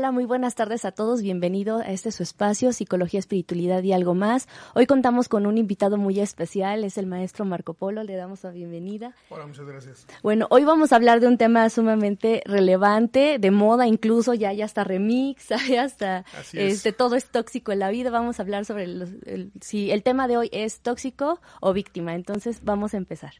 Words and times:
Hola, 0.00 0.12
muy 0.12 0.24
buenas 0.24 0.54
tardes 0.54 0.86
a 0.86 0.92
todos. 0.92 1.20
Bienvenido 1.20 1.80
a 1.80 1.90
este 1.90 2.10
su 2.10 2.22
espacio, 2.22 2.72
Psicología, 2.72 3.20
Espiritualidad 3.20 3.82
y 3.82 3.92
algo 3.92 4.14
más. 4.14 4.48
Hoy 4.74 4.86
contamos 4.86 5.28
con 5.28 5.44
un 5.44 5.58
invitado 5.58 5.98
muy 5.98 6.20
especial, 6.20 6.84
es 6.84 6.96
el 6.96 7.04
maestro 7.04 7.44
Marco 7.44 7.74
Polo. 7.74 8.02
Le 8.02 8.16
damos 8.16 8.42
la 8.42 8.50
bienvenida. 8.50 9.14
Hola, 9.28 9.44
muchas 9.44 9.66
gracias. 9.66 10.06
Bueno, 10.22 10.46
hoy 10.48 10.64
vamos 10.64 10.94
a 10.94 10.96
hablar 10.96 11.20
de 11.20 11.26
un 11.26 11.36
tema 11.36 11.68
sumamente 11.68 12.42
relevante, 12.46 13.36
de 13.38 13.50
moda 13.50 13.86
incluso, 13.86 14.32
ya 14.32 14.48
hay 14.48 14.62
hasta 14.62 14.84
remix, 14.84 15.50
ya 15.68 15.82
hasta 15.82 16.24
este 16.54 16.92
todo 16.92 17.14
es 17.14 17.26
tóxico 17.26 17.70
en 17.70 17.80
la 17.80 17.90
vida. 17.90 18.08
Vamos 18.08 18.38
a 18.38 18.42
hablar 18.42 18.64
sobre 18.64 18.84
el, 18.84 19.52
si 19.60 19.90
el 19.90 20.02
tema 20.02 20.28
de 20.28 20.38
hoy 20.38 20.48
es 20.50 20.80
tóxico 20.80 21.42
o 21.60 21.74
víctima. 21.74 22.14
Entonces, 22.14 22.64
vamos 22.64 22.94
a 22.94 22.96
empezar. 22.96 23.34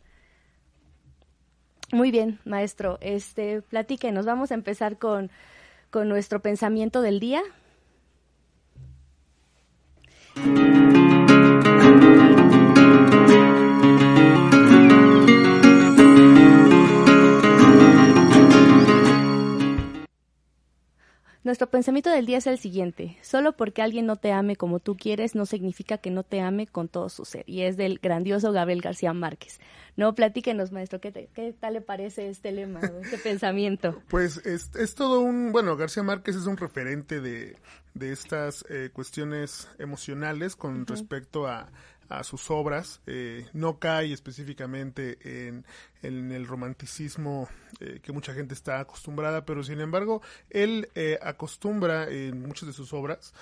Muy 1.91 2.11
bien, 2.11 2.39
maestro. 2.45 2.99
Este, 3.01 3.63
platíquenos. 3.63 4.27
Vamos 4.27 4.51
a 4.51 4.55
empezar 4.55 4.99
con 4.99 5.31
con 5.91 6.09
nuestro 6.09 6.41
pensamiento 6.41 7.03
del 7.03 7.21
día. 7.21 7.43
Nuestro 21.43 21.71
pensamiento 21.71 22.11
del 22.11 22.27
día 22.27 22.37
es 22.37 22.47
el 22.47 22.59
siguiente. 22.59 23.17
Solo 23.23 23.57
porque 23.57 23.81
alguien 23.81 24.05
no 24.05 24.17
te 24.17 24.31
ame 24.31 24.57
como 24.57 24.79
tú 24.79 24.97
quieres 24.97 25.35
no 25.35 25.47
significa 25.47 25.97
que 25.97 26.11
no 26.11 26.23
te 26.23 26.41
ame 26.41 26.67
con 26.67 26.89
todo 26.89 27.09
su 27.09 27.25
ser. 27.25 27.45
Y 27.47 27.63
es 27.63 27.79
del 27.79 27.99
grandioso 27.99 28.53
Gabriel 28.53 28.83
García 28.83 29.15
Márquez. 29.15 29.59
No, 29.97 30.15
platíquenos, 30.15 30.71
maestro, 30.71 31.01
¿qué, 31.01 31.31
qué 31.35 31.55
tal 31.59 31.75
le 31.75 31.81
parece 31.81 32.29
este 32.29 32.53
lema, 32.53 32.81
este 33.03 33.17
pensamiento? 33.23 34.03
Pues 34.09 34.45
es, 34.45 34.71
es, 34.77 34.95
todo 34.95 35.21
un, 35.21 35.51
bueno, 35.51 35.77
García 35.79 36.03
Márquez 36.03 36.37
es 36.37 36.45
un 36.45 36.59
referente 36.59 37.21
de, 37.21 37.57
de 37.95 38.13
estas 38.13 38.65
eh, 38.69 38.91
cuestiones 38.93 39.69
emocionales 39.79 40.57
con 40.57 40.87
respecto 40.87 41.47
a, 41.47 41.71
a 42.11 42.25
sus 42.25 42.51
obras, 42.51 43.01
eh, 43.07 43.47
no 43.53 43.79
cae 43.79 44.13
específicamente 44.13 45.47
en, 45.47 45.65
en 46.03 46.33
el 46.33 46.47
romanticismo 46.47 47.49
eh, 47.79 48.01
que 48.03 48.13
mucha 48.13 48.35
gente 48.35 48.53
está 48.53 48.81
acostumbrada, 48.81 49.45
pero 49.47 49.63
sin 49.63 49.81
embargo 49.81 50.21
él 50.51 50.89
eh, 50.97 51.19
acostumbra 51.23 52.11
en 52.11 52.43
muchas 52.43 52.67
de 52.67 52.73
sus 52.73 52.93
obras 52.93 53.33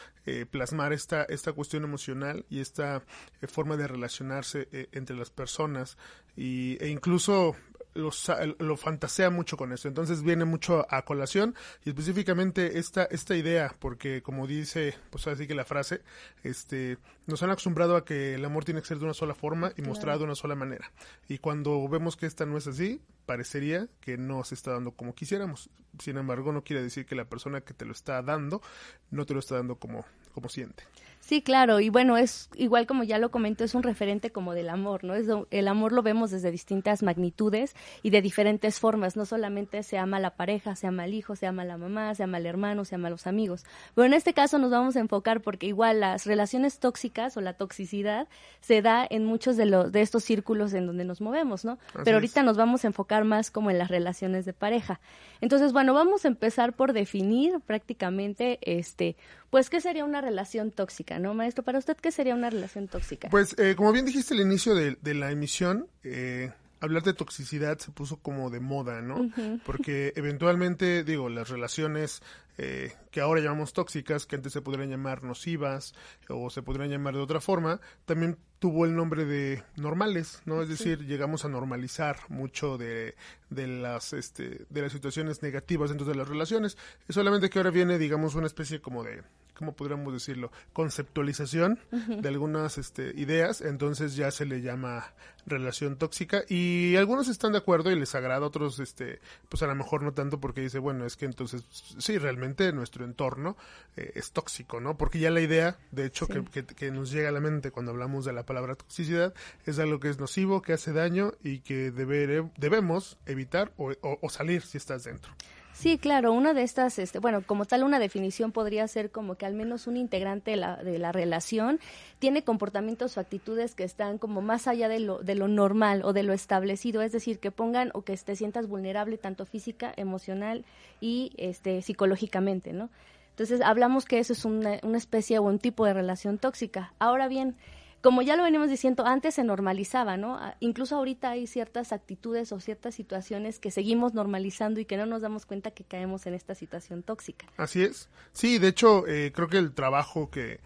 plasmar 0.50 0.92
esta, 0.92 1.22
esta 1.24 1.54
cuestión 1.54 1.84
emocional 1.84 2.44
y 2.50 2.60
esta 2.60 3.02
forma 3.50 3.78
de 3.78 3.88
relacionarse 3.88 4.68
entre 4.92 5.16
las 5.16 5.30
personas. 5.30 5.96
Y, 6.36 6.76
e 6.84 6.88
incluso 6.88 7.56
lo 7.98 8.76
fantasea 8.76 9.30
mucho 9.30 9.56
con 9.56 9.72
eso. 9.72 9.88
Entonces 9.88 10.22
viene 10.22 10.44
mucho 10.44 10.86
a 10.88 11.02
colación 11.02 11.54
y 11.84 11.90
específicamente 11.90 12.78
esta, 12.78 13.04
esta 13.04 13.36
idea, 13.36 13.74
porque 13.78 14.22
como 14.22 14.46
dice, 14.46 14.94
pues 15.10 15.26
así 15.26 15.46
que 15.46 15.54
la 15.54 15.64
frase, 15.64 16.02
este, 16.44 16.98
nos 17.26 17.42
han 17.42 17.50
acostumbrado 17.50 17.96
a 17.96 18.04
que 18.04 18.34
el 18.34 18.44
amor 18.44 18.64
tiene 18.64 18.80
que 18.80 18.86
ser 18.86 18.98
de 18.98 19.04
una 19.04 19.14
sola 19.14 19.34
forma 19.34 19.72
y 19.76 19.82
mostrado 19.82 20.20
de 20.20 20.24
una 20.26 20.34
sola 20.34 20.54
manera. 20.54 20.90
Y 21.28 21.38
cuando 21.38 21.86
vemos 21.88 22.16
que 22.16 22.26
esta 22.26 22.46
no 22.46 22.56
es 22.56 22.66
así, 22.66 23.00
parecería 23.26 23.88
que 24.00 24.16
no 24.16 24.44
se 24.44 24.54
está 24.54 24.72
dando 24.72 24.92
como 24.92 25.14
quisiéramos. 25.14 25.68
Sin 25.98 26.16
embargo, 26.16 26.52
no 26.52 26.62
quiere 26.62 26.82
decir 26.82 27.04
que 27.04 27.14
la 27.14 27.24
persona 27.24 27.60
que 27.60 27.74
te 27.74 27.84
lo 27.84 27.92
está 27.92 28.22
dando 28.22 28.62
no 29.10 29.26
te 29.26 29.34
lo 29.34 29.40
está 29.40 29.56
dando 29.56 29.76
como, 29.76 30.04
como 30.32 30.48
siente. 30.48 30.84
Sí, 31.28 31.42
claro, 31.42 31.78
y 31.78 31.90
bueno, 31.90 32.16
es 32.16 32.48
igual 32.54 32.86
como 32.86 33.04
ya 33.04 33.18
lo 33.18 33.30
comento, 33.30 33.62
es 33.62 33.74
un 33.74 33.82
referente 33.82 34.30
como 34.30 34.54
del 34.54 34.70
amor, 34.70 35.04
¿no? 35.04 35.14
Es 35.14 35.26
el 35.50 35.68
amor 35.68 35.92
lo 35.92 36.02
vemos 36.02 36.30
desde 36.30 36.50
distintas 36.50 37.02
magnitudes 37.02 37.76
y 38.02 38.08
de 38.08 38.22
diferentes 38.22 38.80
formas, 38.80 39.14
no 39.14 39.26
solamente 39.26 39.82
se 39.82 39.98
ama 39.98 40.20
la 40.20 40.36
pareja, 40.36 40.74
se 40.74 40.86
ama 40.86 41.04
el 41.04 41.12
hijo, 41.12 41.36
se 41.36 41.46
ama 41.46 41.66
la 41.66 41.76
mamá, 41.76 42.14
se 42.14 42.22
ama 42.22 42.38
el 42.38 42.46
hermano, 42.46 42.86
se 42.86 42.94
ama 42.94 43.10
los 43.10 43.26
amigos. 43.26 43.66
Pero 43.94 44.06
en 44.06 44.14
este 44.14 44.32
caso 44.32 44.56
nos 44.58 44.70
vamos 44.70 44.96
a 44.96 45.00
enfocar 45.00 45.42
porque 45.42 45.66
igual 45.66 46.00
las 46.00 46.24
relaciones 46.24 46.78
tóxicas 46.78 47.36
o 47.36 47.42
la 47.42 47.52
toxicidad 47.52 48.26
se 48.62 48.80
da 48.80 49.06
en 49.10 49.26
muchos 49.26 49.58
de 49.58 49.66
los 49.66 49.92
de 49.92 50.00
estos 50.00 50.24
círculos 50.24 50.72
en 50.72 50.86
donde 50.86 51.04
nos 51.04 51.20
movemos, 51.20 51.62
¿no? 51.62 51.78
Pero 52.04 52.16
ahorita 52.16 52.42
nos 52.42 52.56
vamos 52.56 52.84
a 52.84 52.86
enfocar 52.86 53.24
más 53.24 53.50
como 53.50 53.70
en 53.70 53.76
las 53.76 53.88
relaciones 53.88 54.46
de 54.46 54.54
pareja. 54.54 54.98
Entonces, 55.42 55.74
bueno, 55.74 55.92
vamos 55.92 56.24
a 56.24 56.28
empezar 56.28 56.72
por 56.72 56.94
definir 56.94 57.60
prácticamente 57.66 58.58
este 58.62 59.14
pues, 59.50 59.70
¿qué 59.70 59.80
sería 59.80 60.04
una 60.04 60.20
relación 60.20 60.70
tóxica, 60.70 61.17
no, 61.18 61.34
maestro? 61.34 61.64
Para 61.64 61.78
usted, 61.78 61.96
¿qué 61.96 62.12
sería 62.12 62.34
una 62.34 62.50
relación 62.50 62.88
tóxica? 62.88 63.28
Pues, 63.30 63.56
eh, 63.58 63.74
como 63.76 63.92
bien 63.92 64.04
dijiste 64.04 64.34
al 64.34 64.40
inicio 64.40 64.74
de, 64.74 64.96
de 65.00 65.14
la 65.14 65.30
emisión, 65.30 65.86
eh, 66.04 66.50
hablar 66.80 67.02
de 67.02 67.14
toxicidad 67.14 67.78
se 67.78 67.90
puso 67.90 68.18
como 68.18 68.50
de 68.50 68.60
moda, 68.60 69.00
¿no? 69.00 69.30
Porque 69.64 70.12
eventualmente, 70.16 71.04
digo, 71.04 71.28
las 71.28 71.48
relaciones 71.48 72.22
eh, 72.56 72.92
que 73.10 73.20
ahora 73.20 73.40
llamamos 73.40 73.72
tóxicas, 73.72 74.26
que 74.26 74.36
antes 74.36 74.52
se 74.52 74.62
podrían 74.62 74.90
llamar 74.90 75.22
nocivas 75.22 75.94
o 76.28 76.50
se 76.50 76.62
podrían 76.62 76.90
llamar 76.90 77.14
de 77.14 77.20
otra 77.20 77.40
forma, 77.40 77.80
también 78.04 78.36
tuvo 78.58 78.84
el 78.84 78.94
nombre 78.94 79.24
de 79.24 79.62
normales, 79.76 80.42
¿no? 80.44 80.62
Es 80.62 80.68
decir, 80.68 81.06
llegamos 81.06 81.44
a 81.44 81.48
normalizar 81.48 82.18
mucho 82.28 82.78
de, 82.78 83.14
de 83.50 83.66
las 83.66 84.12
este, 84.12 84.66
de 84.68 84.82
las 84.82 84.92
situaciones 84.92 85.42
negativas 85.42 85.90
dentro 85.90 86.06
de 86.06 86.16
las 86.16 86.28
relaciones. 86.28 86.76
Es 87.08 87.14
solamente 87.14 87.50
que 87.50 87.58
ahora 87.58 87.70
viene, 87.70 87.98
digamos, 87.98 88.34
una 88.34 88.46
especie 88.46 88.80
como 88.80 89.04
de 89.04 89.22
¿cómo 89.58 89.72
podríamos 89.72 90.12
decirlo? 90.12 90.52
Conceptualización 90.72 91.80
de 91.90 92.28
algunas 92.28 92.78
este, 92.78 93.12
ideas, 93.16 93.60
entonces 93.60 94.14
ya 94.14 94.30
se 94.30 94.46
le 94.46 94.62
llama 94.62 95.12
relación 95.46 95.96
tóxica 95.96 96.44
y 96.48 96.94
algunos 96.96 97.28
están 97.28 97.52
de 97.52 97.58
acuerdo 97.58 97.90
y 97.90 97.98
les 97.98 98.14
agrada, 98.14 98.46
otros 98.46 98.78
este, 98.78 99.20
pues 99.48 99.62
a 99.62 99.66
lo 99.66 99.74
mejor 99.74 100.02
no 100.02 100.12
tanto 100.12 100.38
porque 100.40 100.60
dice, 100.60 100.78
bueno, 100.78 101.04
es 101.04 101.16
que 101.16 101.24
entonces 101.24 101.64
sí, 101.98 102.18
realmente 102.18 102.72
nuestro 102.72 103.04
entorno 103.04 103.56
eh, 103.96 104.12
es 104.14 104.30
tóxico, 104.30 104.80
¿no? 104.80 104.96
Porque 104.96 105.18
ya 105.18 105.30
la 105.30 105.40
idea, 105.40 105.76
de 105.90 106.06
hecho, 106.06 106.28
que, 106.28 106.44
que, 106.44 106.90
nos 106.92 107.10
llega 107.10 107.30
a 107.30 107.32
la 107.32 107.40
mente 107.40 107.70
cuando 107.70 107.90
hablamos 107.90 108.24
de 108.24 108.32
la 108.32 108.44
palabra 108.44 108.76
toxicidad, 108.76 109.34
es 109.66 109.78
algo 109.78 109.98
que 109.98 110.10
es 110.10 110.18
nocivo, 110.18 110.62
que 110.62 110.74
hace 110.74 110.92
daño 110.92 111.32
y 111.42 111.60
que 111.60 111.90
debemos 111.90 113.18
evitar 113.26 113.72
o 113.76 114.28
salir 114.30 114.62
si 114.62 114.78
estás 114.78 115.04
dentro. 115.04 115.32
Sí, 115.78 115.96
claro, 115.96 116.32
una 116.32 116.54
de 116.54 116.64
estas, 116.64 116.98
este, 116.98 117.20
bueno, 117.20 117.40
como 117.46 117.64
tal, 117.64 117.84
una 117.84 118.00
definición 118.00 118.50
podría 118.50 118.88
ser 118.88 119.12
como 119.12 119.36
que 119.36 119.46
al 119.46 119.54
menos 119.54 119.86
un 119.86 119.96
integrante 119.96 120.50
de 120.50 120.56
la, 120.56 120.74
de 120.74 120.98
la 120.98 121.12
relación 121.12 121.78
tiene 122.18 122.42
comportamientos 122.42 123.16
o 123.16 123.20
actitudes 123.20 123.76
que 123.76 123.84
están 123.84 124.18
como 124.18 124.40
más 124.40 124.66
allá 124.66 124.88
de 124.88 124.98
lo, 124.98 125.20
de 125.20 125.36
lo 125.36 125.46
normal 125.46 126.02
o 126.04 126.12
de 126.12 126.24
lo 126.24 126.32
establecido, 126.32 127.00
es 127.00 127.12
decir, 127.12 127.38
que 127.38 127.52
pongan 127.52 127.92
o 127.94 128.02
que 128.02 128.16
te 128.16 128.34
sientas 128.34 128.66
vulnerable 128.66 129.18
tanto 129.18 129.46
física, 129.46 129.92
emocional 129.96 130.64
y 131.00 131.30
este, 131.36 131.80
psicológicamente, 131.80 132.72
¿no? 132.72 132.90
Entonces, 133.30 133.60
hablamos 133.60 134.04
que 134.04 134.18
eso 134.18 134.32
es 134.32 134.44
una, 134.44 134.80
una 134.82 134.98
especie 134.98 135.38
o 135.38 135.42
un 135.42 135.60
tipo 135.60 135.86
de 135.86 135.94
relación 135.94 136.38
tóxica. 136.38 136.92
Ahora 136.98 137.28
bien, 137.28 137.54
como 138.00 138.22
ya 138.22 138.36
lo 138.36 138.44
venimos 138.44 138.68
diciendo, 138.68 139.06
antes 139.06 139.34
se 139.34 139.44
normalizaba, 139.44 140.16
¿no? 140.16 140.38
Incluso 140.60 140.96
ahorita 140.96 141.30
hay 141.30 141.46
ciertas 141.46 141.92
actitudes 141.92 142.52
o 142.52 142.60
ciertas 142.60 142.94
situaciones 142.94 143.58
que 143.58 143.70
seguimos 143.70 144.14
normalizando 144.14 144.80
y 144.80 144.84
que 144.84 144.96
no 144.96 145.06
nos 145.06 145.22
damos 145.22 145.46
cuenta 145.46 145.72
que 145.72 145.84
caemos 145.84 146.26
en 146.26 146.34
esta 146.34 146.54
situación 146.54 147.02
tóxica. 147.02 147.46
Así 147.56 147.82
es. 147.82 148.08
Sí, 148.32 148.58
de 148.58 148.68
hecho, 148.68 149.06
eh, 149.06 149.32
creo 149.34 149.48
que 149.48 149.58
el 149.58 149.72
trabajo 149.72 150.30
que 150.30 150.60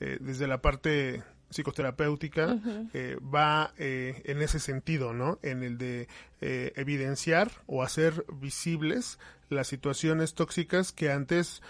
eh, 0.00 0.18
desde 0.20 0.48
la 0.48 0.60
parte 0.60 1.22
psicoterapéutica 1.50 2.58
eh, 2.94 3.18
va 3.22 3.74
en 3.76 4.40
ese 4.40 4.58
sentido, 4.58 5.12
¿no? 5.12 5.38
En 5.42 5.62
el 5.62 5.76
de 5.76 6.08
evidenciar 6.40 7.50
o 7.66 7.82
hacer 7.82 8.24
visibles 8.32 9.18
las 9.50 9.68
situaciones 9.68 10.34
tóxicas 10.34 10.92
que 10.92 11.12
antes 11.12 11.62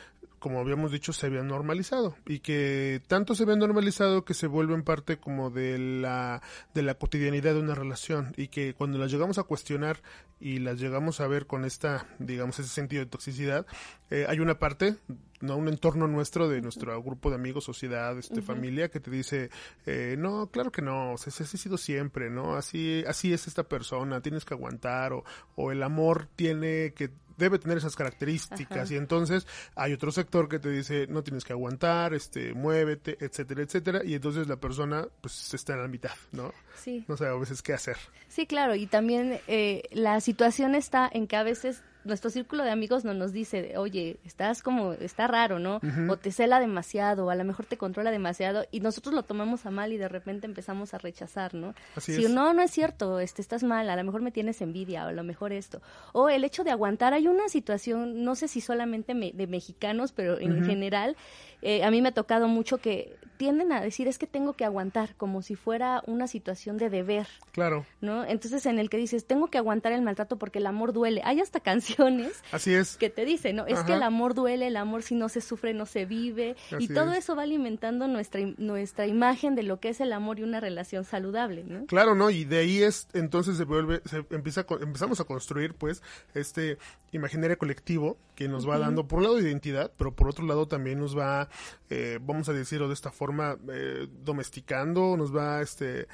como 0.43 0.59
habíamos 0.59 0.91
dicho, 0.91 1.13
se 1.13 1.27
habían 1.27 1.47
normalizado. 1.47 2.17
Y 2.27 2.41
que 2.41 3.01
tanto 3.07 3.37
se 3.37 3.45
habían 3.45 3.61
normalizado 3.61 4.25
que 4.25 4.35
se 4.35 4.49
vuelven 4.49 4.83
parte 4.83 5.19
como 5.19 5.51
de 5.51 5.79
la, 5.79 6.43
de 6.75 6.83
la 6.83 6.95
cotidianidad 6.95 7.55
de 7.55 7.61
una 7.61 7.77
relación. 7.77 8.35
Y 8.37 8.49
que 8.49 8.75
cuando 8.75 8.99
las 8.99 9.13
llegamos 9.13 9.39
a 9.39 9.45
cuestionar 9.45 10.03
y 10.41 10.59
las 10.59 10.81
llegamos 10.81 11.21
a 11.21 11.29
ver 11.29 11.47
con 11.47 11.65
esta, 11.65 12.09
digamos, 12.19 12.59
ese 12.59 12.71
sentido 12.71 13.05
de 13.05 13.09
toxicidad, 13.09 13.65
eh, 14.11 14.27
hay 14.29 14.41
una 14.41 14.59
parte, 14.59 14.97
no 15.41 15.57
un 15.57 15.69
entorno 15.69 16.09
nuestro, 16.09 16.49
de 16.49 16.61
nuestro 16.61 17.01
grupo 17.01 17.31
de 17.31 17.37
amigos, 17.37 17.63
sociedad, 17.63 18.19
este, 18.19 18.43
familia, 18.43 18.91
que 18.91 18.99
te 18.99 19.13
dice, 19.13 19.49
eh, 19.87 20.17
no, 20.19 20.49
claro 20.49 20.73
que 20.73 20.83
no, 20.83 21.15
así 21.15 21.31
ha 21.31 21.47
sido 21.47 21.79
siempre, 21.79 22.31
¿no? 22.31 22.57
Así, 22.57 23.05
así 23.07 23.33
es 23.33 23.47
esta 23.47 23.63
persona, 23.63 24.21
tienes 24.21 24.45
que 24.45 24.55
aguantar, 24.55 25.13
o, 25.13 25.23
o 25.55 25.71
el 25.71 25.85
amor 25.85 26.27
tiene 26.35 26.95
que 26.95 27.11
debe 27.37 27.59
tener 27.59 27.79
esas 27.79 27.97
características 27.97 28.91
y 28.91 28.97
entonces 28.97 29.47
hay 29.75 29.93
otro 29.93 30.13
sector 30.13 30.49
que 30.49 30.59
te 30.59 30.71
dice 30.71 31.07
no 31.09 31.23
tienes 31.23 31.45
que 31.45 31.53
aguantar, 31.53 32.15
este, 32.15 32.55
muévete, 32.55 33.17
etcétera, 33.21 33.63
etcétera 33.63 34.01
y 34.05 34.15
entonces 34.15 34.47
la 34.49 34.57
persona 34.57 35.07
pues 35.21 35.53
está 35.55 35.75
en 35.75 35.83
la 35.83 35.89
mitad, 35.89 36.15
¿no? 36.33 36.53
Sí. 36.77 37.05
No 37.09 37.17
sabe 37.17 37.31
a 37.31 37.39
veces 37.39 37.63
qué 37.63 37.73
hacer. 37.73 37.97
Sí, 38.29 38.47
claro, 38.47 38.75
y 38.75 38.87
también 38.87 39.41
eh, 39.47 39.83
la 39.93 40.21
situación 40.21 40.75
está 40.75 41.09
en 41.13 41.27
que 41.27 41.37
a 41.37 41.43
veces 41.43 41.83
nuestro 42.05 42.31
círculo 42.31 42.65
de 42.65 42.71
amigos 42.71 43.05
no 43.05 43.15
nos 43.15 43.33
dice, 43.33 43.77
oye, 43.79 44.17
estás 44.25 44.63
como, 44.63 44.93
está 44.95 45.27
raro, 45.27 45.59
¿no? 45.59 45.81
O 46.11 46.17
te 46.17 46.31
cela 46.33 46.61
demasiado, 46.61 47.27
o 47.27 47.31
a 47.31 47.35
lo 47.35 47.45
mejor 47.45 47.67
te 47.67 47.77
controla 47.77 48.11
demasiado, 48.11 48.65
y 48.71 48.81
nosotros 48.81 49.15
lo 49.15 49.23
tomamos 49.23 49.67
a 49.67 49.71
mal 49.71 49.93
y 49.93 49.97
de 49.99 50.09
repente 50.09 50.47
empezamos 50.47 50.95
a 50.95 50.99
rechazar, 50.99 51.55
¿no? 51.55 51.75
Así 51.97 52.15
si 52.15 52.25
es. 52.25 52.31
no, 52.31 52.53
no 52.55 52.63
es 52.63 52.71
cierto, 52.71 53.21
este, 53.21 53.43
estás 53.43 53.63
mal, 53.63 53.89
a 53.91 53.97
lo 53.97 54.05
mejor 54.05 54.23
me 54.23 54.31
tienes 54.33 54.61
envidia, 54.63 55.05
o 55.05 55.09
a 55.09 55.13
lo 55.13 55.23
mejor 55.25 55.53
esto. 55.53 55.81
O 56.13 56.29
el 56.29 56.45
hecho 56.45 56.65
de 56.65 56.71
aguantar, 56.71 57.13
hay 57.15 57.27
una 57.29 57.49
situación, 57.49 58.25
no 58.25 58.35
sé 58.35 58.49
si 58.49 58.61
solamente 58.61 59.15
me- 59.15 59.33
de 59.33 59.47
mexicanos, 59.47 60.13
pero 60.13 60.39
en 60.39 60.65
general, 60.65 61.17
eh, 61.63 61.85
a 61.85 61.91
mí 61.91 62.03
me 62.03 62.11
ha 62.11 62.13
tocado 62.13 62.49
mucho 62.49 62.79
que 62.79 63.17
tienden 63.43 63.73
a 63.73 63.81
decir 63.81 64.07
es 64.07 64.19
que 64.19 64.29
tengo 64.29 64.53
que 64.53 64.65
aguantar, 64.65 65.17
como 65.17 65.43
si 65.43 65.57
fuera 65.57 66.03
una 66.07 66.29
situación 66.29 66.77
de 66.77 66.91
deber. 66.91 67.27
Claro, 67.51 67.85
¿no? 68.01 68.25
Entonces 68.25 68.67
en 68.67 68.79
el 68.79 68.89
que 68.89 68.99
dices, 68.99 69.27
tengo 69.27 69.49
que 69.49 69.59
aguantar 69.59 69.91
el 69.93 70.01
maltrato 70.03 70.39
porque 70.39 70.61
el 70.61 70.67
amor 70.67 70.93
duele. 70.93 71.23
Hay 71.25 71.41
hasta 71.41 71.59
canciones 71.73 72.41
así 72.53 72.73
es. 72.73 72.97
que 72.97 73.11
te 73.11 73.25
dicen, 73.25 73.57
¿no? 73.57 73.67
Es 73.67 73.81
que 73.81 73.95
el 73.95 74.03
amor 74.05 74.35
duele, 74.35 74.69
el 74.69 74.77
amor 74.77 75.03
si 75.03 75.17
no 75.17 75.29
se 75.29 75.41
sufre 75.41 75.75
no 75.75 75.87
se 75.87 76.05
vive. 76.05 76.55
Así 76.71 76.85
y 76.85 76.89
todo 76.89 77.13
es. 77.13 77.19
eso 77.19 77.35
va 77.35 77.43
alimentando 77.43 78.07
nuestra, 78.07 78.41
nuestra 78.59 79.07
imagen 79.07 79.57
de 79.57 79.65
lo 79.65 79.81
que 79.81 79.89
es 79.89 80.01
el 80.01 80.13
amor 80.13 80.39
y 80.39 80.45
una 80.45 80.61
relación 80.61 81.05
saludable, 81.05 81.65
¿no? 81.65 81.87
Claro, 81.87 82.15
¿no? 82.15 82.31
Y 82.31 82.45
de 82.45 82.59
ahí 82.59 82.83
es, 82.83 83.09
entonces 83.13 83.57
se 83.57 83.65
vuelve, 83.65 84.03
se 84.05 84.25
empieza, 84.31 84.65
empezamos 84.81 85.21
a 85.21 85.25
construir, 85.25 85.75
pues, 85.75 86.03
este 86.35 86.79
imaginario 87.13 87.59
colectivo 87.59 88.17
que 88.35 88.49
nos 88.49 88.69
va 88.69 88.79
dando, 88.79 89.07
por 89.07 89.19
un 89.19 89.25
lado, 89.25 89.41
identidad, 89.41 89.93
pero 89.97 90.15
por 90.15 90.29
otro 90.29 90.47
lado 90.47 90.67
también 90.67 90.99
nos 90.99 91.17
va, 91.17 91.49
eh, 91.91 92.19
vamos 92.21 92.49
a 92.49 92.53
decirlo 92.53 92.89
de 92.89 92.95
esta 92.95 93.11
forma, 93.11 93.57
eh, 93.71 94.09
domesticando, 94.25 95.17
nos 95.17 95.35
va, 95.35 95.63
este, 95.63 96.09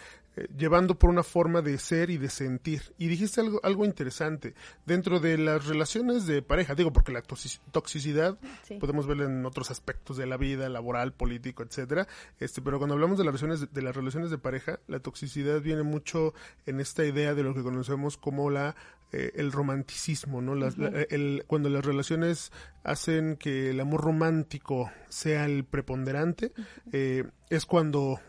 llevando 0.56 0.98
por 0.98 1.10
una 1.10 1.22
forma 1.22 1.62
de 1.62 1.78
ser 1.78 2.10
y 2.10 2.18
de 2.18 2.28
sentir. 2.30 2.82
Y 2.98 3.08
dijiste 3.08 3.40
algo, 3.40 3.60
algo 3.62 3.84
interesante. 3.84 4.54
Dentro 4.86 5.20
de 5.20 5.38
las 5.38 5.66
relaciones 5.66 6.26
de 6.26 6.42
pareja, 6.42 6.74
digo, 6.74 6.92
porque 6.92 7.12
la 7.12 7.22
toxi- 7.22 7.60
toxicidad 7.72 8.38
Sí. 8.64 8.74
podemos 8.78 9.06
verla 9.06 9.24
en 9.24 9.44
otros 9.46 9.70
aspectos 9.70 10.16
de 10.16 10.26
la 10.26 10.36
vida, 10.36 10.68
laboral, 10.68 11.12
político, 11.12 11.62
etcétera. 11.62 12.06
Este, 12.40 12.62
pero 12.62 12.78
cuando 12.78 12.94
hablamos 12.94 13.18
de 13.18 13.24
las 13.24 13.32
relaciones 13.40 13.72
de 13.72 13.82
las 13.82 13.96
relaciones 13.96 14.30
de 14.30 14.38
pareja, 14.38 14.80
la 14.86 15.00
toxicidad 15.00 15.60
viene 15.60 15.82
mucho 15.82 16.34
en 16.66 16.80
esta 16.80 17.04
idea 17.04 17.34
de 17.34 17.42
lo 17.42 17.54
que 17.54 17.62
conocemos 17.62 18.16
como 18.16 18.50
la 18.50 18.76
eh, 19.10 19.32
el 19.36 19.52
romanticismo, 19.52 20.42
¿no? 20.42 20.54
Las- 20.54 20.76
la- 20.76 20.88
el- 21.08 21.42
cuando 21.46 21.70
las 21.70 21.82
relaciones 21.82 22.52
hacen 22.84 23.36
que 23.38 23.70
el 23.70 23.80
amor 23.80 24.02
romántico 24.02 24.90
sea 25.08 25.46
el 25.46 25.64
preponderante, 25.64 26.52
eh, 26.92 27.24
es 27.48 27.64
cuando 27.64 28.20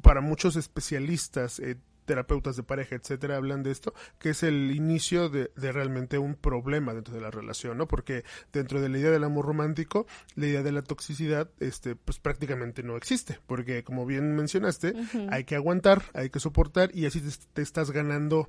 para 0.00 0.20
muchos 0.20 0.56
especialistas, 0.56 1.58
eh, 1.60 1.76
terapeutas 2.10 2.56
de 2.56 2.64
pareja, 2.64 2.96
etcétera, 2.96 3.36
hablan 3.36 3.62
de 3.62 3.70
esto, 3.70 3.94
que 4.18 4.30
es 4.30 4.42
el 4.42 4.72
inicio 4.74 5.28
de, 5.28 5.52
de 5.54 5.70
realmente 5.70 6.18
un 6.18 6.34
problema 6.34 6.92
dentro 6.92 7.14
de 7.14 7.20
la 7.20 7.30
relación, 7.30 7.78
¿no? 7.78 7.86
Porque 7.86 8.24
dentro 8.52 8.80
de 8.80 8.88
la 8.88 8.98
idea 8.98 9.12
del 9.12 9.22
amor 9.22 9.46
romántico, 9.46 10.08
la 10.34 10.46
idea 10.48 10.64
de 10.64 10.72
la 10.72 10.82
toxicidad, 10.82 11.48
este, 11.60 11.94
pues 11.94 12.18
prácticamente 12.18 12.82
no 12.82 12.96
existe, 12.96 13.38
porque 13.46 13.84
como 13.84 14.06
bien 14.06 14.34
mencionaste, 14.34 14.92
hay 15.30 15.44
que 15.44 15.54
aguantar, 15.54 16.02
hay 16.12 16.30
que 16.30 16.40
soportar 16.40 16.90
y 16.92 17.06
así 17.06 17.20
te, 17.20 17.28
te 17.52 17.62
estás 17.62 17.92
ganando, 17.92 18.48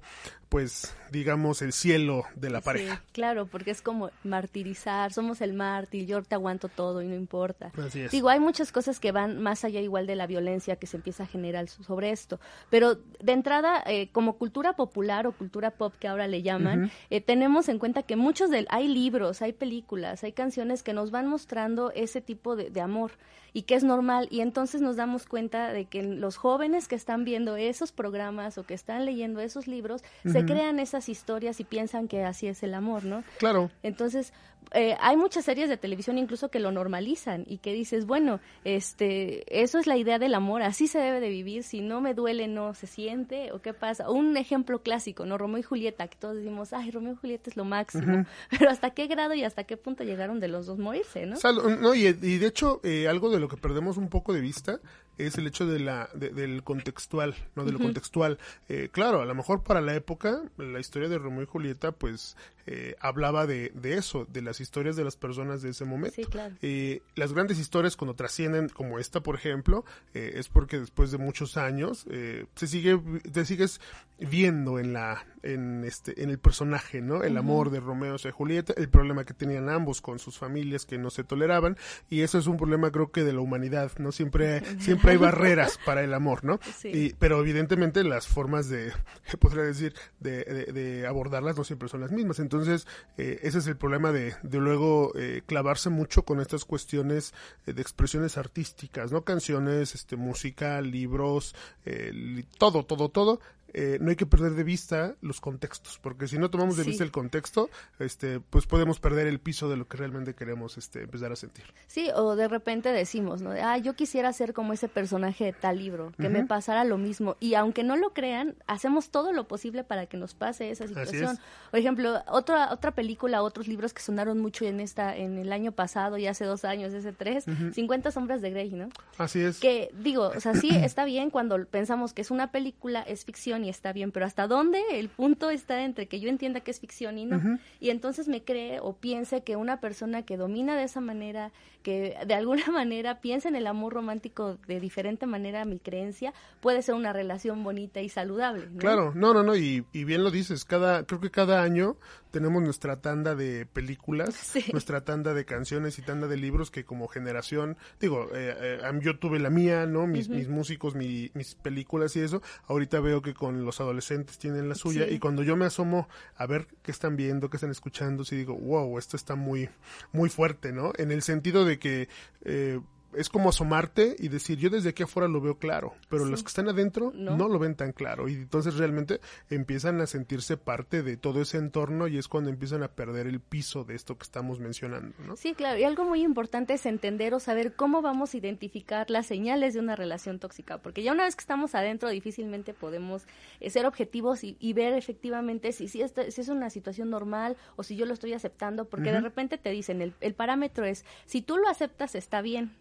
pues, 0.50 0.96
digamos, 1.12 1.62
el 1.62 1.72
cielo 1.72 2.24
de 2.36 2.50
la 2.50 2.62
pareja. 2.62 3.04
Claro, 3.12 3.46
porque 3.46 3.70
es 3.70 3.84
como 3.84 4.10
martirizar, 4.24 5.14
somos 5.14 5.40
el 5.42 5.54
mártir, 5.54 6.08
yo 6.08 6.24
te 6.24 6.34
aguanto 6.34 6.68
todo 6.68 7.04
y 7.04 7.08
no 7.08 7.16
importa. 7.16 7.72
Así 7.78 8.02
es. 8.02 8.12
Digo, 8.12 8.30
hay 8.30 8.40
muchas 8.40 8.72
cosas 8.72 9.00
que 9.00 9.12
van 9.12 9.40
más 9.40 9.64
allá 9.66 9.82
igual 9.82 10.08
de 10.08 10.16
la 10.16 10.26
violencia 10.26 10.78
que 10.78 10.88
se 10.88 10.98
empieza 10.98 11.24
a 11.24 11.28
generar 11.28 11.68
so- 11.68 11.84
sobre 11.84 12.10
esto, 12.12 12.40
pero 12.72 12.96
de 12.96 13.32
entrada, 13.34 13.51
eh, 13.86 14.10
como 14.12 14.38
cultura 14.38 14.74
popular 14.74 15.28
o 15.28 15.32
cultura 15.32 15.72
pop 15.72 15.94
que 16.00 16.08
ahora 16.08 16.28
le 16.28 16.42
llaman, 16.42 16.92
eh, 17.10 17.22
tenemos 17.22 17.70
en 17.70 17.80
cuenta 17.80 18.04
que 18.04 18.16
muchos 18.16 18.50
del, 18.50 18.68
hay 18.70 18.88
libros, 18.88 19.42
hay 19.42 19.54
películas, 19.54 20.24
hay 20.24 20.32
canciones 20.32 20.84
que 20.84 20.94
nos 20.94 21.12
van 21.12 21.28
mostrando 21.28 21.92
ese 21.92 22.22
tipo 22.22 22.56
de, 22.56 22.70
de 22.70 22.82
amor 22.82 23.12
y 23.54 23.64
que 23.64 23.76
es 23.76 23.84
normal. 23.84 24.28
Y 24.32 24.42
entonces 24.42 24.82
nos 24.82 24.96
damos 24.96 25.26
cuenta 25.26 25.74
de 25.74 25.86
que 25.86 26.04
los 26.04 26.38
jóvenes 26.38 26.88
que 26.88 26.96
están 26.96 27.26
viendo 27.26 27.58
esos 27.58 27.92
programas 27.92 28.58
o 28.58 28.64
que 28.64 28.74
están 28.74 29.06
leyendo 29.06 29.42
esos 29.42 29.68
libros 29.68 30.04
se 30.26 30.46
crean 30.46 30.80
esas 30.80 31.10
historias 31.10 31.60
y 31.60 31.64
piensan 31.64 32.08
que 32.08 32.24
así 32.24 32.48
es 32.48 32.64
el 32.64 32.74
amor, 32.74 33.04
¿no? 33.04 33.24
Claro, 33.38 33.70
Entonces, 33.84 34.34
eh, 34.74 34.96
hay 35.00 35.18
muchas 35.18 35.44
series 35.46 35.70
de 35.70 35.78
televisión 35.78 36.18
incluso 36.18 36.50
que 36.50 36.60
lo 36.60 36.72
normalizan 36.72 37.44
y 37.48 37.58
que 37.58 37.74
dices, 37.74 38.06
bueno, 38.06 38.40
este, 38.64 39.62
eso 39.62 39.80
es 39.80 39.88
la 39.88 39.98
idea 39.98 40.18
del 40.18 40.34
amor, 40.34 40.62
así 40.62 40.88
se 40.88 41.00
debe 41.00 41.20
de 41.20 41.30
vivir, 41.30 41.64
si 41.64 41.82
no 41.82 42.00
me 42.00 42.14
duele 42.14 42.48
no 42.48 42.74
se 42.74 42.88
siente, 42.88 43.52
o 43.52 43.62
qué 43.62 43.74
pasa. 43.74 44.10
Un 44.10 44.38
ejemplo 44.38 44.82
clásico, 44.82 45.26
¿no? 45.26 45.38
Romeo 45.38 45.60
y 45.60 45.64
Julieta, 45.64 46.08
que 46.08 46.18
todos 46.18 46.38
decimos, 46.38 46.72
ay, 46.74 46.92
Romeo 46.92 47.14
y 47.14 47.16
Julieta 47.18 47.50
es 47.50 47.58
lo 47.58 47.66
máximo, 47.66 48.26
pero 48.50 48.70
hasta 48.70 48.92
qué 48.92 49.08
grado 49.08 49.34
y 49.34 49.44
hasta 49.44 49.66
qué 49.66 49.76
punto 49.76 50.04
llegaron 50.04 50.40
de 50.40 50.48
los 50.48 50.66
dos 50.66 50.78
morirse, 50.78 51.26
¿no? 51.26 51.36
No, 51.82 51.94
y, 51.94 52.08
y 52.08 52.38
de 52.38 52.48
hecho, 52.48 52.80
eh, 52.84 53.08
algo 53.08 53.30
de 53.30 53.40
lo 53.40 53.50
que 53.50 53.58
perdemos 53.58 53.98
un 53.98 54.10
poco 54.10 54.34
de 54.34 54.42
vista 54.42 54.80
es 55.18 55.38
el 55.38 55.48
hecho 55.48 55.66
de 55.66 55.80
la, 55.80 56.10
de- 56.14 56.30
del 56.30 56.64
contextual, 56.64 57.36
¿no? 57.56 57.64
De 57.66 57.72
lo 57.72 57.80
contextual. 57.80 58.38
Eh, 58.70 58.90
claro, 58.92 59.22
a 59.22 59.26
lo 59.26 59.36
mejor 59.36 59.64
para 59.64 59.82
la 59.82 59.96
época, 59.96 60.42
la 60.58 60.80
historia 60.80 61.10
de 61.10 61.18
Romeo 61.18 61.44
y 61.44 61.46
Julieta, 61.46 61.92
pues, 61.92 62.36
eh, 62.68 62.96
hablaba 63.00 63.48
de, 63.48 63.72
de 63.76 63.96
eso, 63.96 64.26
de 64.32 64.42
las 64.42 64.60
historias 64.62 64.96
de 64.96 65.04
las 65.04 65.16
personas 65.18 65.62
de 65.62 65.70
ese 65.72 65.84
momento. 65.86 66.16
Sí, 66.16 66.26
claro. 66.26 66.56
Eh, 66.62 67.02
las 67.16 67.34
grandes 67.34 67.60
historias 67.60 67.96
cuando 67.98 68.14
trascienden, 68.16 68.70
como 68.70 69.00
esta, 69.00 69.22
por 69.22 69.36
ejemplo, 69.36 69.84
eh, 70.14 70.34
es 70.36 70.48
porque 70.48 70.80
después 70.80 71.12
de 71.12 71.18
muchos 71.18 71.58
años 71.58 72.06
eh, 72.10 72.46
se 72.56 72.68
sigue, 72.68 73.00
te 73.32 73.46
sigues 73.46 73.82
viendo 74.20 74.78
en 74.78 74.94
la, 74.94 75.26
en 75.42 75.84
este, 75.84 76.22
en 76.22 76.30
el 76.30 76.38
personaje, 76.38 77.02
¿no? 77.02 77.24
El 77.24 77.38
amor 77.38 77.72
de 77.72 77.80
Romeo 77.80 78.16
y 78.24 78.30
Julieta, 78.30 78.74
el 78.78 78.88
problema 78.90 79.24
que 79.26 79.34
tenían 79.34 79.68
ambos 79.68 80.00
con 80.00 80.20
sus 80.20 80.38
familias 80.38 80.86
que 80.86 81.00
no 81.00 81.10
se 81.10 81.24
toleraban, 81.24 81.76
y 82.08 82.22
eso 82.22 82.38
es 82.38 82.46
un 82.46 82.58
problema 82.58 82.92
creo 82.92 83.12
que 83.12 83.24
de 83.24 83.34
la 83.34 83.40
humanidad, 83.42 83.92
¿no? 83.98 84.12
Siempre, 84.12 84.62
siempre 84.80 85.01
hay 85.10 85.18
barreras 85.18 85.80
para 85.86 86.04
el 86.04 86.14
amor, 86.14 86.44
¿no? 86.44 86.60
Sí. 86.78 86.90
Y, 86.90 87.14
pero 87.18 87.40
evidentemente 87.40 88.04
las 88.04 88.28
formas 88.28 88.70
de, 88.70 88.92
podría 89.40 89.64
decir, 89.64 89.94
de, 90.20 90.44
de- 90.44 90.72
de 90.72 91.08
abordarlas 91.08 91.58
no 91.58 91.64
siempre 91.64 91.90
son 91.90 92.02
las 92.02 92.12
mismas. 92.12 92.40
Entonces, 92.40 92.88
eh, 93.18 93.40
ese 93.44 93.60
es 93.60 93.68
el 93.68 93.78
problema 93.78 94.12
de, 94.12 94.36
de 94.44 94.58
luego 94.60 95.12
eh, 95.16 95.42
clavarse 95.46 95.90
mucho 95.90 96.24
con 96.24 96.40
estas 96.40 96.66
cuestiones 96.66 97.34
eh, 97.66 97.74
de 97.74 97.82
expresiones 97.82 98.38
artísticas, 98.38 99.12
¿no? 99.12 99.24
Canciones, 99.24 99.96
este, 99.96 100.16
música, 100.16 100.82
libros, 100.82 101.56
eh, 101.86 102.44
todo, 102.58 102.84
todo, 102.86 103.10
todo. 103.10 103.40
Eh, 103.74 103.98
no 104.02 104.10
hay 104.10 104.16
que 104.16 104.26
perder 104.26 104.54
de 104.54 104.64
vista 104.64 105.16
los 105.22 105.40
contextos, 105.42 106.00
porque 106.02 106.28
si 106.28 106.38
no 106.38 106.50
tomamos 106.50 106.78
de 106.78 106.84
Sí. 106.84 106.90
vista 106.90 107.04
el 107.04 107.12
contexto, 107.12 107.70
este, 108.00 108.40
pues 108.40 108.66
podemos 108.66 109.00
perder 109.00 109.28
el 109.28 109.40
piso 109.40 109.70
de 109.70 109.78
lo 109.78 109.88
que 109.88 109.98
realmente 109.98 110.34
queremos 110.34 110.78
este, 110.78 111.04
empezar 111.04 111.32
a 111.32 111.36
sentir. 111.36 111.66
Sí, 111.88 112.10
o 112.16 112.36
de 112.36 112.48
repente 112.48 112.90
decimos, 112.90 113.42
¿no? 113.42 113.52
Ah, 113.52 113.78
yo 113.78 113.96
quisiera 113.96 114.32
ser 114.34 114.54
como 114.54 114.74
ese 114.74 114.88
personaje 114.88 115.46
de 115.46 115.54
tal 115.54 115.78
libro, 115.78 116.12
que 116.20 116.30
me 116.30 116.46
pasara 116.46 116.84
lo 116.84 116.98
mismo. 116.98 117.38
Y 117.40 117.54
aunque 117.56 117.84
no 117.84 117.96
lo 117.96 118.14
crean, 118.14 118.56
hacemos 118.68 119.10
todo 119.10 119.32
lo 119.34 119.48
posible 119.48 119.84
para 119.84 120.06
que 120.08 120.18
nos 120.18 120.34
pase 120.34 120.70
esa 120.72 120.88
situación. 120.88 121.36
es. 121.36 121.40
Por 121.70 121.80
ejemplo, 121.80 122.22
otra 122.28 122.72
otra 122.74 122.92
película, 122.92 123.42
otros 123.44 123.68
libros 123.68 123.94
que 123.94 124.02
sonaron 124.02 124.40
mucho 124.40 124.66
en 124.66 124.80
esta 124.80 125.16
en 125.16 125.38
el 125.38 125.52
año 125.54 125.72
pasado 125.72 126.18
y 126.18 126.28
hace 126.28 126.46
dos 126.46 126.66
años, 126.66 126.94
ese 126.94 127.14
tres, 127.14 127.46
50 127.74 128.12
sombras 128.12 128.42
de 128.42 128.50
Grey, 128.52 128.72
¿no? 128.72 128.90
Así 129.18 129.40
es. 129.42 129.60
Que 129.60 129.92
digo, 129.98 130.32
o 130.36 130.40
sea, 130.40 130.56
sí 130.56 130.70
está 130.84 131.06
bien 131.06 131.30
cuando 131.30 131.64
pensamos 131.66 132.14
que 132.14 132.22
es 132.22 132.32
una 132.32 132.52
película, 132.52 133.02
es 133.02 133.26
ficción 133.26 133.61
y 133.64 133.70
está 133.70 133.94
bien, 133.94 134.12
pero 134.12 134.26
¿hasta 134.26 134.48
dónde 134.48 134.82
el 134.92 135.10
punto 135.10 135.50
está 135.50 135.84
entre 135.84 136.08
que 136.08 136.20
yo 136.20 136.30
entienda 136.30 136.62
que 136.62 136.72
es 136.72 136.80
ficción 136.80 137.18
y 137.18 137.26
no? 137.26 137.60
Y 137.80 137.90
entonces 137.90 138.28
me 138.28 138.44
cree 138.44 138.80
o 138.80 138.94
piense 138.94 139.42
que 139.42 139.56
una 139.56 139.80
persona 139.80 140.24
que 140.24 140.38
domina 140.38 140.76
de 140.76 140.84
esa 140.84 141.02
manera, 141.02 141.52
que 141.82 142.16
de 142.26 142.34
alguna 142.34 142.66
manera 142.72 143.22
piensa 143.22 143.50
en 143.50 143.56
el 143.56 143.68
amor 143.68 143.94
romántico 143.94 144.58
de 144.68 144.80
diferente 144.80 145.26
manera 145.26 145.62
a 145.62 145.66
mi 145.66 145.80
creencia, 145.80 146.34
puede 146.62 146.82
ser 146.82 146.96
una 146.96 147.14
relación 147.14 147.64
bonita 147.64 148.02
y 148.02 148.10
saludable. 148.10 148.68
¿no? 148.72 148.78
Claro, 148.80 149.12
no, 149.16 149.34
no, 149.34 149.44
no, 149.44 149.56
y, 149.56 149.86
y 149.92 150.04
bien 150.04 150.24
lo 150.24 150.32
dices, 150.32 150.66
cada, 150.66 151.06
creo 151.06 151.20
que 151.20 151.32
cada 151.32 151.64
año 151.64 151.98
tenemos 152.32 152.62
nuestra 152.64 153.02
tanda 153.02 153.36
de 153.36 153.66
películas, 153.66 154.34
Sí. 154.52 154.66
nuestra 154.72 155.02
tanda 155.04 155.34
de 155.34 155.44
canciones 155.46 155.98
y 156.00 156.02
tanda 156.02 156.28
de 156.28 156.38
libros 156.38 156.72
que 156.72 156.86
como 156.86 157.08
generación, 157.08 157.78
digo, 158.00 158.30
eh, 158.34 158.56
eh, 158.82 159.00
yo 159.02 159.18
tuve 159.20 159.40
la 159.40 159.50
mía, 159.50 159.86
¿no? 159.86 160.08
Mis, 160.08 160.30
mis 160.30 160.48
músicos, 160.48 160.96
mi- 160.96 161.32
mis 161.34 161.56
películas 161.56 162.16
y 162.16 162.22
eso, 162.22 162.42
ahorita 162.68 163.00
veo 163.00 163.22
que 163.22 163.34
con 163.34 163.66
los 163.66 163.82
adolescentes 163.82 164.38
tienen 164.38 164.70
la 164.70 164.76
suya 164.76 165.06
Sí. 165.08 165.16
y 165.16 165.20
cuando 165.20 165.44
yo 165.44 165.56
me 165.58 165.66
asomo 165.66 166.08
a 166.36 166.46
ver 166.46 166.68
qué 166.84 166.92
están 166.92 167.16
viendo, 167.16 167.50
qué 167.50 167.58
están 167.58 167.72
escuchando, 167.72 168.24
sí 168.24 168.36
digo, 168.36 168.56
wow, 168.56 168.98
esto 168.98 169.18
está 169.18 169.36
muy, 169.36 169.70
muy 170.14 170.30
fuerte, 170.30 170.72
¿no? 170.72 170.92
En 170.98 171.12
el 171.12 171.22
sentido 171.22 171.66
de 171.66 171.71
que... 171.78 172.08
Eh, 172.46 172.80
es 173.16 173.30
como 173.30 173.50
asomarte 173.50 174.16
y 174.20 174.28
decir, 174.28 174.58
yo 174.58 174.70
desde 174.70 174.90
aquí 174.90 175.04
afuera 175.04 175.28
lo 175.28 175.42
veo 175.42 175.58
claro, 175.58 175.94
pero 176.10 176.26
los 176.26 176.44
que 176.44 176.48
están 176.48 176.70
adentro 176.70 177.12
no. 177.16 177.48
lo 177.48 177.60
ven 177.60 177.76
tan 177.76 177.92
claro. 177.92 178.28
Y 178.28 178.34
entonces 178.34 178.76
realmente 178.76 179.20
empiezan 179.50 180.00
a 180.02 180.08
sentirse 180.08 180.58
parte 180.58 181.04
de 181.04 181.18
todo 181.18 181.42
ese 181.42 181.58
entorno 181.58 182.08
y 182.08 182.18
es 182.18 182.28
cuando 182.28 182.50
empiezan 182.50 182.84
a 182.84 182.90
perder 182.90 183.28
el 183.28 183.40
piso 183.40 183.84
de 183.84 183.96
esto 183.96 184.18
que 184.18 184.24
estamos 184.24 184.60
mencionando, 184.60 185.14
¿no? 185.26 185.36
Sí, 185.36 185.54
claro, 185.54 185.80
y 185.80 185.84
algo 185.84 186.06
muy 186.06 186.24
importante 186.24 186.74
es 186.74 186.86
entender 186.86 187.34
o 187.34 187.40
saber 187.40 187.74
cómo 187.74 188.02
vamos 188.02 188.34
a 188.34 188.38
identificar 188.38 189.10
las 189.10 189.26
señales 189.26 189.74
de 189.74 189.80
una 189.80 189.96
relación 189.96 190.40
tóxica, 190.40 190.78
porque 190.78 191.04
ya 191.04 191.12
una 191.12 191.26
vez 191.26 191.36
que 191.36 191.42
estamos 191.42 191.76
adentro 191.76 192.10
difícilmente 192.10 192.74
podemos 192.74 193.26
eh, 193.60 193.70
ser 193.70 193.86
objetivos 193.86 194.44
y, 194.44 194.72
ver 194.72 194.94
efectivamente 194.94 195.74
si, 195.74 195.90
si, 195.90 196.02
si, 196.30 196.42
es 196.42 196.48
una 196.48 196.70
situación 196.70 197.10
normal 197.10 197.58
o 197.76 197.84
si 197.84 197.98
yo 197.98 198.06
lo 198.06 198.14
estoy 198.14 198.34
aceptando, 198.34 198.86
porque 198.86 199.12
de 199.12 199.20
repente 199.20 199.58
te 199.58 199.70
dicen, 199.70 200.02
el, 200.02 200.14
el, 200.22 200.34
parámetro 200.34 200.86
es, 200.86 201.04
si 201.26 201.42
tú 201.42 201.58
lo 201.58 201.68
aceptas 201.68 202.16
está 202.16 202.42
bien, 202.42 202.72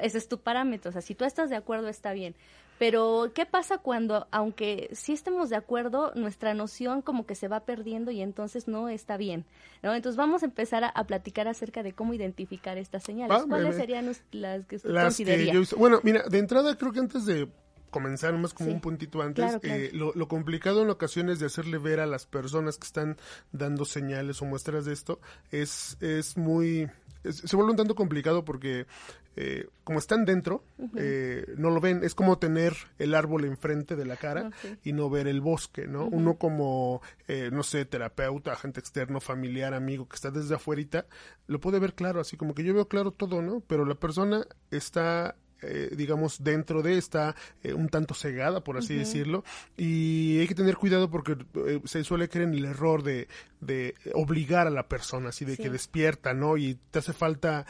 ese 0.00 0.18
es 0.18 0.28
tu 0.28 0.38
parámetro, 0.38 0.90
o 0.90 0.92
sea, 0.92 1.02
si 1.02 1.14
tú 1.14 1.24
estás 1.24 1.50
de 1.50 1.56
acuerdo 1.56 1.88
está 1.88 2.12
bien. 2.12 2.34
Pero, 2.78 3.30
¿qué 3.32 3.46
pasa 3.46 3.78
cuando, 3.78 4.26
aunque 4.32 4.88
sí 4.92 5.12
estemos 5.12 5.50
de 5.50 5.56
acuerdo, 5.56 6.10
nuestra 6.16 6.52
noción 6.52 7.00
como 7.00 7.26
que 7.26 7.36
se 7.36 7.46
va 7.46 7.60
perdiendo 7.60 8.10
y 8.10 8.20
entonces 8.22 8.66
no 8.66 8.88
está 8.88 9.16
bien? 9.16 9.44
¿no? 9.84 9.94
Entonces, 9.94 10.16
vamos 10.16 10.42
a 10.42 10.46
empezar 10.46 10.82
a, 10.84 11.04
platicar 11.04 11.46
acerca 11.46 11.84
de 11.84 11.92
cómo 11.92 12.12
identificar 12.12 12.78
estas 12.78 13.04
señales. 13.04 13.38
Ah, 13.40 13.44
¿Cuáles 13.48 13.76
serían 13.76 14.10
las 14.32 14.66
que 14.66 14.76
usted 14.76 14.92
consideraría? 14.92 15.52
bueno, 15.76 16.00
mira, 16.02 16.24
de 16.28 16.38
entrada 16.38 16.76
creo 16.76 16.90
que 16.90 16.98
antes 16.98 17.24
de 17.24 17.48
comenzar 17.90 18.36
más 18.38 18.52
como 18.52 18.70
un 18.72 18.80
puntito 18.80 19.22
antes, 19.22 19.58
eh, 19.62 19.90
lo, 19.92 20.12
lo, 20.14 20.26
complicado 20.26 20.82
en 20.82 20.90
ocasiones 20.90 21.38
de 21.38 21.46
hacerle 21.46 21.78
ver 21.78 22.00
a 22.00 22.06
las 22.06 22.26
personas 22.26 22.78
que 22.78 22.86
están 22.86 23.18
dando 23.52 23.84
señales 23.84 24.40
o 24.42 24.46
muestras 24.46 24.86
de 24.86 24.94
esto 24.94 25.20
es, 25.50 25.98
es 26.00 26.36
muy 26.36 26.88
se 27.30 27.56
vuelve 27.56 27.70
un 27.70 27.76
tanto 27.76 27.94
complicado 27.94 28.44
porque 28.44 28.86
eh, 29.36 29.68
como 29.84 29.98
están 29.98 30.24
dentro, 30.24 30.64
eh, 30.96 31.46
no 31.56 31.70
lo 31.70 31.80
ven. 31.80 32.02
Es 32.02 32.14
como 32.14 32.38
tener 32.38 32.74
el 32.98 33.14
árbol 33.14 33.44
enfrente 33.44 33.96
de 33.96 34.04
la 34.04 34.16
cara 34.16 34.50
y 34.82 34.92
no 34.92 35.08
ver 35.08 35.28
el 35.28 35.40
bosque, 35.40 35.86
¿no? 35.86 36.06
Uno 36.06 36.36
como, 36.36 37.00
eh, 37.28 37.50
no 37.52 37.62
sé, 37.62 37.84
terapeuta, 37.84 38.52
agente 38.52 38.80
externo, 38.80 39.20
familiar, 39.20 39.74
amigo, 39.74 40.08
que 40.08 40.16
está 40.16 40.30
desde 40.30 40.56
afuera, 40.56 40.72
lo 41.46 41.60
puede 41.60 41.78
ver 41.78 41.94
claro, 41.94 42.20
así 42.20 42.36
como 42.36 42.54
que 42.54 42.64
yo 42.64 42.72
veo 42.72 42.88
claro 42.88 43.10
todo, 43.10 43.42
¿no? 43.42 43.60
Pero 43.60 43.84
la 43.84 43.94
persona 43.94 44.46
está 44.70 45.36
eh, 45.62 45.90
digamos, 45.96 46.42
dentro 46.42 46.82
de, 46.82 46.98
está 46.98 47.36
eh, 47.62 47.72
un 47.72 47.88
tanto 47.88 48.14
cegada, 48.14 48.64
por 48.64 48.78
así 48.78 48.96
decirlo, 48.96 49.44
y 49.76 50.40
hay 50.40 50.48
que 50.48 50.56
tener 50.56 50.76
cuidado 50.76 51.08
porque 51.08 51.36
eh, 51.66 51.80
se 51.84 52.02
suele 52.02 52.28
creer 52.28 52.48
en 52.48 52.54
el 52.54 52.64
error 52.64 53.04
de, 53.04 53.28
de 53.62 53.94
obligar 54.12 54.66
a 54.66 54.70
la 54.70 54.88
persona, 54.88 55.30
así 55.30 55.46
de 55.46 55.56
que 55.56 55.70
despierta, 55.70 56.34
¿no? 56.34 56.58
Y 56.58 56.78
te 56.90 56.98
hace 56.98 57.14
falta 57.14 57.64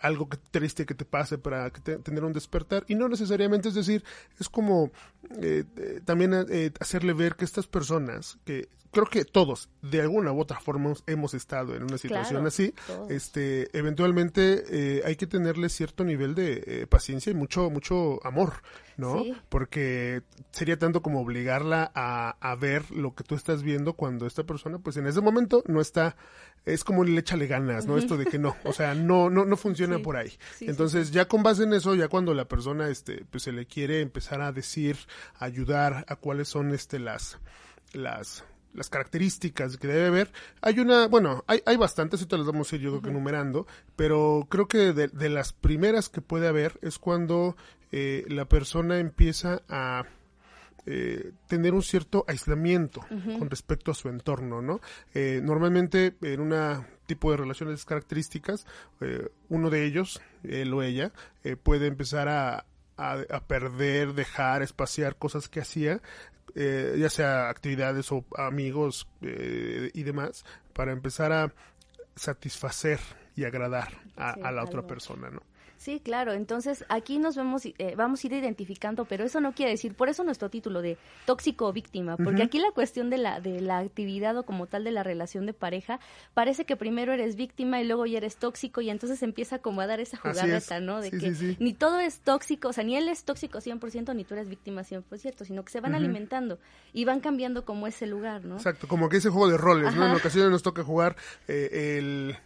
algo 0.00 0.28
que, 0.28 0.38
triste 0.50 0.86
que 0.86 0.94
te 0.94 1.04
pase 1.04 1.36
para 1.36 1.70
tener 1.70 2.24
un 2.24 2.32
despertar, 2.32 2.84
y 2.88 2.94
no 2.94 3.08
necesariamente, 3.08 3.68
es 3.68 3.74
decir, 3.74 4.02
es 4.40 4.48
como 4.48 4.90
también 6.04 6.34
hacerle 6.80 7.12
ver 7.12 7.34
que 7.34 7.44
estas 7.44 7.66
personas 7.66 8.38
que 8.44 8.68
creo 8.94 9.06
que 9.06 9.24
todos, 9.26 9.68
de 9.82 10.00
alguna 10.00 10.32
u 10.32 10.40
otra 10.40 10.58
forma, 10.60 10.94
hemos 11.06 11.34
estado 11.34 11.74
en 11.74 11.82
una 11.82 11.98
situación 11.98 12.46
así. 12.46 12.72
Este, 13.10 13.76
eventualmente 13.76 14.64
eh, 14.70 15.02
hay 15.04 15.16
que 15.16 15.26
tenerle 15.26 15.68
cierto 15.68 16.04
nivel 16.04 16.34
de 16.34 16.62
eh, 16.66 16.86
paciencia 16.86 17.30
y 17.30 17.34
mucho, 17.34 17.68
mucho 17.68 18.24
amor, 18.24 18.62
¿no? 18.96 19.24
Porque 19.48 20.22
sería 20.50 20.78
tanto 20.78 21.02
como 21.02 21.20
obligarla 21.20 21.90
a, 21.94 22.36
a, 22.40 22.54
ver 22.54 22.90
lo 22.90 23.14
que 23.14 23.24
tú 23.24 23.34
estás 23.34 23.62
viendo 23.62 23.94
cuando 23.94 24.26
esta 24.26 24.44
persona, 24.44 24.78
pues 24.78 24.96
en 24.96 25.06
ese 25.06 25.20
momento 25.20 25.62
no 25.66 25.80
está, 25.80 26.16
es 26.64 26.84
como 26.84 27.04
le 27.04 27.20
échale 27.20 27.46
ganas, 27.46 27.86
¿no? 27.86 27.98
Esto 27.98 28.16
de 28.16 28.26
que 28.26 28.38
no, 28.38 28.56
o 28.64 28.72
sea, 28.72 28.94
no, 28.94 29.30
no, 29.30 29.44
no 29.44 29.56
funciona 29.56 29.98
por 29.98 30.16
ahí. 30.16 30.32
Entonces, 30.60 31.10
ya 31.10 31.26
con 31.26 31.42
base 31.42 31.64
en 31.64 31.72
eso, 31.72 31.94
ya 31.94 32.08
cuando 32.08 32.34
la 32.34 32.46
persona, 32.46 32.88
este, 32.88 33.24
pues 33.30 33.42
se 33.42 33.52
le 33.52 33.66
quiere 33.66 34.00
empezar 34.00 34.40
a 34.40 34.52
decir, 34.52 34.96
ayudar 35.38 36.04
a 36.08 36.16
cuáles 36.16 36.48
son, 36.48 36.72
este, 36.72 36.98
las, 36.98 37.38
las, 37.92 38.44
las 38.74 38.90
características 38.90 39.76
que 39.76 39.86
debe 39.86 40.06
haber. 40.06 40.32
Hay 40.60 40.78
una, 40.80 41.06
bueno, 41.06 41.44
hay, 41.46 41.62
hay 41.64 41.76
bastantes, 41.76 42.20
y 42.22 42.26
te 42.26 42.36
las 42.36 42.46
vamos 42.46 42.72
a 42.72 42.76
ir 42.76 42.82
yo 42.82 42.90
creo 42.90 43.02
que 43.02 43.10
enumerando, 43.10 43.66
pero 43.96 44.46
creo 44.50 44.66
que 44.68 44.92
de, 44.92 45.28
las 45.28 45.52
primeras 45.52 46.08
que 46.08 46.20
puede 46.20 46.48
haber 46.48 46.78
es 46.82 46.98
cuando 46.98 47.56
eh, 47.92 48.24
la 48.28 48.46
persona 48.46 48.98
empieza 48.98 49.62
a 49.68 50.04
eh, 50.86 51.32
tener 51.46 51.72
un 51.72 51.82
cierto 51.82 52.24
aislamiento 52.28 53.00
con 53.38 53.48
respecto 53.48 53.90
a 53.90 53.94
su 53.94 54.08
entorno, 54.08 54.60
¿no? 54.60 54.80
Eh, 55.14 55.40
normalmente 55.42 56.14
en 56.20 56.40
una 56.40 56.86
tipo 57.06 57.30
de 57.30 57.38
relaciones 57.38 57.84
características, 57.84 58.66
uno 59.48 59.70
de 59.70 59.84
ellos, 59.84 60.20
él 60.42 60.72
o 60.72 60.82
ella, 60.82 61.12
puede 61.62 61.86
empezar 61.86 62.28
a, 62.28 62.64
a, 62.96 63.40
perder, 63.46 64.14
dejar, 64.14 64.62
espaciar 64.62 65.16
cosas 65.16 65.48
que 65.48 65.60
hacía 65.60 66.00
eh, 66.54 66.96
ya 66.98 67.10
sea 67.10 67.48
actividades 67.48 68.10
o 68.12 68.24
amigos 68.36 69.08
eh, 69.22 69.90
y 69.92 70.02
demás, 70.02 70.44
para 70.72 70.92
empezar 70.92 71.32
a 71.32 71.52
satisfacer 72.16 73.00
y 73.36 73.44
agradar 73.44 73.88
a, 74.16 74.52
la 74.52 74.62
otra 74.62 74.86
persona, 74.86 75.30
¿no? 75.30 75.42
Sí, 75.84 76.00
claro. 76.00 76.32
Entonces 76.32 76.82
aquí 76.88 77.18
nos 77.18 77.36
vemos, 77.36 77.66
eh, 77.66 77.94
vamos 77.94 78.24
a 78.24 78.26
ir 78.26 78.32
identificando, 78.32 79.04
pero 79.04 79.22
eso 79.22 79.42
no 79.42 79.52
quiere 79.52 79.72
decir, 79.72 79.92
por 79.92 80.08
eso 80.08 80.24
nuestro 80.24 80.48
título 80.48 80.80
de 80.80 80.96
tóxico 81.26 81.66
o 81.66 81.74
víctima, 81.74 82.16
porque 82.16 82.42
aquí 82.42 82.58
la 82.58 82.70
cuestión 82.70 83.10
de 83.10 83.18
la 83.18 83.38
de 83.38 83.60
la 83.60 83.80
actividad 83.80 84.34
o 84.38 84.46
como 84.46 84.66
tal 84.66 84.82
de 84.84 84.92
la 84.92 85.02
relación 85.02 85.44
de 85.44 85.52
pareja 85.52 86.00
parece 86.32 86.64
que 86.64 86.76
primero 86.76 87.12
eres 87.12 87.36
víctima 87.36 87.82
y 87.82 87.86
luego 87.86 88.06
ya 88.06 88.16
eres 88.16 88.36
tóxico 88.36 88.80
y 88.80 88.88
entonces 88.88 89.22
empieza 89.22 89.58
como 89.58 89.82
a 89.82 89.86
dar 89.86 90.00
esa 90.00 90.16
jugadeta, 90.16 90.80
¿no? 90.80 91.02
De 91.02 91.10
que 91.10 91.56
ni 91.60 91.74
todo 91.74 92.00
es 92.00 92.20
tóxico, 92.20 92.68
o 92.68 92.72
sea, 92.72 92.82
ni 92.82 92.96
él 92.96 93.06
es 93.10 93.24
tóxico 93.24 93.58
100% 93.58 94.14
ni 94.14 94.24
tú 94.24 94.32
eres 94.32 94.48
víctima 94.48 94.84
100%, 94.84 95.44
sino 95.44 95.66
que 95.66 95.70
se 95.70 95.82
van 95.82 95.94
alimentando 95.94 96.58
y 96.94 97.04
van 97.04 97.20
cambiando 97.20 97.66
como 97.66 97.86
ese 97.86 98.06
lugar, 98.06 98.46
¿no? 98.46 98.56
Exacto, 98.56 98.88
como 98.88 99.10
que 99.10 99.18
ese 99.18 99.28
juego 99.28 99.50
de 99.50 99.58
roles, 99.58 99.94
¿no? 99.94 100.06
En 100.06 100.12
ocasiones 100.12 100.50
nos 100.50 100.62
toca 100.62 100.82
jugar 100.82 101.14
eh, 101.46 101.98
el 101.98 102.38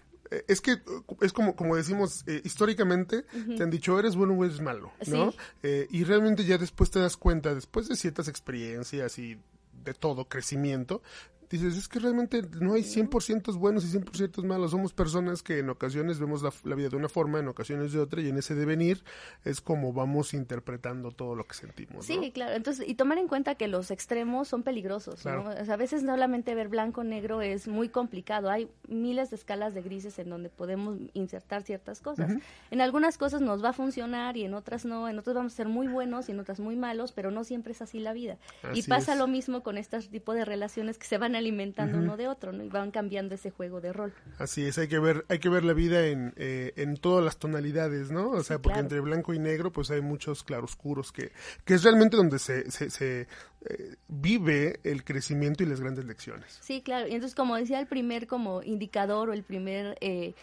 es 0.46 0.60
que 0.60 0.78
es 1.20 1.32
como, 1.32 1.56
como 1.56 1.76
decimos, 1.76 2.24
eh, 2.26 2.40
históricamente 2.44 3.24
te 3.56 3.62
han 3.62 3.70
dicho 3.70 3.98
eres 3.98 4.16
bueno 4.16 4.34
o 4.34 4.44
eres 4.44 4.60
malo, 4.60 4.92
¿no? 5.06 5.32
Eh, 5.62 5.86
y 5.90 6.04
realmente 6.04 6.44
ya 6.44 6.58
después 6.58 6.90
te 6.90 6.98
das 6.98 7.16
cuenta, 7.16 7.54
después 7.54 7.88
de 7.88 7.96
ciertas 7.96 8.28
experiencias 8.28 9.18
y 9.18 9.38
de 9.84 9.94
todo, 9.94 10.26
crecimiento, 10.26 11.02
dices, 11.50 11.76
es 11.76 11.88
que 11.88 11.98
realmente 11.98 12.42
no 12.60 12.74
hay 12.74 12.82
100% 12.82 13.56
buenos 13.56 13.84
y 13.84 13.98
100% 13.98 14.44
malos. 14.44 14.70
Somos 14.70 14.92
personas 14.92 15.42
que 15.42 15.58
en 15.58 15.70
ocasiones 15.70 16.18
vemos 16.18 16.42
la, 16.42 16.74
vida 16.74 16.88
de 16.88 16.96
una 16.96 17.08
forma, 17.08 17.38
en 17.38 17.48
ocasiones 17.48 17.92
de 17.92 18.00
otra, 18.00 18.20
y 18.20 18.28
en 18.28 18.38
ese 18.38 18.54
devenir 18.54 19.02
es 19.44 19.60
como 19.60 19.92
vamos 19.92 20.34
interpretando 20.34 21.10
todo 21.10 21.34
lo 21.34 21.44
que 21.46 21.54
sentimos. 21.54 22.04
Sí, 22.04 22.30
claro. 22.32 22.54
Entonces, 22.54 22.88
y 22.88 22.94
tomar 22.94 23.18
en 23.18 23.28
cuenta 23.28 23.54
que 23.54 23.68
los 23.68 23.90
extremos 23.90 24.48
son 24.48 24.62
peligrosos. 24.62 25.24
¿no? 25.24 25.48
a 25.48 25.76
veces 25.76 26.02
solamente 26.02 26.54
ver 26.54 26.68
blanco 26.68 27.00
o 27.00 27.04
negro 27.04 27.40
es 27.40 27.68
muy 27.68 27.88
complicado. 27.88 28.50
Hay 28.50 28.68
miles 28.88 29.30
de 29.30 29.36
escalas 29.36 29.74
de 29.74 29.82
grises 29.82 30.18
en 30.18 30.30
donde 30.30 30.48
podemos 30.48 30.98
insertar 31.14 31.62
ciertas 31.62 32.00
cosas. 32.00 32.30
En 32.70 32.80
algunas 32.80 33.18
cosas 33.18 33.40
nos 33.40 33.62
va 33.62 33.70
a 33.70 33.72
funcionar 33.72 34.36
y 34.36 34.44
en 34.44 34.54
otras 34.54 34.84
no. 34.84 35.08
En 35.08 35.18
otras 35.18 35.36
vamos 35.36 35.52
a 35.54 35.56
ser 35.56 35.68
muy 35.68 35.86
buenos 35.86 36.28
y 36.28 36.32
en 36.32 36.40
otras 36.40 36.60
muy 36.60 36.76
malos, 36.76 37.12
pero 37.12 37.30
no 37.30 37.44
siempre 37.44 37.72
es 37.72 37.82
así 37.82 37.98
la 37.98 38.12
vida. 38.12 38.38
y 38.74 38.82
pasa 38.82 39.14
lo 39.14 39.26
mismo 39.26 39.62
con 39.62 39.78
este 39.78 39.98
tipo 40.00 40.34
de 40.34 40.44
relaciones 40.44 40.98
que 40.98 41.06
se 41.06 41.18
van 41.18 41.36
a 41.36 41.37
alimentando 41.38 41.98
uno 41.98 42.16
de 42.16 42.28
otro, 42.28 42.52
¿no? 42.52 42.62
Y 42.62 42.68
van 42.68 42.90
cambiando 42.90 43.34
ese 43.34 43.50
juego 43.50 43.80
de 43.80 43.92
rol. 43.92 44.12
Así 44.38 44.66
es, 44.66 44.76
hay 44.78 44.88
que 44.88 44.98
ver, 44.98 45.24
hay 45.28 45.38
que 45.38 45.48
ver 45.48 45.64
la 45.64 45.72
vida 45.72 46.06
en, 46.06 46.34
eh, 46.36 46.72
en 46.76 46.96
todas 46.96 47.24
las 47.24 47.38
tonalidades, 47.38 48.10
¿no? 48.10 48.30
O 48.30 48.42
sea, 48.42 48.58
porque 48.60 48.78
entre 48.78 49.00
blanco 49.00 49.32
y 49.32 49.38
negro, 49.38 49.72
pues 49.72 49.90
hay 49.90 50.00
muchos 50.00 50.44
claroscuros 50.44 51.12
que, 51.12 51.32
que 51.64 51.74
es 51.74 51.82
realmente 51.82 52.16
donde 52.16 52.38
se, 52.38 52.70
se, 52.70 52.90
se 52.90 53.20
eh, 53.20 53.96
vive 54.08 54.80
el 54.84 55.04
crecimiento 55.04 55.62
y 55.62 55.66
las 55.66 55.80
grandes 55.80 56.04
lecciones. 56.04 56.58
Sí, 56.60 56.82
claro. 56.82 57.08
Y 57.08 57.14
entonces, 57.14 57.34
como 57.34 57.56
decía, 57.56 57.80
el 57.80 57.86
primer 57.86 58.26
como 58.26 58.62
indicador 58.62 59.30
o 59.30 59.32
el 59.32 59.42
primer 59.42 59.96
eh, 60.00 60.34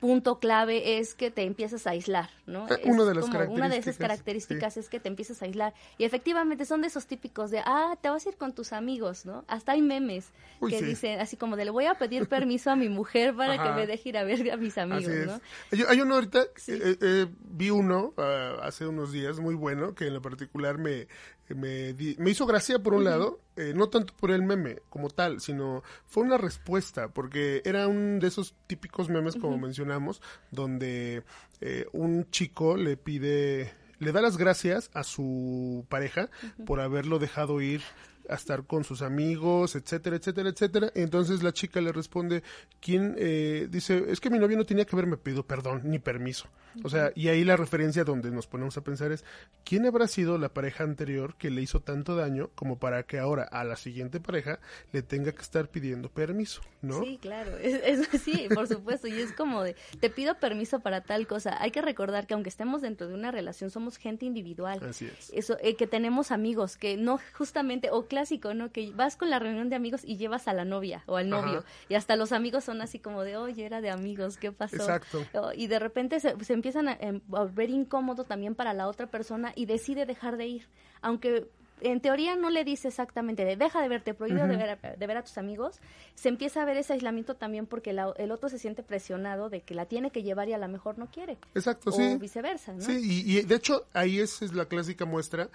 punto 0.00 0.38
clave 0.38 0.98
es 0.98 1.14
que 1.14 1.30
te 1.30 1.42
empiezas 1.42 1.86
a 1.86 1.90
aislar, 1.90 2.30
¿no? 2.46 2.66
Eh, 2.68 2.80
una 2.84 3.04
de 3.04 3.14
las 3.14 3.26
características. 3.26 3.58
Una 3.58 3.68
de 3.68 3.76
esas 3.76 3.96
características 3.98 4.76
es 4.78 4.88
que 4.88 4.98
te 4.98 5.08
empiezas 5.08 5.42
a 5.42 5.44
aislar. 5.44 5.74
Y 5.98 6.04
efectivamente 6.04 6.64
son 6.64 6.80
de 6.80 6.88
esos 6.88 7.06
típicos 7.06 7.50
de, 7.50 7.60
ah, 7.64 7.96
te 8.00 8.08
vas 8.08 8.24
a 8.26 8.30
ir 8.30 8.36
con 8.36 8.54
tus 8.54 8.72
amigos, 8.72 9.26
¿no? 9.26 9.44
Hasta 9.46 9.72
hay 9.72 9.82
memes 9.82 10.30
que 10.68 10.82
dicen 10.82 11.20
así 11.20 11.36
como 11.36 11.56
de, 11.56 11.66
le 11.66 11.70
voy 11.70 11.84
a 11.84 11.94
pedir 11.94 12.28
permiso 12.28 12.70
a 12.70 12.76
mi 12.76 12.88
mujer 12.88 13.34
para 13.34 13.62
que 13.62 13.70
me 13.72 13.86
deje 13.86 14.08
ir 14.08 14.18
a 14.18 14.24
ver 14.24 14.50
a 14.50 14.56
mis 14.56 14.76
amigos, 14.78 15.12
¿no? 15.26 15.40
Hay, 15.88 16.00
uno 16.00 16.14
ahorita, 16.14 16.42
eh, 16.66 16.96
eh, 17.00 17.26
vi 17.42 17.70
uno 17.70 18.14
ah, 18.16 18.56
hace 18.62 18.86
unos 18.86 19.12
días 19.12 19.38
muy 19.38 19.54
bueno, 19.54 19.94
que 19.94 20.06
en 20.06 20.14
lo 20.14 20.22
particular 20.22 20.78
me, 20.78 21.08
me, 21.54 21.94
me 22.18 22.30
hizo 22.30 22.46
gracia 22.46 22.78
por 22.78 22.94
un 22.94 23.04
lado, 23.04 23.40
eh, 23.56 23.72
no 23.74 23.88
tanto 23.88 24.14
por 24.16 24.30
el 24.30 24.42
meme 24.42 24.80
como 24.88 25.08
tal, 25.08 25.40
sino 25.40 25.82
fue 26.06 26.22
una 26.22 26.38
respuesta, 26.38 27.08
porque 27.08 27.62
era 27.64 27.88
un 27.88 28.18
de 28.18 28.28
esos 28.28 28.54
típicos 28.66 29.08
memes, 29.08 29.36
como 29.36 29.58
mencionamos, 29.58 30.22
donde 30.50 31.24
eh, 31.60 31.86
un 31.92 32.30
chico 32.30 32.76
le 32.76 32.96
pide, 32.96 33.72
le 33.98 34.12
da 34.12 34.22
las 34.22 34.36
gracias 34.36 34.90
a 34.94 35.04
su 35.04 35.86
pareja 35.88 36.30
por 36.66 36.80
haberlo 36.80 37.18
dejado 37.18 37.60
ir 37.60 37.82
a 38.28 38.34
estar 38.34 38.64
con 38.64 38.84
sus 38.84 39.02
amigos, 39.02 39.76
etcétera, 39.76 40.16
etcétera, 40.16 40.50
etcétera. 40.50 40.92
Entonces 40.94 41.42
la 41.42 41.52
chica 41.52 41.80
le 41.80 41.92
responde, 41.92 42.42
¿quién 42.80 43.14
eh, 43.18 43.68
dice, 43.70 44.04
es 44.08 44.20
que 44.20 44.30
mi 44.30 44.38
novio 44.38 44.56
no 44.56 44.66
tenía 44.66 44.84
que 44.84 44.94
haberme 44.94 45.16
pedido 45.16 45.46
perdón 45.46 45.82
ni 45.84 45.98
permiso? 45.98 46.48
O 46.84 46.88
sea, 46.88 47.12
y 47.14 47.28
ahí 47.28 47.44
la 47.44 47.56
referencia 47.56 48.04
donde 48.04 48.30
nos 48.30 48.46
ponemos 48.46 48.76
a 48.76 48.82
pensar 48.82 49.12
es, 49.12 49.24
¿quién 49.64 49.86
habrá 49.86 50.06
sido 50.06 50.38
la 50.38 50.50
pareja 50.50 50.84
anterior 50.84 51.34
que 51.36 51.50
le 51.50 51.62
hizo 51.62 51.80
tanto 51.80 52.14
daño 52.14 52.50
como 52.54 52.78
para 52.78 53.02
que 53.02 53.18
ahora 53.18 53.44
a 53.44 53.64
la 53.64 53.76
siguiente 53.76 54.20
pareja 54.20 54.60
le 54.92 55.02
tenga 55.02 55.32
que 55.32 55.42
estar 55.42 55.68
pidiendo 55.68 56.10
permiso, 56.10 56.62
¿no? 56.82 57.02
Sí, 57.02 57.18
claro, 57.20 57.56
es, 57.58 58.08
sí, 58.22 58.48
por 58.54 58.68
supuesto, 58.68 59.08
y 59.08 59.14
es 59.14 59.32
como 59.32 59.62
de, 59.62 59.74
te 60.00 60.10
pido 60.10 60.38
permiso 60.38 60.80
para 60.80 61.00
tal 61.00 61.26
cosa. 61.26 61.60
Hay 61.60 61.70
que 61.70 61.82
recordar 61.82 62.26
que 62.26 62.34
aunque 62.34 62.48
estemos 62.48 62.82
dentro 62.82 63.08
de 63.08 63.14
una 63.14 63.30
relación, 63.30 63.70
somos 63.70 63.96
gente 63.96 64.26
individual. 64.26 64.80
Así 64.88 65.06
es. 65.06 65.30
Eso, 65.34 65.56
eh, 65.60 65.74
que 65.74 65.86
tenemos 65.86 66.30
amigos, 66.30 66.76
que 66.76 66.96
no 66.96 67.18
justamente, 67.34 67.90
o 67.90 68.06
clásico, 68.10 68.52
¿no? 68.52 68.70
Que 68.72 68.90
vas 68.90 69.16
con 69.16 69.30
la 69.30 69.38
reunión 69.38 69.70
de 69.70 69.76
amigos 69.76 70.02
y 70.04 70.18
llevas 70.18 70.48
a 70.48 70.52
la 70.52 70.66
novia 70.66 71.04
o 71.06 71.16
al 71.16 71.30
novio, 71.30 71.64
y 71.88 71.94
hasta 71.94 72.16
los 72.16 72.32
amigos 72.32 72.64
son 72.64 72.82
así 72.82 72.98
como 72.98 73.22
de, 73.22 73.38
oye, 73.38 73.64
era 73.64 73.80
de 73.80 73.88
amigos, 73.88 74.36
¿qué 74.36 74.52
pasó? 74.52 74.76
Exacto. 74.76 75.24
Y 75.54 75.68
de 75.68 75.78
repente 75.78 76.20
se, 76.20 76.34
se 76.44 76.52
empiezan 76.52 76.88
a, 76.88 76.92
em, 77.00 77.20
a 77.32 77.44
volver 77.44 77.70
incómodo 77.70 78.24
también 78.24 78.54
para 78.54 78.74
la 78.74 78.88
otra 78.88 79.06
persona 79.06 79.52
y 79.54 79.66
decide 79.66 80.04
dejar 80.04 80.36
de 80.36 80.46
ir. 80.46 80.68
Aunque 81.00 81.48
en 81.80 82.00
teoría 82.00 82.36
no 82.36 82.50
le 82.50 82.64
dice 82.64 82.88
exactamente 82.88 83.44
de 83.44 83.56
deja 83.56 83.80
de 83.80 83.88
verte, 83.88 84.14
prohibido 84.14 84.46
de, 84.46 84.56
ver 84.56 84.70
a, 84.70 84.96
de 84.96 85.06
ver 85.06 85.16
a 85.16 85.22
tus 85.22 85.38
amigos, 85.38 85.80
se 86.14 86.28
empieza 86.28 86.62
a 86.62 86.64
ver 86.64 86.76
ese 86.76 86.92
aislamiento 86.92 87.36
también 87.36 87.66
porque 87.66 87.92
la, 87.92 88.12
el 88.16 88.30
otro 88.30 88.48
se 88.48 88.58
siente 88.58 88.82
presionado 88.82 89.48
de 89.48 89.62
que 89.62 89.74
la 89.74 89.86
tiene 89.86 90.10
que 90.10 90.22
llevar 90.22 90.48
y 90.48 90.52
a 90.52 90.58
lo 90.58 90.68
mejor 90.68 90.98
no 90.98 91.06
quiere. 91.06 91.38
Exacto, 91.54 91.90
o 91.90 91.92
sí. 91.92 92.16
viceversa, 92.18 92.72
¿no? 92.72 92.80
Sí, 92.80 93.00
y, 93.02 93.38
y 93.38 93.42
de 93.42 93.54
hecho 93.54 93.86
ahí 93.92 94.20
es, 94.20 94.42
es, 94.42 94.52
la 94.54 94.66
clásica 94.66 95.04
muestra 95.04 95.48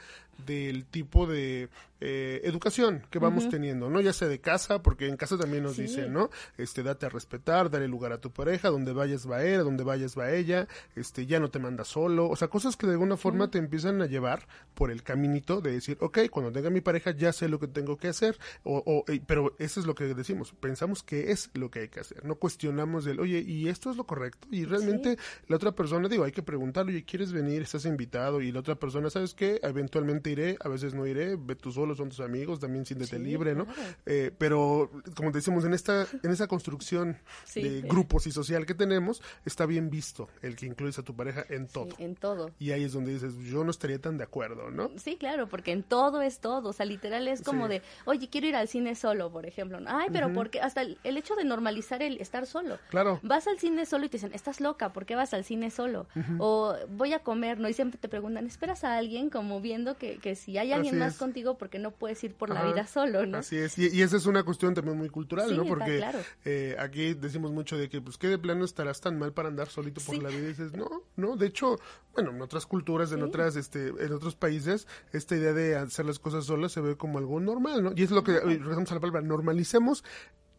del 0.45 0.85
tipo 0.85 1.27
de 1.27 1.69
eh, 2.01 2.41
educación 2.43 3.03
que 3.09 3.19
vamos 3.19 3.47
teniendo, 3.49 3.89
¿no? 3.89 4.01
Ya 4.01 4.13
sea 4.13 4.27
de 4.27 4.39
casa, 4.39 4.81
porque 4.81 5.07
en 5.07 5.17
casa 5.17 5.37
también 5.37 5.63
nos 5.63 5.75
Sí. 5.75 5.83
dicen, 5.83 6.11
¿no? 6.13 6.29
Este, 6.57 6.83
date 6.83 7.05
a 7.05 7.09
respetar, 7.09 7.69
dale 7.69 7.87
lugar 7.87 8.11
a 8.11 8.19
tu 8.19 8.31
pareja, 8.31 8.69
donde 8.69 8.91
vayas 8.93 9.29
va 9.29 9.43
él, 9.43 9.59
donde 9.63 9.83
vayas 9.83 10.17
va 10.17 10.31
ella, 10.31 10.67
este, 10.95 11.25
ya 11.25 11.39
no 11.39 11.49
te 11.49 11.59
manda 11.59 11.83
solo, 11.85 12.27
o 12.29 12.35
sea, 12.35 12.47
cosas 12.49 12.75
que 12.77 12.85
de 12.87 12.93
alguna 12.93 13.17
forma 13.17 13.49
te 13.49 13.57
empiezan 13.57 14.01
a 14.01 14.05
llevar 14.07 14.47
por 14.73 14.91
el 14.91 15.03
caminito 15.03 15.61
de 15.61 15.71
decir, 15.71 15.97
ok, 16.01 16.19
cuando 16.29 16.51
tenga 16.51 16.69
mi 16.69 16.81
pareja 16.81 17.11
ya 17.11 17.31
sé 17.33 17.47
lo 17.49 17.59
que 17.59 17.67
tengo 17.67 17.97
que 17.97 18.07
hacer, 18.09 18.37
o, 18.63 18.83
o, 18.85 19.11
eh, 19.11 19.21
pero 19.25 19.55
eso 19.59 19.79
es 19.79 19.85
lo 19.85 19.95
que 19.95 20.03
decimos, 20.13 20.53
pensamos 20.59 21.01
que 21.03 21.31
es 21.31 21.49
lo 21.53 21.71
que 21.71 21.79
hay 21.79 21.87
que 21.89 22.01
hacer, 22.01 22.25
no 22.25 22.35
cuestionamos 22.35 23.05
del, 23.05 23.19
oye, 23.19 23.39
¿y 23.39 23.69
esto 23.69 23.89
es 23.89 23.97
lo 23.97 24.05
correcto? 24.05 24.47
Y 24.51 24.65
realmente 24.65 25.17
la 25.47 25.55
otra 25.55 25.71
persona, 25.73 26.09
digo, 26.09 26.23
hay 26.23 26.31
que 26.31 26.43
preguntarle, 26.43 26.91
oye, 26.93 27.05
¿quieres 27.05 27.31
venir? 27.31 27.61
¿Estás 27.61 27.85
invitado? 27.85 28.41
Y 28.41 28.51
la 28.51 28.59
otra 28.59 28.75
persona, 28.75 29.09
¿sabes 29.09 29.33
qué? 29.33 29.59
Eventualmente 29.63 30.29
iré, 30.29 30.57
a 30.59 30.67
veces 30.69 30.93
no 30.93 31.05
iré, 31.07 31.35
ve 31.37 31.55
tú 31.55 31.71
solo, 31.85 31.95
son 31.95 32.09
tus 32.09 32.19
amigos, 32.19 32.59
también 32.59 32.85
siéntete 32.85 33.17
Sí, 33.17 33.23
libre, 33.23 33.53
¿no? 33.55 33.65
claro. 33.65 33.81
Eh, 34.05 34.31
pero, 34.37 34.89
como 35.15 35.31
decimos, 35.31 35.63
en 35.65 35.73
esta, 35.73 36.07
en 36.23 36.31
esa 36.31 36.47
construcción 36.47 37.17
Sí. 37.45 37.61
de 37.61 37.81
grupos 37.81 38.25
y 38.27 38.31
social 38.31 38.65
que 38.65 38.73
tenemos, 38.73 39.21
está 39.45 39.65
bien 39.65 39.89
visto 39.89 40.27
el 40.41 40.55
que 40.55 40.65
incluyes 40.65 40.97
a 40.99 41.03
tu 41.03 41.15
pareja 41.15 41.45
en 41.49 41.67
todo. 41.67 41.89
En 41.99 42.15
todo. 42.15 42.49
Y 42.59 42.71
ahí 42.71 42.83
es 42.83 42.93
donde 42.93 43.13
dices, 43.13 43.35
yo 43.37 43.63
no 43.63 43.71
estaría 43.71 43.99
tan 43.99 44.17
de 44.17 44.23
acuerdo, 44.23 44.71
¿no? 44.71 44.89
Sí, 44.97 45.17
claro, 45.17 45.47
porque 45.47 45.71
en 45.71 45.83
todo 45.83 46.21
es 46.21 46.39
todo. 46.39 46.69
O 46.69 46.73
sea, 46.73 46.85
literal 46.85 47.27
es 47.27 47.41
como 47.41 47.67
de, 47.67 47.81
oye, 48.05 48.29
quiero 48.29 48.47
ir 48.47 48.55
al 48.55 48.67
cine 48.67 48.95
solo, 48.95 49.31
por 49.31 49.45
ejemplo. 49.45 49.77
Ay, 49.87 50.07
pero 50.11 50.33
¿por 50.33 50.49
qué? 50.49 50.59
Hasta 50.61 50.81
el, 50.81 50.97
el 51.03 51.17
hecho 51.17 51.35
de 51.35 51.43
normalizar 51.43 52.01
el 52.01 52.19
estar 52.19 52.45
solo. 52.47 52.79
Claro. 52.89 53.19
Vas 53.23 53.47
al 53.47 53.59
cine 53.59 53.85
solo 53.85 54.05
y 54.05 54.09
te 54.09 54.17
dicen, 54.17 54.31
estás 54.33 54.59
loca, 54.61 54.91
¿por 54.93 55.05
qué 55.05 55.15
vas 55.15 55.33
al 55.33 55.43
cine 55.43 55.69
solo? 55.69 56.07
O 56.39 56.75
voy 56.89 57.13
a 57.13 57.19
comer, 57.19 57.59
¿no? 57.59 57.69
Y 57.69 57.73
siempre 57.73 57.99
te 57.99 58.09
preguntan, 58.09 58.45
¿esperas 58.47 58.83
a 58.83 58.97
alguien? 58.97 59.29
Como 59.29 59.61
viendo 59.61 59.97
que, 59.97 60.17
que 60.17 60.35
si 60.35 60.57
hay 60.57 60.71
alguien 60.71 60.95
Así 60.95 60.99
más 60.99 61.13
es. 61.13 61.19
contigo, 61.19 61.57
porque 61.57 61.74
no 61.79 61.91
puedes 61.91 62.23
ir 62.23 62.35
por 62.35 62.49
la 62.49 62.63
vida 62.63 62.87
solo, 62.87 63.25
¿no? 63.25 63.39
Así 63.39 63.57
es, 63.57 63.77
y, 63.77 63.87
y 63.89 64.01
esa 64.01 64.17
es 64.17 64.25
una 64.25 64.43
cuestión 64.43 64.73
también 64.73 64.97
muy 64.97 65.09
cultural, 65.09 65.49
Sí, 65.49 65.57
¿no? 65.57 65.65
Porque 65.65 65.97
claro. 65.97 66.19
eh, 66.45 66.75
aquí 66.79 67.13
decimos 67.13 67.51
mucho 67.51 67.77
de 67.77 67.89
que, 67.89 68.01
pues, 68.01 68.17
¿qué 68.17 68.27
de 68.27 68.37
plano 68.37 68.65
estarás 68.65 69.01
tan 69.01 69.17
mal 69.19 69.33
para 69.33 69.49
andar 69.49 69.67
solito 69.69 70.01
por 70.01 70.15
Sí. 70.15 70.21
la 70.21 70.29
vida? 70.29 70.39
Y 70.39 70.47
dices, 70.47 70.73
no, 70.73 71.03
no, 71.15 71.35
de 71.35 71.47
hecho, 71.47 71.77
bueno, 72.13 72.31
en 72.31 72.41
otras 72.41 72.65
culturas, 72.65 73.11
en 73.11 73.23
otras, 73.23 73.55
este, 73.55 73.87
en 73.89 74.13
otros 74.13 74.35
países, 74.35 74.87
esta 75.11 75.35
idea 75.35 75.53
de 75.53 75.75
hacer 75.75 76.05
las 76.05 76.19
cosas 76.19 76.45
solas 76.45 76.71
se 76.71 76.81
ve 76.81 76.95
como 76.97 77.17
algo 77.19 77.39
normal, 77.39 77.83
¿no? 77.83 77.93
Y 77.95 78.03
es 78.03 78.11
lo 78.11 78.23
que, 78.23 78.33
eh, 78.33 78.39
regresamos 78.41 78.91
a 78.91 78.95
la 78.95 79.01
palabra, 79.01 79.21
normalicemos 79.21 80.03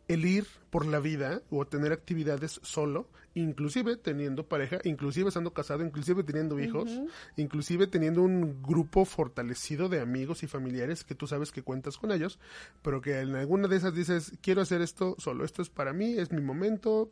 el 0.09 0.25
ir 0.25 0.47
por 0.71 0.87
la 0.87 1.01
vida 1.01 1.43
o 1.51 1.65
tener 1.67 1.93
actividades 1.93 2.61
solo, 2.63 3.09
inclusive 3.35 3.97
teniendo 3.97 4.47
pareja, 4.47 4.79
inclusive 4.85 5.29
estando 5.29 5.53
casado, 5.53 5.85
inclusive 5.85 6.23
teniendo 6.23 6.59
hijos, 6.59 6.91
inclusive 7.37 7.87
teniendo 7.87 8.23
un 8.23 8.63
grupo 8.63 9.05
fortalecido 9.05 9.89
de 9.89 10.01
amigos 10.01 10.43
y 10.43 10.47
familiares 10.47 11.05
que 11.05 11.15
tú 11.15 11.27
sabes 11.27 11.53
que 11.53 11.63
cuentas 11.63 11.99
con 11.99 12.13
ellos, 12.13 12.39
pero 12.83 13.01
que 13.01 13.21
en 13.21 13.35
alguna 13.35 13.69
de 13.69 13.77
esas 13.77 13.95
dices, 13.95 14.33
quiero 14.41 14.63
hacer 14.63 14.81
esto 14.81 15.17
solo, 15.19 15.45
esto 15.45 15.63
es 15.63 15.71
para 15.71 15.93
mí, 15.93 16.19
es 16.19 16.33
mi 16.33 16.41
momento, 16.41 17.11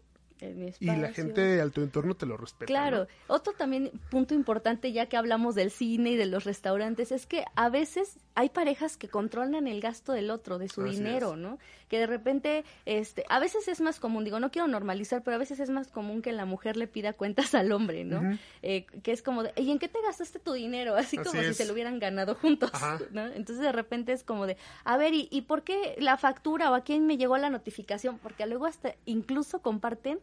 y 0.80 0.86
la 0.86 1.12
gente 1.12 1.60
a 1.60 1.68
tu 1.70 1.82
entorno 1.82 2.14
te 2.14 2.26
lo 2.26 2.36
respeta. 2.36 2.66
Claro, 2.66 3.06
¿no? 3.28 3.34
otro 3.34 3.52
también 3.52 3.90
punto 4.10 4.34
importante 4.34 4.92
ya 4.92 5.06
que 5.06 5.16
hablamos 5.16 5.54
del 5.54 5.70
cine 5.70 6.12
y 6.12 6.16
de 6.16 6.26
los 6.26 6.44
restaurantes 6.44 7.12
es 7.12 7.26
que 7.26 7.44
a 7.54 7.68
veces 7.68 8.18
hay 8.34 8.48
parejas 8.48 8.96
que 8.96 9.08
controlan 9.08 9.68
el 9.68 9.80
gasto 9.80 10.12
del 10.12 10.30
otro, 10.30 10.58
de 10.58 10.68
su 10.68 10.82
Así 10.82 10.96
dinero, 10.96 11.32
es. 11.32 11.38
¿no? 11.38 11.58
Que 11.88 11.98
de 11.98 12.06
repente, 12.06 12.64
este, 12.84 13.24
a 13.28 13.38
veces 13.38 13.68
es 13.68 13.80
más 13.80 14.00
común, 14.00 14.24
digo, 14.24 14.40
no 14.40 14.50
quiero 14.50 14.66
normalizar, 14.66 15.22
pero 15.22 15.36
a 15.36 15.38
veces 15.38 15.60
es 15.60 15.70
más 15.70 15.88
común 15.88 16.20
que 16.20 16.32
la 16.32 16.44
mujer 16.44 16.76
le 16.76 16.88
pida 16.88 17.12
cuentas 17.12 17.54
al 17.54 17.70
hombre, 17.70 18.04
¿no? 18.04 18.38
Eh, 18.62 18.86
que 19.02 19.12
es 19.12 19.22
como 19.22 19.44
de, 19.44 19.52
¿y 19.56 19.70
en 19.70 19.78
qué 19.78 19.88
te 19.88 20.00
gastaste 20.02 20.40
tu 20.40 20.52
dinero? 20.52 20.96
Así, 20.96 21.16
Así 21.16 21.28
como 21.28 21.42
si 21.42 21.54
se 21.54 21.64
lo 21.64 21.72
hubieran 21.72 21.98
ganado 21.98 22.34
juntos, 22.34 22.70
Ajá. 22.72 22.98
¿no? 23.12 23.26
Entonces 23.26 23.60
de 23.60 23.72
repente 23.72 24.12
es 24.12 24.24
como 24.24 24.46
de, 24.46 24.56
a 24.84 24.96
ver, 24.96 25.14
¿y, 25.14 25.28
¿y 25.30 25.42
por 25.42 25.62
qué 25.62 25.94
la 25.98 26.16
factura 26.16 26.70
o 26.70 26.74
a 26.74 26.82
quién 26.82 27.06
me 27.06 27.16
llegó 27.16 27.38
la 27.38 27.50
notificación? 27.50 28.18
Porque 28.18 28.46
luego 28.46 28.66
hasta 28.66 28.94
incluso 29.04 29.60
comparten 29.60 30.18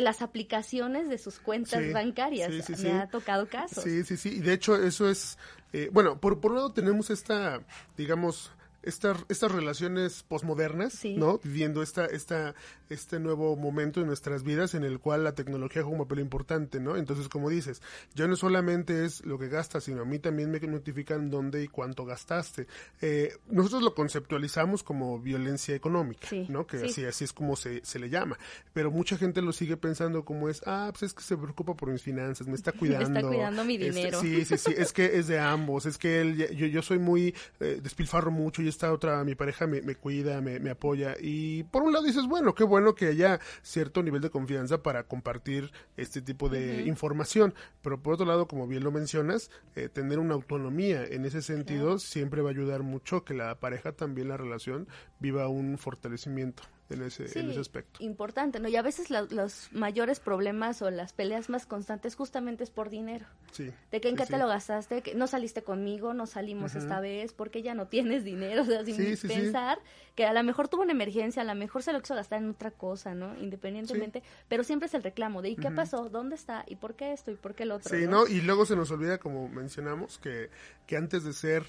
las 0.00 0.22
aplicaciones 0.22 1.08
de 1.08 1.18
sus 1.18 1.38
cuentas 1.38 1.82
Sí, 1.82 1.92
bancarias. 1.92 2.52
sí, 2.64 2.74
sí, 2.76 2.82
Me 2.82 2.92
ha 2.92 3.08
tocado 3.08 3.48
casos. 3.48 3.82
Sí, 3.84 4.04
sí, 4.04 4.16
sí. 4.16 4.36
Y 4.36 4.40
de 4.40 4.52
hecho, 4.52 4.76
eso 4.76 5.08
es. 5.10 5.38
eh, 5.72 5.88
bueno, 5.92 6.20
por, 6.20 6.40
por 6.40 6.52
un 6.52 6.58
lado 6.58 6.72
tenemos 6.72 7.10
esta, 7.10 7.60
digamos. 7.96 8.52
Esta, 8.82 9.14
estas 9.28 9.52
relaciones 9.52 10.22
posmodernas, 10.22 10.92
Sí. 10.94 11.16
¿no? 11.16 11.38
Viviendo 11.44 11.82
esta, 11.82 12.06
esta, 12.06 12.54
este 12.88 13.20
nuevo 13.20 13.56
momento 13.56 14.00
en 14.00 14.06
nuestras 14.06 14.42
vidas 14.42 14.74
en 14.74 14.84
el 14.84 14.98
cual 15.00 15.24
la 15.24 15.34
tecnología 15.34 15.82
juega 15.82 15.98
un 15.98 16.04
papel 16.06 16.20
importante, 16.20 16.80
¿no? 16.80 16.96
Entonces, 16.96 17.28
como 17.28 17.50
dices, 17.50 17.82
ya 18.14 18.26
no 18.26 18.36
solamente 18.36 19.04
es 19.04 19.24
lo 19.24 19.38
que 19.38 19.48
gastas, 19.48 19.84
sino 19.84 20.02
a 20.02 20.04
mí 20.04 20.18
también 20.18 20.50
me 20.50 20.60
notifican 20.60 21.30
dónde 21.30 21.62
y 21.62 21.68
cuánto 21.68 22.04
gastaste. 22.04 22.66
Eh, 23.00 23.36
nosotros 23.48 23.82
lo 23.82 23.94
conceptualizamos 23.94 24.82
como 24.82 25.18
violencia 25.20 25.74
económica, 25.74 26.26
Sí, 26.28 26.46
¿no? 26.48 26.66
Que 26.66 26.78
sí. 26.78 26.86
así, 26.86 27.04
así 27.04 27.24
es 27.24 27.32
como 27.32 27.56
se, 27.56 27.84
se 27.84 27.98
le 27.98 28.08
llama. 28.08 28.38
Pero 28.72 28.90
mucha 28.90 29.16
gente 29.16 29.42
lo 29.42 29.52
sigue 29.52 29.76
pensando 29.76 30.24
como 30.24 30.48
es, 30.48 30.62
ah, 30.66 30.88
pues 30.92 31.02
es 31.04 31.14
que 31.14 31.22
se 31.22 31.36
preocupa 31.36 31.74
por 31.74 31.90
mis 31.90 32.02
finanzas, 32.02 32.46
me 32.46 32.54
está 32.54 32.72
cuidando. 33.12 33.28
cuidando 33.28 33.64
mi 33.64 33.74
Este, 33.74 33.90
dinero. 33.90 34.20
sí, 34.20 34.44
sí, 34.44 34.56
sí, 34.58 34.74
es 34.76 34.92
que 34.92 35.18
es 35.18 35.26
de 35.26 35.38
ambos, 35.38 35.86
es 35.86 35.98
que 35.98 36.20
él, 36.20 36.36
yo, 36.56 36.66
yo 36.66 36.82
soy 36.82 36.98
muy, 36.98 37.34
eh, 37.60 37.78
despilfarro 37.82 38.30
mucho 38.30 38.62
y 38.62 38.68
esta 38.70 38.92
otra, 38.92 39.22
mi 39.24 39.34
pareja 39.34 39.66
me, 39.66 39.82
me 39.82 39.94
cuida, 39.94 40.40
me, 40.40 40.58
me 40.58 40.70
apoya. 40.70 41.14
Y 41.20 41.64
por 41.64 41.82
un 41.82 41.92
lado 41.92 42.04
dices, 42.04 42.26
bueno, 42.26 42.54
qué 42.54 42.64
bueno 42.64 42.94
que 42.94 43.06
haya 43.06 43.40
cierto 43.62 44.02
nivel 44.02 44.22
de 44.22 44.30
confianza 44.30 44.82
para 44.82 45.04
compartir 45.04 45.70
este 45.96 46.22
tipo 46.22 46.48
de 46.48 46.82
información. 46.86 47.54
Pero 47.82 48.02
por 48.02 48.14
otro 48.14 48.26
lado, 48.26 48.48
como 48.48 48.66
bien 48.66 48.84
lo 48.84 48.90
mencionas, 48.90 49.50
eh, 49.76 49.88
tener 49.88 50.18
una 50.18 50.34
autonomía 50.34 51.04
en 51.04 51.24
ese 51.24 51.42
sentido 51.42 51.98
siempre 51.98 52.42
va 52.42 52.48
a 52.48 52.52
ayudar 52.52 52.82
mucho 52.82 53.24
que 53.24 53.34
la 53.34 53.54
pareja 53.60 53.92
también, 53.92 54.28
la 54.28 54.36
relación, 54.36 54.88
viva 55.18 55.48
un 55.48 55.78
fortalecimiento 55.78 56.62
en 56.90 57.02
ese, 57.02 57.38
en 57.38 57.50
ese 57.50 57.60
aspecto. 57.60 58.02
importante, 58.02 58.60
¿no? 58.60 58.68
Y 58.68 58.76
a 58.76 58.82
veces 58.82 59.10
la- 59.10 59.22
los 59.22 59.68
mayores 59.72 60.20
problemas 60.20 60.82
o 60.82 60.90
las 60.90 61.12
peleas 61.12 61.48
más 61.48 61.66
constantes 61.66 62.14
justamente 62.16 62.64
es 62.64 62.70
por 62.70 62.90
dinero. 62.90 63.26
Sí. 63.52 63.70
De 63.90 64.00
que 64.00 64.08
en 64.08 64.16
sí, 64.16 64.22
qué 64.24 64.26
te 64.30 64.38
lo 64.38 64.46
gastaste, 64.48 65.02
que 65.02 65.14
no 65.14 65.26
saliste 65.26 65.62
conmigo, 65.62 66.14
no 66.14 66.26
salimos 66.26 66.74
esta 66.74 67.00
vez, 67.00 67.32
porque 67.32 67.62
ya 67.62 67.74
no 67.74 67.86
tienes 67.86 68.24
dinero, 68.24 68.62
o 68.62 68.64
sea, 68.64 68.84
sin 68.84 68.96
Sí, 68.96 69.16
sí, 69.16 69.28
sí. 69.28 69.28
pensar 69.28 69.78
que 70.14 70.24
a 70.26 70.32
lo 70.32 70.42
mejor 70.42 70.68
tuvo 70.68 70.82
una 70.82 70.92
emergencia, 70.92 71.42
a 71.42 71.44
lo 71.44 71.54
mejor 71.54 71.82
se 71.82 71.92
lo 71.92 72.00
quiso 72.00 72.14
gastar 72.14 72.42
en 72.42 72.50
otra 72.50 72.70
cosa, 72.70 73.14
¿no? 73.14 73.36
Independientemente, 73.40 74.22
pero 74.48 74.64
siempre 74.64 74.86
es 74.86 74.94
el 74.94 75.02
reclamo 75.02 75.42
de 75.42 75.50
¿y 75.50 75.56
qué 75.56 75.70
pasó? 75.70 76.08
¿Dónde 76.08 76.34
está? 76.34 76.64
¿Y 76.66 76.76
por 76.76 76.94
qué 76.94 77.12
esto? 77.12 77.30
¿Y 77.30 77.36
por 77.36 77.54
qué 77.54 77.62
el 77.64 77.72
otro? 77.72 77.96
Sí, 77.96 78.06
¿no? 78.06 78.26
Y 78.26 78.40
luego 78.40 78.66
se 78.66 78.76
nos 78.76 78.90
olvida, 78.90 79.18
como 79.18 79.48
mencionamos, 79.48 80.18
que, 80.18 80.50
que 80.86 80.96
antes 80.96 81.24
de 81.24 81.32
ser 81.32 81.64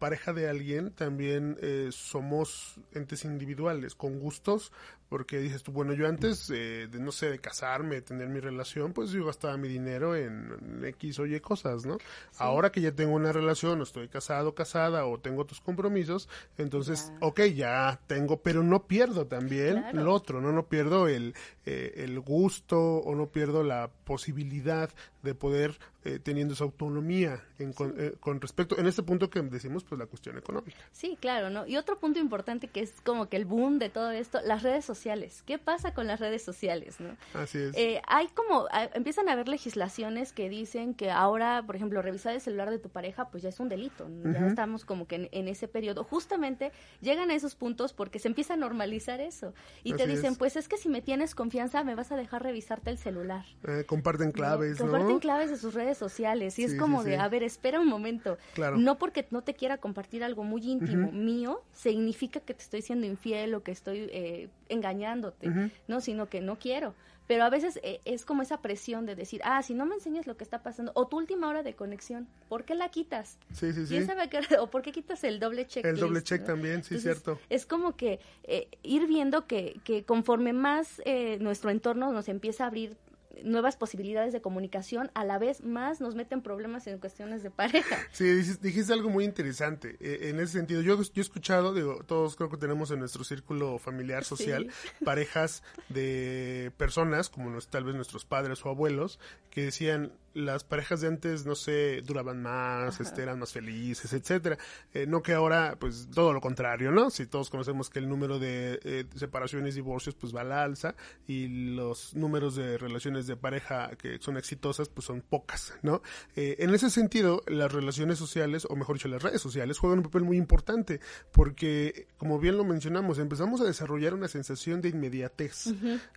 pareja 0.00 0.32
de 0.32 0.48
alguien, 0.48 0.90
también 0.90 1.56
eh, 1.62 1.90
somos 1.92 2.74
entes 2.92 3.24
individuales, 3.24 3.94
con 3.94 4.18
gustos, 4.18 4.72
porque 5.08 5.38
dices 5.38 5.62
tú, 5.64 5.72
bueno, 5.72 5.92
yo 5.92 6.06
antes 6.08 6.48
eh, 6.50 6.86
de, 6.90 6.98
no 7.00 7.10
sé, 7.12 7.30
de 7.30 7.38
casarme, 7.40 7.96
de 7.96 8.02
tener 8.02 8.28
mi 8.28 8.38
relación, 8.40 8.92
pues 8.92 9.10
yo 9.10 9.26
gastaba 9.26 9.56
mi 9.56 9.68
dinero 9.68 10.14
en, 10.16 10.52
en 10.60 10.84
X 10.84 11.18
o 11.18 11.26
Y 11.26 11.38
cosas, 11.40 11.84
¿no? 11.84 11.98
Ahora 12.38 12.70
que 12.70 12.80
ya 12.80 12.92
tengo 12.92 13.14
una 13.14 13.32
relación, 13.32 13.80
o 13.80 13.82
estoy 13.82 14.08
casado, 14.08 14.54
casada, 14.54 15.06
o 15.06 15.18
tengo 15.18 15.42
otros 15.42 15.60
compromisos, 15.60 16.28
entonces, 16.58 17.10
Ya. 17.20 17.26
ok, 17.26 17.40
ya 17.54 18.00
tengo, 18.06 18.40
pero 18.42 18.62
no 18.62 18.86
pierdo 18.86 19.26
también 19.26 19.82
Claro. 19.82 20.04
lo 20.04 20.14
otro, 20.14 20.40
¿no? 20.40 20.52
No 20.52 20.66
pierdo 20.68 21.08
el, 21.08 21.34
eh, 21.66 21.92
el 21.96 22.20
gusto 22.20 22.78
o 22.80 23.14
no 23.14 23.26
pierdo 23.30 23.62
la 23.64 23.90
posibilidad 24.10 24.90
de 25.22 25.36
poder 25.36 25.78
eh, 26.02 26.18
teniendo 26.18 26.54
esa 26.54 26.64
autonomía 26.64 27.44
en, 27.60 27.72
con, 27.74 27.94
eh, 27.96 28.14
con 28.18 28.40
respecto, 28.40 28.76
en 28.76 28.88
este 28.88 29.04
punto 29.04 29.30
que 29.30 29.40
decimos, 29.42 29.84
pues 29.84 29.98
la 29.98 30.06
cuestión 30.06 30.36
económica. 30.36 30.78
Sí, 30.90 31.16
claro, 31.20 31.48
¿no? 31.48 31.64
Y 31.64 31.76
otro 31.76 32.00
punto 32.00 32.18
importante 32.18 32.66
que 32.66 32.80
es 32.80 32.92
como 33.04 33.28
que 33.28 33.36
el 33.36 33.44
boom 33.44 33.78
de 33.78 33.88
todo 33.88 34.10
esto, 34.10 34.40
las 34.44 34.64
redes 34.64 34.84
sociales. 34.84 35.44
¿Qué 35.46 35.58
pasa 35.58 35.94
con 35.94 36.08
las 36.08 36.18
redes 36.18 36.42
sociales, 36.42 36.98
no? 36.98 37.16
Así 37.34 37.58
es. 37.58 37.76
Eh, 37.76 38.02
hay 38.08 38.28
como, 38.28 38.66
empiezan 38.94 39.28
a 39.28 39.32
haber 39.32 39.46
legislaciones 39.46 40.32
que 40.32 40.48
dicen 40.48 40.94
que 40.94 41.10
ahora, 41.10 41.62
por 41.64 41.76
ejemplo, 41.76 42.02
revisar 42.02 42.34
el 42.34 42.40
celular 42.40 42.70
de 42.70 42.78
tu 42.78 42.88
pareja, 42.88 43.30
pues 43.30 43.44
ya 43.44 43.50
es 43.50 43.60
un 43.60 43.68
delito. 43.68 44.08
Ya 44.24 44.46
estamos 44.46 44.84
como 44.84 45.06
que 45.06 45.28
en, 45.30 45.48
ese 45.48 45.68
periodo. 45.68 46.02
Justamente 46.02 46.72
llegan 47.00 47.30
a 47.30 47.34
esos 47.34 47.54
puntos 47.54 47.92
porque 47.92 48.18
se 48.18 48.26
empieza 48.26 48.54
a 48.54 48.56
normalizar 48.56 49.20
eso. 49.20 49.54
Y 49.84 49.92
te 49.92 50.06
dicen, 50.08 50.34
pues 50.34 50.56
es 50.56 50.66
que 50.66 50.78
si 50.78 50.88
me 50.88 51.02
tienes 51.02 51.36
confianza, 51.36 51.84
me 51.84 51.94
vas 51.94 52.10
a 52.10 52.16
dejar 52.16 52.42
revisarte 52.42 52.90
el 52.90 52.98
celular. 52.98 53.44
Eh, 53.68 53.84
comparten 54.00 54.32
claves, 54.32 54.80
¿no? 54.80 54.86
Comparten 54.86 55.18
claves 55.18 55.50
de 55.50 55.56
sus 55.56 55.74
redes 55.74 55.98
sociales. 55.98 56.58
Y 56.58 56.64
es 56.64 56.74
como 56.74 57.04
de, 57.04 57.16
a 57.16 57.28
ver, 57.28 57.42
espera 57.42 57.80
un 57.80 57.88
momento. 57.88 58.38
Claro. 58.54 58.76
No 58.76 58.98
porque 58.98 59.26
no 59.30 59.42
te 59.42 59.54
quiera 59.54 59.78
compartir 59.78 60.24
algo 60.24 60.44
muy 60.44 60.62
íntimo 60.62 61.12
mío, 61.12 61.62
significa 61.72 62.40
que 62.40 62.54
te 62.54 62.62
estoy 62.62 62.82
siendo 62.82 63.06
infiel 63.06 63.54
o 63.54 63.62
que 63.62 63.72
estoy 63.72 64.08
eh, 64.12 64.48
engañándote, 64.68 65.70
¿no? 65.88 66.00
Sino 66.00 66.28
que 66.28 66.40
no 66.40 66.58
quiero. 66.58 66.94
Pero 67.30 67.44
a 67.44 67.48
veces 67.48 67.78
eh, 67.84 68.00
es 68.04 68.24
como 68.24 68.42
esa 68.42 68.60
presión 68.60 69.06
de 69.06 69.14
decir, 69.14 69.40
ah, 69.44 69.62
si 69.62 69.72
no 69.72 69.86
me 69.86 69.94
enseñas 69.94 70.26
lo 70.26 70.36
que 70.36 70.42
está 70.42 70.64
pasando, 70.64 70.90
o 70.96 71.06
tu 71.06 71.16
última 71.16 71.46
hora 71.46 71.62
de 71.62 71.74
conexión, 71.74 72.26
¿por 72.48 72.64
qué 72.64 72.74
la 72.74 72.88
quitas? 72.88 73.38
Sí, 73.52 73.72
sí, 73.72 73.86
sí. 73.86 73.94
¿Quién 73.94 74.06
sabe 74.06 74.28
qué, 74.28 74.40
o 74.58 74.68
por 74.68 74.82
qué 74.82 74.90
quitas 74.90 75.22
el 75.22 75.38
doble 75.38 75.64
check? 75.64 75.84
El 75.84 75.98
doble 75.98 76.24
check 76.24 76.44
también, 76.44 76.82
sí, 76.82 76.98
cierto. 76.98 77.38
Es 77.48 77.66
como 77.66 77.94
que 77.94 78.18
eh, 78.42 78.66
ir 78.82 79.06
viendo 79.06 79.46
que, 79.46 79.80
que 79.84 80.02
conforme 80.02 80.52
más 80.52 81.00
nuestro 81.38 81.70
entorno 81.70 82.12
nos 82.12 82.28
empieza 82.28 82.64
a 82.64 82.66
abrir 82.66 82.96
nuevas 83.44 83.76
posibilidades 83.76 84.32
de 84.32 84.40
comunicación, 84.40 85.10
a 85.14 85.24
la 85.24 85.38
vez 85.38 85.62
más 85.62 86.00
nos 86.00 86.14
meten 86.14 86.42
problemas 86.42 86.86
en 86.86 86.98
cuestiones 86.98 87.42
de 87.42 87.50
pareja. 87.50 87.96
Sí, 88.12 88.24
dijiste, 88.60 88.92
algo 88.92 89.08
muy 89.08 89.24
interesante. 89.24 89.96
Eh, 90.00 90.30
en 90.30 90.40
ese 90.40 90.54
sentido, 90.54 90.82
yo, 90.82 91.00
yo 91.00 91.10
he 91.16 91.20
escuchado, 91.20 91.72
digo, 91.72 92.02
todos 92.04 92.36
creo 92.36 92.50
que 92.50 92.56
tenemos 92.56 92.90
en 92.90 92.98
nuestro 92.98 93.24
círculo 93.24 93.78
familiar 93.78 94.24
social 94.24 94.68
parejas 95.04 95.62
de 95.88 96.72
personas, 96.76 97.30
como 97.30 97.58
tal 97.60 97.84
vez 97.84 97.94
nuestros 97.94 98.24
padres 98.24 98.64
o 98.64 98.68
abuelos, 98.68 99.18
que 99.50 99.64
decían, 99.64 100.12
las 100.34 100.64
parejas 100.64 101.00
de 101.00 101.08
antes, 101.08 101.44
no 101.44 101.54
sé, 101.54 102.02
duraban 102.02 102.42
más, 102.42 103.00
este, 103.00 103.22
eran 103.22 103.38
más 103.38 103.52
felices, 103.52 104.12
etcétera. 104.12 104.58
Eh, 104.92 105.06
no 105.06 105.22
que 105.22 105.32
ahora, 105.32 105.76
pues, 105.78 106.08
todo 106.14 106.32
lo 106.32 106.40
contrario, 106.40 106.90
¿no? 106.90 107.10
Si 107.10 107.26
todos 107.26 107.50
conocemos 107.50 107.90
que 107.90 107.98
el 107.98 108.08
número 108.08 108.38
de 108.38 108.80
eh, 108.84 109.04
separaciones 109.16 109.74
y 109.74 109.76
divorcios, 109.76 110.14
pues, 110.14 110.34
va 110.34 110.42
a 110.42 110.44
la 110.44 110.62
alza 110.62 110.94
y 111.26 111.74
los 111.74 112.14
números 112.14 112.54
de 112.56 112.78
relaciones 112.78 113.26
de 113.26 113.36
pareja 113.36 113.90
que 113.96 114.18
son 114.20 114.36
exitosas, 114.36 114.88
pues, 114.88 115.06
son 115.06 115.20
pocas, 115.20 115.74
¿no? 115.82 116.02
Eh, 116.36 116.56
en 116.60 116.74
ese 116.74 116.90
sentido, 116.90 117.42
las 117.46 117.72
relaciones 117.72 118.18
sociales, 118.18 118.66
o 118.68 118.76
mejor 118.76 118.96
dicho, 118.96 119.08
las 119.08 119.22
redes 119.22 119.40
sociales, 119.40 119.78
juegan 119.78 119.98
un 119.98 120.04
papel 120.04 120.22
muy 120.22 120.36
importante 120.36 121.00
porque, 121.32 122.08
como 122.18 122.38
bien 122.38 122.56
lo 122.56 122.64
mencionamos, 122.64 123.18
empezamos 123.18 123.60
a 123.60 123.64
desarrollar 123.64 124.14
una 124.14 124.28
sensación 124.28 124.80
de 124.80 124.90
inmediatez. 124.90 125.74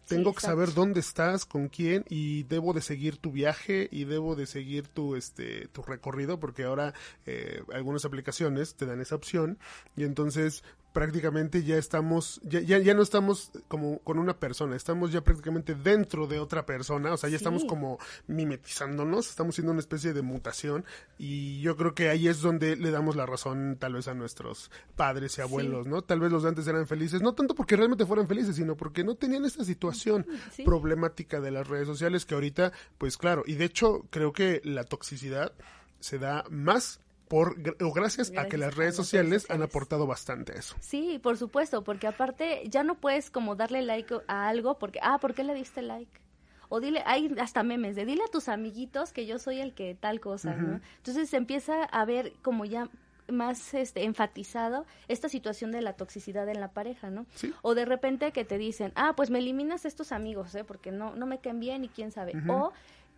Tengo 0.07 0.33
que 0.33 0.41
saber 0.41 0.73
dónde 0.73 0.99
estás, 0.99 1.45
con 1.45 1.67
quién 1.67 2.05
y 2.09 2.43
debo 2.43 2.73
de 2.73 2.81
seguir 2.81 3.17
tu 3.17 3.31
viaje 3.31 3.87
y 3.91 4.02
debo 4.03 4.35
de 4.35 4.45
seguir 4.45 4.87
tu, 4.87 5.15
este, 5.15 5.67
tu 5.67 5.81
recorrido 5.81 6.39
porque 6.39 6.63
ahora 6.63 6.93
eh, 7.25 7.63
algunas 7.73 8.05
aplicaciones 8.05 8.75
te 8.75 8.85
dan 8.85 9.01
esa 9.01 9.15
opción. 9.15 9.57
Y 9.95 10.03
entonces 10.03 10.63
prácticamente 10.93 11.63
ya 11.63 11.77
estamos, 11.77 12.39
ya, 12.43 12.61
ya, 12.61 12.93
no 12.93 13.01
estamos 13.01 13.51
como 13.67 13.99
con 13.99 14.19
una 14.19 14.39
persona, 14.39 14.75
estamos 14.75 15.11
ya 15.11 15.21
prácticamente 15.21 15.73
dentro 15.73 16.27
de 16.27 16.39
otra 16.39 16.65
persona, 16.65 17.11
o 17.11 17.17
sea, 17.17 17.29
ya 17.29 17.35
estamos 17.35 17.65
como 17.65 17.97
mimetizándonos, 18.27 19.27
estamos 19.27 19.55
haciendo 19.55 19.71
una 19.71 19.81
especie 19.81 20.13
de 20.13 20.21
mutación 20.21 20.85
y 21.17 21.59
yo 21.61 21.75
creo 21.75 21.95
que 21.95 22.09
ahí 22.09 22.27
es 22.27 22.41
donde 22.41 22.75
le 22.75 22.91
damos 22.91 23.15
la 23.15 23.25
razón 23.25 23.77
tal 23.79 23.93
vez 23.93 24.07
a 24.07 24.13
nuestros 24.13 24.69
padres 24.95 25.37
y 25.39 25.41
abuelos, 25.41 25.87
¿no? 25.87 26.03
Tal 26.03 26.19
vez 26.19 26.31
los 26.31 26.43
de 26.43 26.49
antes 26.49 26.67
eran 26.67 26.85
felices, 26.85 27.21
no 27.21 27.33
tanto 27.33 27.55
porque 27.55 27.75
realmente 27.75 28.05
fueran 28.05 28.27
felices, 28.27 28.55
sino 28.55 28.77
porque 28.77 29.03
no 29.03 29.15
tenían 29.15 29.45
esta 29.45 29.65
situación 29.65 30.27
problemática 30.63 31.41
de 31.41 31.51
las 31.51 31.67
redes 31.67 31.87
sociales 31.87 32.25
que 32.25 32.35
ahorita, 32.35 32.71
pues 32.99 33.17
claro, 33.17 33.43
y 33.47 33.55
de 33.55 33.65
hecho 33.65 34.05
creo 34.11 34.31
que 34.31 34.61
la 34.63 34.83
toxicidad 34.83 35.53
se 35.99 36.19
da 36.19 36.43
más 36.51 36.99
por, 37.33 37.55
o 37.81 37.91
gracias, 37.91 38.31
a 38.37 38.45
que 38.45 38.59
las 38.59 38.75
redes 38.75 38.95
sociales, 38.95 39.49
han 39.49 39.63
aportado 39.63 40.05
bastante 40.05 40.51
a 40.51 40.55
eso. 40.55 40.75
Sí, 40.79 41.17
por 41.17 41.35
supuesto, 41.35 41.83
porque 41.83 42.05
aparte 42.05 42.61
ya 42.69 42.83
no 42.83 42.93
puedes 42.93 43.31
como 43.31 43.55
darle 43.55 43.81
like 43.81 44.13
a 44.27 44.47
algo 44.47 44.77
porque, 44.77 44.99
ah, 45.01 45.17
¿por 45.17 45.33
qué 45.33 45.43
le 45.43 45.55
diste 45.55 45.81
like? 45.81 46.21
O 46.69 46.79
dile, 46.79 47.01
hay 47.07 47.33
hasta 47.39 47.63
memes 47.63 47.95
de 47.95 48.05
dile 48.05 48.21
a 48.23 48.31
tus 48.31 48.49
amiguitos 48.49 49.11
que 49.13 49.25
yo 49.25 49.39
soy 49.39 49.61
el 49.61 49.73
que 49.73 49.95
tal 49.99 50.19
cosa, 50.19 50.53
¿no? 50.53 50.79
Entonces 50.97 51.27
se 51.27 51.37
empieza 51.37 51.85
a 51.85 52.05
ver 52.05 52.33
como 52.43 52.65
ya 52.65 52.87
más 53.31 53.73
este, 53.73 54.03
enfatizado 54.03 54.85
esta 55.07 55.27
situación 55.27 55.71
de 55.71 55.81
la 55.81 55.93
toxicidad 55.93 56.47
en 56.49 56.59
la 56.59 56.71
pareja, 56.71 57.09
¿no? 57.09 57.25
O 57.63 57.73
de 57.73 57.85
repente 57.85 58.31
que 58.31 58.45
te 58.45 58.59
dicen, 58.59 58.91
ah, 58.95 59.13
pues 59.15 59.31
me 59.31 59.39
eliminas 59.39 59.85
estos 59.85 60.11
amigos, 60.11 60.53
¿eh? 60.53 60.63
Porque 60.63 60.91
no, 60.91 61.15
no 61.15 61.25
me 61.25 61.39
caen 61.39 61.59
bien 61.59 61.83
y 61.83 61.89
quién 61.89 62.11
sabe. 62.11 62.33
O 62.47 62.73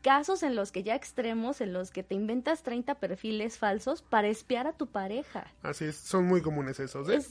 casos 0.05 0.43
en 0.43 0.55
los 0.55 0.71
que 0.71 0.83
ya 0.83 0.93
extremos, 0.93 1.61
en 1.61 1.73
los 1.73 1.89
que 1.89 2.03
te 2.03 2.13
inventas 2.13 2.61
30 2.61 2.99
perfiles 2.99 3.57
falsos 3.57 4.03
para 4.03 4.27
espiar 4.27 4.67
a 4.67 4.73
tu 4.73 4.85
pareja. 4.85 5.51
Así 5.63 5.85
es, 5.85 5.95
son 5.95 6.27
muy 6.27 6.43
comunes 6.43 6.79
esos. 6.79 7.09
¿eh? 7.09 7.25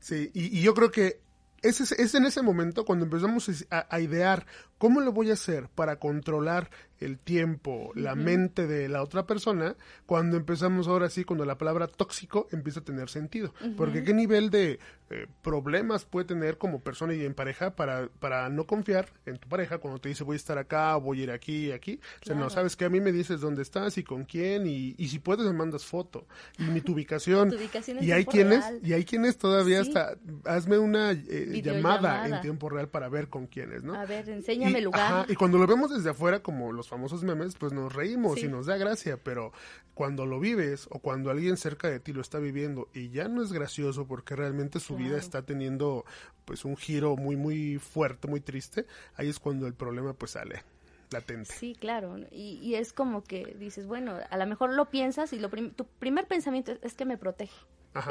Sí, 0.00 0.30
y, 0.32 0.62
yo 0.62 0.72
creo 0.72 0.90
que 0.90 1.20
es, 1.60 1.78
es, 1.92 2.14
en 2.14 2.24
ese 2.24 2.40
momento 2.40 2.86
cuando 2.86 3.04
empezamos 3.04 3.50
a, 3.68 4.00
idear 4.00 4.46
cómo 4.78 5.02
lo 5.02 5.12
voy 5.12 5.28
a 5.28 5.34
hacer 5.34 5.68
para 5.68 5.98
controlar 5.98 6.70
el 7.00 7.18
tiempo, 7.18 7.92
la 7.94 8.14
mente 8.14 8.66
de 8.66 8.88
la 8.88 9.02
otra 9.02 9.26
persona, 9.26 9.76
cuando 10.06 10.36
empezamos 10.36 10.88
ahora 10.88 11.10
sí, 11.10 11.24
cuando 11.24 11.44
la 11.44 11.58
palabra 11.58 11.86
tóxico 11.86 12.48
empieza 12.52 12.80
a 12.80 12.84
tener 12.84 13.08
sentido. 13.08 13.52
Porque 13.76 14.02
qué 14.02 14.14
nivel 14.14 14.50
de 14.50 14.78
eh, 15.08 15.28
problemas 15.40 16.04
puede 16.04 16.26
tener 16.26 16.58
como 16.58 16.80
persona 16.80 17.14
y 17.14 17.24
en 17.24 17.32
pareja 17.32 17.76
para, 17.76 18.08
para 18.18 18.48
no 18.48 18.66
confiar 18.66 19.12
en 19.24 19.38
tu 19.38 19.48
pareja 19.48 19.78
cuando 19.78 20.00
te 20.00 20.08
dice 20.08 20.24
voy 20.24 20.34
a 20.34 20.36
estar 20.36 20.58
acá, 20.58 20.96
voy 20.96 21.20
a 21.20 21.22
ir 21.24 21.30
aquí 21.30 21.66
y 21.66 21.72
aquí. 21.72 22.00
O 22.22 22.26
sea, 22.26 22.34
no 22.34 22.50
sabes 22.50 22.74
que 22.74 22.84
a 22.84 22.88
mí 22.88 23.00
me 23.00 23.12
dices 23.12 23.40
dónde 23.40 23.62
estás 23.62 23.98
y 23.98 24.02
con 24.02 24.24
quién 24.24 24.66
y, 24.66 24.94
y 24.98 25.08
si 25.08 25.18
puedes 25.20 25.46
me 25.46 25.52
mandas 25.52 25.84
foto 25.84 26.26
y 26.58 26.64
mi 26.64 26.80
tu 26.80 26.92
ubicación. 26.92 27.54
y 28.00 28.10
hay 28.10 28.24
quienes 28.24 28.64
y 28.82 28.94
hay 28.94 29.04
quienes 29.04 29.38
todavía 29.38 29.80
hasta 29.80 30.16
hazme 30.44 30.78
una 30.78 31.12
eh, 31.12 31.62
llamada 31.62 32.26
en 32.26 32.40
tiempo 32.40 32.68
real 32.68 32.88
para 32.88 33.08
ver 33.08 33.28
con 33.28 33.46
quiénes, 33.46 33.84
¿no? 33.84 33.94
A 33.94 34.06
ver, 34.06 34.28
enséñame 34.28 34.78
el 34.78 34.84
lugar. 34.86 35.26
y 35.28 35.34
cuando 35.34 35.58
lo 35.58 35.66
vemos 35.66 35.94
desde 35.94 36.10
afuera 36.10 36.40
como 36.40 36.72
los 36.72 36.85
famosos 36.88 37.22
memes, 37.24 37.54
pues 37.56 37.72
nos 37.72 37.92
reímos 37.92 38.42
y 38.42 38.48
nos 38.48 38.66
da 38.66 38.76
gracia, 38.76 39.16
pero 39.22 39.52
cuando 39.94 40.26
lo 40.26 40.40
vives 40.40 40.86
o 40.90 40.98
cuando 40.98 41.30
alguien 41.30 41.56
cerca 41.56 41.88
de 41.88 42.00
ti 42.00 42.12
lo 42.12 42.20
está 42.20 42.38
viviendo 42.38 42.88
y 42.92 43.10
ya 43.10 43.28
no 43.28 43.42
es 43.42 43.52
gracioso 43.52 44.06
porque 44.06 44.36
realmente 44.36 44.80
su 44.80 44.96
vida 44.96 45.16
está 45.16 45.42
teniendo 45.42 46.04
pues 46.44 46.64
un 46.64 46.76
giro 46.76 47.16
muy 47.16 47.36
muy 47.36 47.78
fuerte, 47.78 48.28
muy 48.28 48.40
triste, 48.40 48.86
ahí 49.14 49.28
es 49.28 49.38
cuando 49.38 49.66
el 49.66 49.74
problema 49.74 50.12
pues 50.12 50.32
sale 50.32 50.62
latente. 51.10 51.52
Sí, 51.52 51.76
claro, 51.78 52.18
y, 52.30 52.58
y 52.62 52.74
es 52.74 52.92
como 52.92 53.24
que 53.24 53.56
dices, 53.58 53.86
bueno, 53.86 54.18
a 54.28 54.36
lo 54.36 54.46
mejor 54.46 54.72
lo 54.72 54.90
piensas 54.90 55.32
y 55.32 55.38
lo 55.38 55.48
tu 55.48 55.86
primer 55.98 56.26
pensamiento 56.26 56.72
es 56.82 56.94
que 56.94 57.04
me 57.04 57.16
protege 57.16 57.54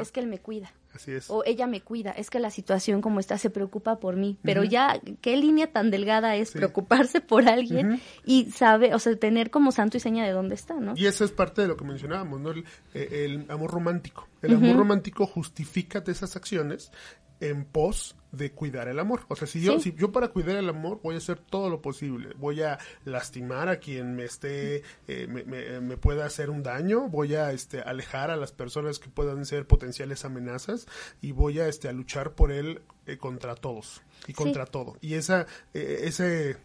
es 0.00 0.12
que 0.12 0.20
él 0.20 0.26
me 0.26 0.38
cuida. 0.38 0.72
Así 0.92 1.12
es. 1.12 1.30
O 1.30 1.42
ella 1.44 1.66
me 1.66 1.80
cuida, 1.80 2.10
es 2.10 2.30
que 2.30 2.40
la 2.40 2.50
situación 2.50 3.02
como 3.02 3.20
está 3.20 3.38
se 3.38 3.50
preocupa 3.50 3.98
por 3.98 4.16
mí. 4.16 4.38
Pero 4.42 4.64
ya, 4.64 5.00
qué 5.20 5.36
línea 5.36 5.70
tan 5.72 5.90
delgada 5.90 6.36
es 6.36 6.52
preocuparse 6.52 7.20
por 7.20 7.48
alguien 7.48 8.00
y 8.24 8.50
sabe, 8.50 8.94
o 8.94 8.98
sea, 8.98 9.16
tener 9.16 9.50
como 9.50 9.72
santo 9.72 9.96
y 9.96 10.00
seña 10.00 10.24
de 10.24 10.32
dónde 10.32 10.54
está, 10.54 10.74
¿no? 10.74 10.94
Y 10.96 11.06
eso 11.06 11.24
es 11.24 11.30
parte 11.30 11.62
de 11.62 11.68
lo 11.68 11.76
que 11.76 11.84
mencionábamos, 11.84 12.40
¿no? 12.40 12.50
El, 12.50 12.64
eh, 12.94 13.46
amor 13.48 13.70
romántico. 13.70 14.28
El 14.42 14.54
amor 14.54 14.76
romántico 14.76 15.26
justifica 15.26 16.02
esas 16.06 16.36
acciones 16.36 16.92
en 17.40 17.64
pos 17.64 18.16
de 18.32 18.52
cuidar 18.52 18.88
el 18.88 18.98
amor. 18.98 19.20
O 19.28 19.36
sea, 19.36 19.46
si 19.46 19.60
yo, 19.60 19.80
si 19.80 19.94
yo 19.94 20.12
para 20.12 20.28
cuidar 20.28 20.56
el 20.56 20.68
amor 20.68 21.00
voy 21.02 21.14
a 21.14 21.18
hacer 21.18 21.38
todo 21.38 21.70
lo 21.70 21.80
posible, 21.80 22.34
voy 22.36 22.62
a 22.62 22.78
lastimar 23.04 23.68
a 23.68 23.78
quien 23.78 24.14
me 24.14 24.24
esté, 24.24 24.82
eh, 25.08 25.26
me, 25.26 25.44
me, 25.80 25.96
pueda 25.96 26.26
hacer 26.26 26.50
un 26.50 26.62
daño, 26.62 27.08
voy 27.08 27.34
a 27.34 27.52
este, 27.52 27.80
alejar 27.80 28.30
a 28.30 28.36
las 28.36 28.52
personas 28.52 28.98
que 28.98 29.08
puedan 29.08 29.44
ser 29.46 29.66
potenciales 29.66 30.24
amenazas 30.24 30.86
y 31.20 31.32
voy 31.32 31.60
a, 31.60 31.68
este, 31.68 31.88
a 31.88 31.92
luchar 31.92 32.34
por 32.34 32.52
él 32.52 32.82
eh, 33.06 33.16
contra 33.18 33.54
todos 33.54 34.02
y 34.26 34.32
contra 34.32 34.66
todo. 34.66 34.96
Y 35.00 35.14
esa, 35.14 35.46
eh, 35.72 36.00
ese 36.04 36.56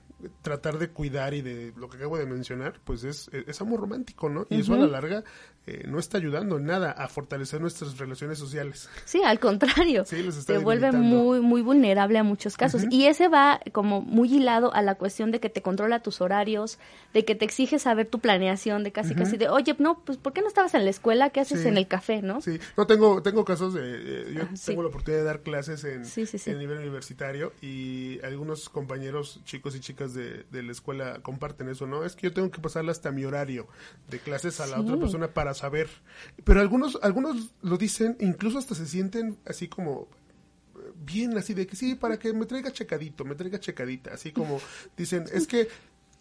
tratar 0.42 0.78
de 0.78 0.90
cuidar 0.90 1.34
y 1.34 1.42
de 1.42 1.74
lo 1.76 1.90
que 1.90 1.98
acabo 1.98 2.18
de 2.18 2.26
mencionar, 2.26 2.80
pues 2.84 3.04
es, 3.04 3.30
es 3.34 3.62
amor 3.62 3.82
romántico, 3.82 4.30
¿no? 4.30 4.46
Y 4.50 4.62
eso 4.62 4.74
a 4.74 4.78
la 4.78 4.88
larga 4.88 5.24
eh, 5.68 5.84
no 5.88 6.00
está 6.00 6.18
ayudando 6.18 6.58
en 6.58 6.66
nada 6.66 6.92
a 6.92 7.08
fortalecer 7.08 7.62
nuestras 7.62 7.98
relaciones 8.00 8.40
sociales. 8.40 8.90
Sí, 9.06 9.22
al 9.24 9.40
contrario, 9.40 10.06
sí, 10.06 10.28
te 10.48 10.58
vuelve 10.58 10.92
muy 10.92 11.40
muy 11.40 11.62
vulnerable 11.62 12.18
a 12.18 12.24
muchos 12.24 12.58
casos. 12.58 12.86
Y 12.90 13.06
ese 13.06 13.28
va 13.28 13.60
como 13.72 14.02
muy 14.02 14.34
hilado 14.34 14.74
a 14.74 14.82
la 14.82 14.96
cuestión 14.96 15.30
de 15.30 15.40
que 15.40 15.50
te 15.50 15.62
controla 15.62 16.02
tus 16.02 16.20
horarios, 16.20 16.80
de 17.14 17.26
que 17.26 17.36
te 17.36 17.46
exige 17.46 17.78
saber 17.78 18.08
tu 18.08 18.20
planeación, 18.20 18.84
de 18.84 18.92
casi 18.92 19.14
casi 19.14 19.38
de, 19.38 19.50
oye, 19.50 19.76
no, 19.78 20.00
pues 20.04 20.18
¿por 20.18 20.34
qué 20.34 20.42
no 20.42 20.48
estabas 20.48 20.74
en 20.74 20.84
la 20.84 20.90
escuela? 20.90 21.30
¿Qué 21.30 21.42
haces 21.42 21.66
en 21.66 21.78
el 21.78 21.88
café, 21.88 22.24
no? 22.24 22.42
Sí, 22.42 22.60
no 22.76 22.88
tengo 22.88 23.22
tengo 23.22 23.46
casos 23.46 23.76
de 23.76 23.82
eh, 23.84 24.34
yo 24.34 24.44
tengo 24.66 24.82
la 24.82 24.90
oportunidad 24.90 25.22
de 25.22 25.26
dar 25.26 25.42
clases 25.42 25.84
en, 25.84 26.04
en 26.06 26.58
nivel 26.58 26.80
universitario 26.80 27.54
y 27.62 28.20
algunos 28.24 28.68
compañeros 28.70 29.42
chicos 29.46 29.76
y 29.76 29.80
chicas 29.80 30.11
de, 30.14 30.46
de, 30.52 30.64
la 30.64 30.72
escuela 30.72 31.20
comparten 31.22 31.70
eso, 31.70 31.88
¿no? 31.88 32.04
Es 32.04 32.16
que 32.16 32.28
yo 32.28 32.34
tengo 32.34 32.52
que 32.52 32.62
pasarle 32.62 32.92
hasta 32.92 33.12
mi 33.12 33.26
horario 33.26 33.68
de 34.10 34.20
clases 34.20 34.60
a 34.60 34.68
la 34.68 34.80
otra 34.80 34.98
persona 34.98 35.34
para 35.34 35.54
saber. 35.54 35.90
Pero 36.44 36.60
algunos, 36.62 37.00
algunos 37.02 37.52
lo 37.62 37.78
dicen, 37.78 38.18
incluso 38.20 38.58
hasta 38.58 38.76
se 38.76 38.86
sienten 38.86 39.38
así 39.46 39.68
como 39.68 40.08
bien 41.04 41.38
así 41.38 41.54
de 41.54 41.68
que 41.68 41.76
sí, 41.76 41.96
para 41.96 42.18
que 42.18 42.34
me 42.34 42.46
traiga 42.46 42.72
checadito, 42.72 43.26
me 43.26 43.36
traiga 43.36 43.60
checadita, 43.60 44.14
así 44.14 44.32
como 44.32 44.60
dicen, 44.98 45.26
es 45.32 45.48
que 45.48 45.68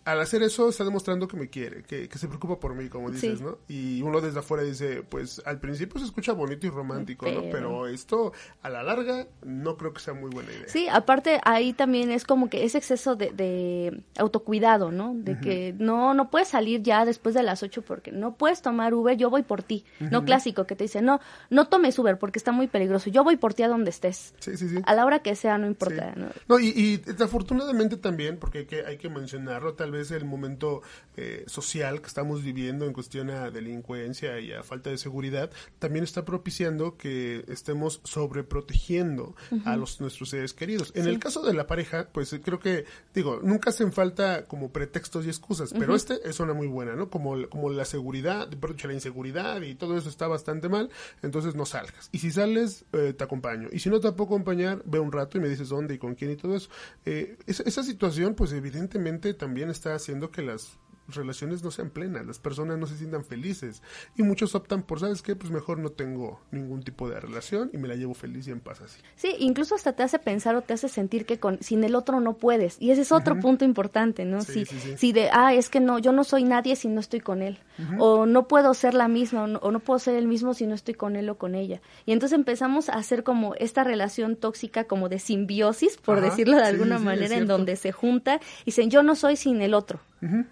al 0.04 0.20
hacer 0.20 0.42
eso 0.42 0.68
está 0.68 0.84
demostrando 0.84 1.28
que 1.28 1.36
me 1.36 1.50
quiere, 1.50 1.82
que, 1.82 2.08
se 2.16 2.26
preocupa 2.26 2.58
por 2.58 2.74
mí, 2.74 2.88
como 2.88 3.10
dices, 3.10 3.40
¿no? 3.40 3.58
Y 3.68 4.02
uno 4.02 4.20
desde 4.20 4.40
afuera 4.40 4.62
dice, 4.62 5.02
pues 5.02 5.42
al 5.44 5.60
principio 5.60 6.00
se 6.00 6.06
escucha 6.06 6.32
bonito 6.32 6.66
y 6.66 6.70
romántico, 6.70 7.30
¿no? 7.30 7.42
Pero 7.50 7.86
esto 7.86 8.32
a 8.62 8.70
la 8.70 8.82
larga 8.82 9.26
no 9.42 9.76
creo 9.76 9.92
que 9.92 10.00
sea 10.00 10.14
muy 10.14 10.30
buena 10.30 10.50
idea. 10.52 10.68
Sí, 10.68 10.88
aparte 10.90 11.40
ahí 11.44 11.72
también 11.72 12.10
es 12.10 12.24
como 12.24 12.48
que 12.48 12.64
ese 12.64 12.78
exceso 12.78 13.14
de, 13.14 14.02
autocuidado, 14.16 14.90
¿no? 14.90 15.12
De 15.14 15.38
que 15.38 15.74
no 15.78 16.14
no 16.14 16.30
puedes 16.30 16.48
salir 16.48 16.82
ya 16.82 17.04
después 17.04 17.34
de 17.34 17.42
las 17.42 17.62
8 17.62 17.82
porque 17.82 18.10
no 18.10 18.34
puedes 18.34 18.62
tomar 18.62 18.94
Uber, 18.94 19.16
yo 19.16 19.30
voy 19.30 19.42
por 19.42 19.62
ti. 19.62 19.84
No 19.98 20.24
clásico 20.24 20.66
que 20.66 20.76
te 20.76 20.84
dice, 20.84 21.02
no, 21.02 21.20
no 21.50 21.68
tomes 21.68 21.98
Uber 21.98 22.18
porque 22.18 22.38
está 22.38 22.52
muy 22.52 22.66
peligroso, 22.68 23.10
yo 23.10 23.22
voy 23.22 23.36
por 23.36 23.54
ti 23.54 23.62
a 23.62 23.68
donde 23.68 23.90
estés. 23.90 24.34
Sí, 24.38 24.56
sí, 24.56 24.68
sí. 24.68 24.76
A 24.84 24.94
la 24.94 25.04
hora 25.04 25.20
que 25.20 25.34
sea, 25.36 25.58
no 25.58 25.66
importa. 25.66 26.14
¿no? 26.16 26.28
no 26.48 26.58
y, 26.58 26.68
y, 26.68 27.22
afortunadamente 27.22 27.96
también, 27.96 28.38
porque 28.38 28.60
hay 28.60 28.66
que, 28.66 28.84
hay 28.84 28.96
que 28.96 29.08
mencionarlo, 29.08 29.74
tal 29.74 29.90
vez 29.90 29.99
el 30.10 30.24
momento 30.24 30.82
eh, 31.16 31.44
social 31.46 32.00
que 32.00 32.06
estamos 32.06 32.42
viviendo 32.42 32.86
en 32.86 32.92
cuestión 32.92 33.30
a 33.30 33.50
delincuencia 33.50 34.40
y 34.40 34.52
a 34.52 34.62
falta 34.62 34.90
de 34.90 34.98
seguridad, 34.98 35.50
también 35.78 36.04
está 36.04 36.24
propiciando 36.24 36.96
que 36.96 37.44
estemos 37.48 38.00
sobreprotegiendo 38.04 39.34
a 39.64 39.76
los 39.76 40.00
nuestros 40.00 40.30
seres 40.30 40.54
queridos. 40.54 40.92
En 40.94 41.06
el 41.06 41.18
caso 41.18 41.42
de 41.42 41.54
la 41.54 41.66
pareja, 41.66 42.08
pues 42.12 42.34
creo 42.42 42.60
que, 42.60 42.84
digo, 43.14 43.40
nunca 43.42 43.70
hacen 43.70 43.92
falta 43.92 44.46
como 44.46 44.70
pretextos 44.70 45.26
y 45.26 45.28
excusas, 45.28 45.72
pero 45.72 45.94
este 45.94 46.20
es 46.28 46.40
una 46.40 46.54
muy 46.54 46.66
buena, 46.66 46.94
¿no? 46.94 47.10
Como, 47.10 47.48
como 47.48 47.70
la 47.70 47.84
seguridad, 47.84 48.48
la 48.88 48.94
inseguridad 48.94 49.62
y 49.62 49.74
todo 49.74 49.96
eso 49.96 50.08
está 50.08 50.28
bastante 50.28 50.68
mal, 50.68 50.90
entonces 51.22 51.54
no 51.54 51.66
salgas. 51.66 52.08
Y 52.12 52.18
si 52.18 52.30
sales, 52.30 52.84
eh, 52.92 53.14
te 53.16 53.24
acompaño. 53.24 53.68
Y 53.72 53.80
si 53.80 53.90
no 53.90 54.00
te 54.00 54.10
puedo 54.12 54.24
acompañar, 54.24 54.82
ve 54.84 54.98
un 54.98 55.12
rato 55.12 55.38
y 55.38 55.40
me 55.40 55.48
dices 55.48 55.68
dónde 55.68 55.94
y 55.94 55.98
con 55.98 56.14
quién 56.14 56.30
y 56.30 56.36
todo 56.36 56.56
eso. 56.56 56.70
Eh, 57.04 57.36
esa, 57.46 57.62
esa 57.64 57.82
situación, 57.82 58.34
pues 58.34 58.52
evidentemente 58.52 59.34
también 59.34 59.70
está 59.70 59.79
haciendo 59.88 60.30
que 60.30 60.42
las 60.42 60.76
relaciones 61.14 61.62
no 61.62 61.70
sean 61.70 61.90
plenas, 61.90 62.26
las 62.26 62.38
personas 62.38 62.78
no 62.78 62.86
se 62.86 62.96
sientan 62.96 63.24
felices 63.24 63.82
y 64.16 64.22
muchos 64.22 64.54
optan 64.54 64.82
por, 64.82 65.00
¿sabes 65.00 65.22
qué? 65.22 65.36
Pues 65.36 65.50
mejor 65.50 65.78
no 65.78 65.90
tengo 65.90 66.40
ningún 66.50 66.82
tipo 66.82 67.08
de 67.08 67.20
relación 67.20 67.70
y 67.72 67.78
me 67.78 67.88
la 67.88 67.94
llevo 67.94 68.14
feliz 68.14 68.46
y 68.48 68.50
en 68.50 68.60
paz 68.60 68.80
así. 68.80 69.00
Sí, 69.16 69.34
incluso 69.38 69.74
hasta 69.74 69.92
te 69.92 70.02
hace 70.02 70.18
pensar 70.18 70.54
o 70.56 70.62
te 70.62 70.74
hace 70.74 70.88
sentir 70.88 71.26
que 71.26 71.38
con 71.38 71.62
sin 71.62 71.84
el 71.84 71.94
otro 71.94 72.20
no 72.20 72.34
puedes 72.34 72.80
y 72.80 72.90
ese 72.90 73.02
es 73.02 73.12
otro 73.12 73.38
punto 73.38 73.64
importante, 73.64 74.24
¿no? 74.24 74.42
Sí, 74.42 74.64
si, 74.64 75.12
de, 75.12 75.30
ah, 75.32 75.54
es 75.54 75.68
que 75.68 75.80
no, 75.80 75.98
yo 75.98 76.12
no 76.12 76.24
soy 76.24 76.44
nadie 76.44 76.76
si 76.76 76.88
no 76.88 77.00
estoy 77.00 77.20
con 77.20 77.42
él 77.42 77.58
o 77.98 78.26
no 78.26 78.46
puedo 78.46 78.74
ser 78.74 78.94
la 78.94 79.08
misma 79.08 79.44
o 79.44 79.70
no, 79.70 79.80
puedo 79.80 79.98
ser 79.98 80.14
el 80.14 80.26
mismo 80.26 80.54
si 80.54 80.66
no 80.66 80.74
estoy 80.74 80.94
con 80.94 81.16
él 81.16 81.28
o 81.30 81.38
con 81.38 81.54
ella. 81.54 81.80
Y 82.06 82.12
entonces 82.12 82.38
empezamos 82.38 82.88
a 82.88 82.94
hacer 82.94 83.22
como 83.22 83.54
esta 83.54 83.84
relación 83.84 84.36
tóxica 84.36 84.84
como 84.84 85.08
de 85.08 85.18
simbiosis, 85.18 85.96
por 85.96 86.20
decirlo 86.20 86.56
de 86.56 86.64
alguna 86.64 86.98
manera, 86.98 87.36
en 87.36 87.46
donde 87.46 87.76
se 87.76 87.92
junta 87.92 88.40
y 88.62 88.66
dicen, 88.66 88.90
yo 88.90 89.02
no 89.02 89.14
soy 89.14 89.36
sin 89.36 89.62
el 89.62 89.74
otro. 89.74 90.00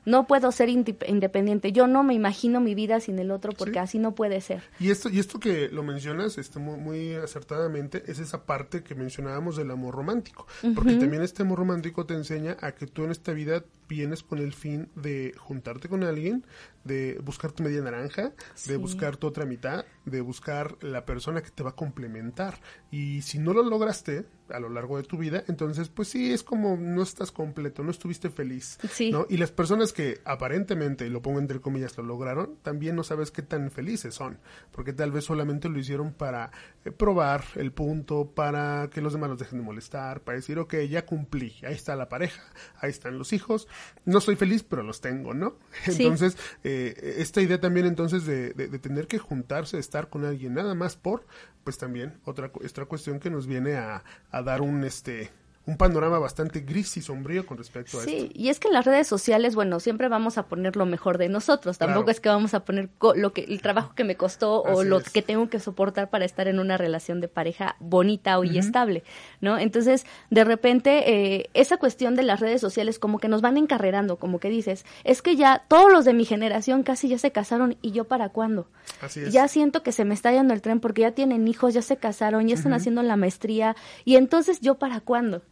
No 0.05 0.27
puedo 0.27 0.51
ser 0.53 0.69
independiente. 0.69 1.73
Yo 1.73 1.87
no 1.87 2.03
me 2.03 2.15
imagino 2.15 2.61
mi 2.61 2.75
vida 2.75 3.01
sin 3.01 3.19
el 3.19 3.31
otro 3.31 3.53
porque 3.53 3.79
así 3.79 3.99
no 3.99 4.15
puede 4.15 4.41
ser. 4.41 4.63
Y 4.81 4.91
esto, 4.91 5.09
y 5.09 5.19
esto 5.19 5.39
que 5.39 5.69
lo 5.69 5.83
mencionas 5.83 6.39
este, 6.39 6.59
muy, 6.59 7.15
acertadamente 7.15 8.03
es 8.07 8.19
esa 8.19 8.45
parte 8.45 8.83
que 8.83 8.95
mencionábamos 8.95 9.57
del 9.57 9.71
amor 9.71 9.95
romántico. 9.95 10.47
Porque 10.75 10.95
también 10.95 11.23
este 11.23 11.43
amor 11.43 11.59
romántico 11.59 12.07
te 12.07 12.15
enseña 12.15 12.57
a 12.61 12.73
que 12.73 12.87
tú 12.87 13.05
en 13.05 13.11
esta 13.11 13.33
vida 13.33 13.63
vienes 13.89 14.23
con 14.23 14.39
el 14.39 14.53
fin 14.53 14.91
de 14.95 15.35
juntarte 15.39 15.89
con 15.89 16.05
alguien, 16.05 16.45
de 16.85 17.19
buscar 17.23 17.53
tu 17.53 17.63
media 17.63 17.81
naranja, 17.83 18.33
de 18.67 18.77
buscar 18.77 19.17
tu 19.17 19.27
otra 19.27 19.45
mitad, 19.45 19.85
de 20.05 20.21
buscar 20.21 20.83
la 20.83 21.05
persona 21.05 21.43
que 21.43 21.51
te 21.51 21.63
va 21.63 21.71
a 21.71 21.77
complementar. 21.77 22.61
Y 22.91 23.23
si 23.23 23.39
no 23.39 23.53
lo 23.53 23.63
lograste 23.63 24.27
a 24.49 24.59
lo 24.59 24.71
largo 24.71 24.97
de 24.97 25.03
tu 25.03 25.19
vida, 25.19 25.45
entonces 25.47 25.91
pues 25.91 26.09
sí, 26.09 26.33
es 26.33 26.43
como 26.43 26.77
no 26.77 27.03
estás 27.03 27.31
completo, 27.31 27.83
no 27.83 27.91
estuviste 27.91 28.31
feliz. 28.31 28.79
¿no? 29.13 29.27
Y 29.29 29.37
las 29.37 29.53
personas 29.53 29.93
que 29.93 30.21
aparentemente, 30.25 31.07
y 31.07 31.11
lo 31.11 31.21
pongo 31.21 31.39
entre 31.39 31.61
comillas, 31.61 31.97
lo 31.99 32.05
lograron, 32.05 32.57
también 32.63 32.97
no 32.97 33.05
sabes 33.05 33.31
qué 33.31 33.43
tan 33.43 33.71
felices 33.71 34.15
son, 34.15 34.39
porque 34.73 34.95
tal 34.95 35.13
vez 35.13 35.25
solamente 35.25 35.69
lo 35.69 35.79
hicieron 35.79 36.15
para 36.15 36.51
eh, 36.85 36.91
probar 36.91 37.45
el 37.57 37.73
punto, 37.73 38.33
para 38.35 38.89
que 38.91 39.03
los 39.03 39.13
demás 39.13 39.29
los 39.29 39.39
dejen 39.39 39.59
de 39.59 39.65
molestar, 39.65 40.23
para 40.23 40.37
decir, 40.37 40.59
ok, 40.59 40.75
ya 40.89 41.05
cumplí, 41.05 41.55
ahí 41.63 41.75
está 41.75 41.95
la 41.95 42.09
pareja, 42.09 42.43
ahí 42.81 42.91
están 42.91 43.19
los 43.19 43.35
hijos, 43.35 43.69
no 44.05 44.21
soy 44.21 44.37
feliz, 44.37 44.63
pero 44.63 44.83
los 44.83 45.01
tengo, 45.01 45.35
¿no? 45.35 45.57
Entonces, 45.87 46.37
eh, 46.65 47.17
esta 47.19 47.41
idea 47.41 47.61
también 47.61 47.87
entonces 47.87 48.25
de, 48.27 48.53
de, 48.53 48.79
tener 48.79 49.07
que 49.07 49.19
juntarse, 49.19 49.79
estar 49.79 50.09
con 50.09 50.25
alguien 50.25 50.55
nada 50.55 50.75
más 50.75 50.97
por, 50.97 51.27
pues 51.65 51.79
también 51.79 52.19
otra, 52.25 52.51
otra 52.55 52.87
cuestión 52.87 53.21
que 53.21 53.31
nos 53.31 53.47
viene 53.47 53.77
a, 53.77 54.05
a 54.31 54.43
dar 54.43 54.63
un, 54.63 54.85
este, 54.85 55.31
un 55.69 55.77
panorama 55.77 56.19
bastante 56.19 56.61
gris 56.61 56.97
y 56.97 57.03
sombrío 57.03 57.45
con 57.45 57.59
respecto 57.59 57.99
a 57.99 58.01
esto. 58.01 58.11
Sí, 58.11 58.31
y 58.35 58.49
es 58.49 58.59
que 58.59 58.69
en 58.69 58.75
las 58.75 58.87
redes 58.87 59.07
sociales, 59.07 59.55
bueno, 59.55 59.81
siempre 59.81 60.09
vamos 60.09 60.39
a 60.39 60.47
poner 60.47 60.77
lo 60.77 60.87
mejor 60.87 61.19
de 61.19 61.29
nosotros. 61.29 61.77
Tampoco 61.77 62.11
es 62.11 62.21
que 62.21 62.31
vamos 62.31 62.55
a 62.55 62.65
poner 62.65 62.89
lo 63.17 63.35
que 63.35 63.43
el 63.43 63.61
trabajo 63.61 63.95
que 63.95 64.03
me 64.03 64.17
costó 64.17 64.63
o 64.63 64.83
lo 64.83 65.03
que 65.03 65.21
tengo 65.21 65.51
que 65.51 65.61
soportar 65.61 66.09
para 66.09 66.25
estar 66.25 66.49
en 66.49 66.59
una 66.59 66.79
relación 66.79 67.21
de 67.21 67.29
pareja 67.29 67.77
bonita 67.81 68.39
o 68.39 68.45
y 68.45 68.57
estable, 68.57 69.05
¿no? 69.43 69.59
Entonces, 69.59 70.07
de 70.31 70.43
repente, 70.43 71.37
eh, 71.37 71.51
esa 71.53 71.77
cuestión 71.77 72.15
de 72.15 72.23
las 72.23 72.41
redes 72.41 72.63
sociales 72.63 72.99
como 72.99 73.19
que 73.19 73.29
nos 73.29 73.43
van 73.43 73.59
encarrerando, 73.59 74.17
como 74.17 74.41
que 74.41 74.49
dices, 74.49 74.87
es 75.05 75.21
que 75.21 75.37
ya 75.37 75.67
todos 75.69 75.93
los 75.93 76.07
de 76.07 76.15
mi 76.15 76.25
generación 76.25 76.83
casi 76.83 77.11
ya 77.11 77.19
se 77.19 77.31
casaron 77.31 77.77
y 77.83 77.91
yo 77.91 78.05
para 78.05 78.31
cuándo. 78.31 78.69
Así 79.03 79.21
es. 79.21 79.35
Ya 79.35 79.47
siento 79.49 79.83
que 79.83 79.93
se 79.93 80.07
me 80.07 80.15
está 80.15 80.33
yendo 80.33 80.55
el 80.55 80.63
tren 80.63 80.81
porque 80.81 81.03
ya 81.03 81.13
tienen 81.13 81.47
hijos, 81.47 81.75
ya 81.75 81.83
se 81.83 81.99
casaron, 81.99 82.49
ya 82.49 82.55
están 82.55 82.73
haciendo 82.73 83.03
la 83.03 83.17
maestría 83.17 83.77
y 84.07 84.17
entonces 84.17 84.63
yo 84.63 84.77
para 84.77 85.01
cuándo. 85.01 85.43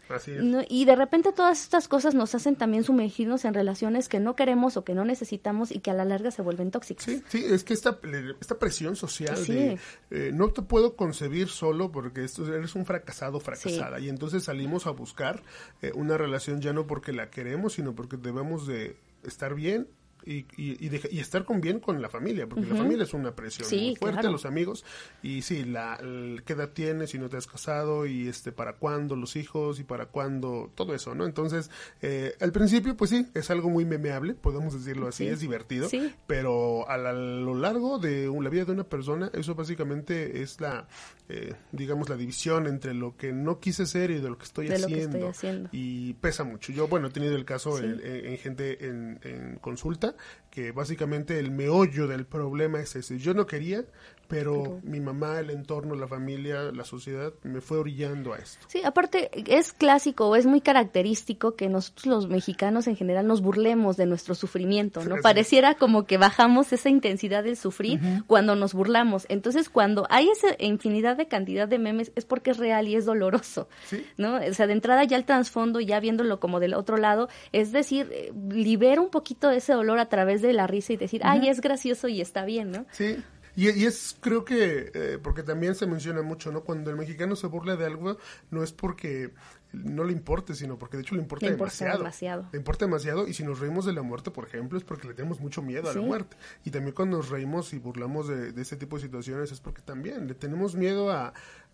Y 0.69 0.85
de 0.85 0.97
repente 0.97 1.33
todas 1.33 1.63
estas 1.63 1.89
cosas 1.89 2.15
nos 2.15 2.35
hacen 2.35 2.57
también 2.57 2.85
sumergirnos 2.85 3.45
en 3.45 3.55
relaciones 3.55 4.09
que 4.09 4.21
no 4.21 4.37
queremos 4.37 4.77
o 4.77 4.85
que 4.85 4.95
no 4.95 5.05
necesitamos 5.05 5.71
y 5.71 5.81
que 5.81 5.91
a 5.91 5.95
la 5.95 6.05
larga 6.05 6.31
se 6.31 6.43
vuelven 6.43 6.71
tóxicas. 6.71 7.05
Sí, 7.05 7.23
sí, 7.29 7.45
es 7.45 7.65
que 7.65 7.75
esta, 7.75 7.99
esta 8.41 8.59
presión 8.59 8.97
social 8.97 9.45
de 9.47 9.79
eh, 10.11 10.31
no 10.33 10.51
te 10.51 10.63
puedo 10.63 10.97
concebir 10.97 11.49
solo 11.49 11.91
porque 11.91 12.25
esto, 12.25 12.47
eres 12.55 12.75
un 12.75 12.87
fracasado, 12.87 13.41
fracasada. 13.41 14.01
Y 14.01 14.09
entonces 14.09 14.45
salimos 14.45 14.87
a 14.87 14.91
buscar 14.91 15.43
eh, 15.83 15.93
una 15.95 16.17
relación 16.17 16.61
ya 16.61 16.73
no 16.73 16.87
porque 16.87 17.13
la 17.13 17.31
queremos, 17.31 17.75
sino 17.75 17.95
porque 17.95 18.17
debemos 18.17 18.67
de 18.67 18.97
estar 19.25 19.55
bien 19.55 19.89
y, 20.25 20.47
y, 20.57 21.19
estar 21.21 21.45
con 21.45 21.61
bien 21.61 21.79
con 21.79 22.03
la 22.03 22.09
familia, 22.09 22.49
porque 22.49 22.67
la 22.67 22.75
familia 22.75 23.05
es 23.05 23.15
una 23.15 23.35
presión 23.35 23.69
muy 23.71 23.97
fuerte, 23.97 24.29
los 24.29 24.45
amigos, 24.45 24.85
y 25.23 25.43
sí, 25.43 25.65
la, 25.65 25.99
qué 26.45 26.53
edad 26.55 26.71
tienes 26.71 27.11
si 27.11 27.19
no 27.19 27.29
te 27.29 27.37
has 27.37 27.47
casado, 27.47 28.07
y 28.07 28.29
este, 28.29 28.51
para 28.51 28.75
cuándo 28.75 29.15
los 29.15 29.37
hijos, 29.37 29.79
y 29.79 29.85
para 29.85 30.07
cuándo, 30.07 30.71
todo 30.75 30.95
eso, 30.95 31.15
¿no? 31.15 31.27
Entonces, 31.27 31.71
eh, 32.03 32.35
al 32.41 32.51
principio, 32.51 32.97
pues 32.97 33.11
sí, 33.11 33.29
es 33.35 33.51
algo 33.51 33.71
muy 33.71 33.85
memeable, 33.85 34.35
podemos 34.35 34.75
decirlo 34.75 35.07
así, 35.07 35.27
es 35.29 35.41
divertido, 35.41 35.89
pero 36.27 36.89
a, 36.89 36.97
lo 36.97 37.55
largo 37.55 37.99
de 37.99 38.29
la 38.41 38.51
vida 38.51 38.65
de 38.65 38.73
una 38.73 38.85
persona, 38.85 39.31
eso 39.33 39.55
básicamente 39.55 40.43
es 40.43 40.61
la, 40.61 40.89
eh, 41.29 41.55
digamos, 41.73 42.09
la 42.09 42.17
división 42.17 42.67
entre 42.67 42.95
lo 42.95 43.17
que 43.17 43.33
no 43.33 43.61
quise 43.61 43.87
ser 43.87 44.11
y 44.11 44.19
de 44.19 44.29
lo 44.29 44.39
que 44.39 44.45
estoy, 44.45 44.69
haciendo, 44.69 45.33
Y 45.73 46.15
pesa 46.15 46.45
mucho. 46.45 46.73
Yo, 46.73 46.89
bueno, 46.89 47.09
he 47.09 47.11
tenido 47.11 47.37
el 47.37 47.45
caso 47.45 47.79
en, 47.79 48.39
gente 48.39 48.87
en, 48.87 49.21
en 49.23 49.57
consulta 49.57 50.06
que 50.51 50.73
básicamente 50.73 51.39
el 51.39 51.51
meollo 51.51 52.07
del 52.07 52.27
problema 52.27 52.81
es 52.81 52.97
ese. 52.97 53.19
Yo 53.19 53.35
no 53.35 53.47
quería, 53.47 53.85
pero 54.29 54.81
mi 54.83 55.01
mamá, 55.01 55.41
el 55.41 55.51
entorno, 55.51 55.95
la 55.95 56.09
familia, 56.09 56.73
la 56.73 56.85
sociedad 56.85 57.33
me 57.43 57.61
fue 57.61 57.79
orillando 57.79 58.33
a 58.33 58.39
esto. 58.39 58.67
Sí, 58.69 58.83
aparte 58.85 59.31
es 59.47 59.73
clásico, 59.73 60.35
es 60.37 60.47
muy 60.47 60.61
característico 60.61 61.55
que 61.55 61.69
nosotros 61.69 62.07
los 62.07 62.29
mexicanos 62.29 62.87
en 62.87 62.97
general 62.97 63.27
nos 63.27 63.41
burlemos 63.41 63.97
de 63.97 64.07
nuestro 64.07 64.35
sufrimiento, 64.35 65.05
¿no? 65.05 65.17
Pareciera 65.23 65.75
como 65.75 66.07
que 66.07 66.19
bajamos 66.19 66.73
esa 66.73 66.89
intensidad 66.89 67.45
del 67.45 67.57
sufrir 67.57 68.01
cuando 68.27 68.57
nos 68.57 68.75
burlamos. 68.75 69.27
Entonces, 69.29 69.69
cuando 69.69 70.07
hay 70.11 70.29
esa 70.29 70.49
infinidad 70.59 71.17
de 71.17 71.27
cantidad 71.27 71.69
de 71.69 71.79
memes 71.79 72.13
es 72.15 72.25
porque 72.25 72.51
es 72.51 72.59
real 72.59 72.89
y 72.89 72.97
es 72.97 73.05
doloroso, 73.05 73.69
¿no? 74.17 74.37
O 74.37 74.55
sea, 74.55 74.67
de 74.67 74.73
entrada 74.73 75.05
ya 75.05 75.17
el 75.17 75.25
trasfondo, 75.25 75.81
ya 75.81 76.01
viéndolo 76.01 76.41
como 76.41 76.61
del 76.61 76.75
otro 76.75 76.97
lado, 76.97 77.29
es 77.53 77.73
decir, 77.73 78.09
eh, 78.13 78.33
libera 78.51 79.01
un 79.01 79.11
poquito 79.11 79.51
ese 79.51 79.73
dolor 79.73 79.99
a 79.99 80.09
través 80.09 80.43
de 80.43 80.53
la 80.53 80.67
risa 80.67 80.93
y 80.93 80.97
decir, 80.97 81.21
ay, 81.25 81.49
es 81.49 81.61
gracioso 81.61 82.09
y 82.09 82.21
está 82.21 82.45
bien, 82.45 82.71
¿no? 82.71 82.87
Sí, 82.91 83.17
y, 83.57 83.85
es, 83.85 84.17
creo 84.21 84.45
que, 84.45 84.91
eh, 84.93 85.19
porque 85.23 85.43
también 85.43 85.75
se 85.75 85.87
menciona 85.87 86.23
mucho, 86.23 86.53
¿no? 86.53 86.63
Cuando 86.63 86.91
el 86.91 86.97
mexicano 86.97 87.37
se 87.37 87.47
burla 87.47 87.77
de 87.77 87.87
algo, 87.87 88.19
no 88.51 88.63
es 88.63 88.73
porque 88.73 89.33
no 89.73 90.05
le 90.05 90.13
importe, 90.13 90.55
sino 90.55 90.79
porque 90.79 90.99
de 90.99 91.03
hecho 91.03 91.15
le 91.15 91.23
importa, 91.23 91.47
demasiado. 91.51 92.49
Le 92.53 92.59
importa 92.59 92.85
demasiado. 92.85 93.27
Y 93.27 93.35
si 93.35 93.45
nos 93.45 93.59
reímos 93.59 93.87
de 93.87 93.93
la 93.93 94.03
muerte, 94.03 94.31
por 94.31 94.47
ejemplo, 94.47 94.79
es 94.79 94.85
porque 94.85 95.09
le 95.09 95.15
tenemos 95.15 95.41
mucho 95.41 95.63
miedo 95.63 95.89
a 95.91 95.95
la 95.95 96.01
muerte. 96.01 96.37
Y 96.65 96.71
también 96.71 96.95
cuando 96.95 97.17
nos 97.17 97.31
reímos 97.31 97.73
y 97.73 97.79
burlamos 97.79 98.29
de, 98.29 98.53
de 98.53 98.63
ese 98.63 98.77
tipo 98.77 98.97
de 98.97 99.03
situaciones 99.03 99.51
es 99.53 99.61
porque 99.61 99.83
también 99.83 100.27
le 100.27 100.35
tenemos 100.35 100.75
miedo 100.75 101.11
a 101.11 101.33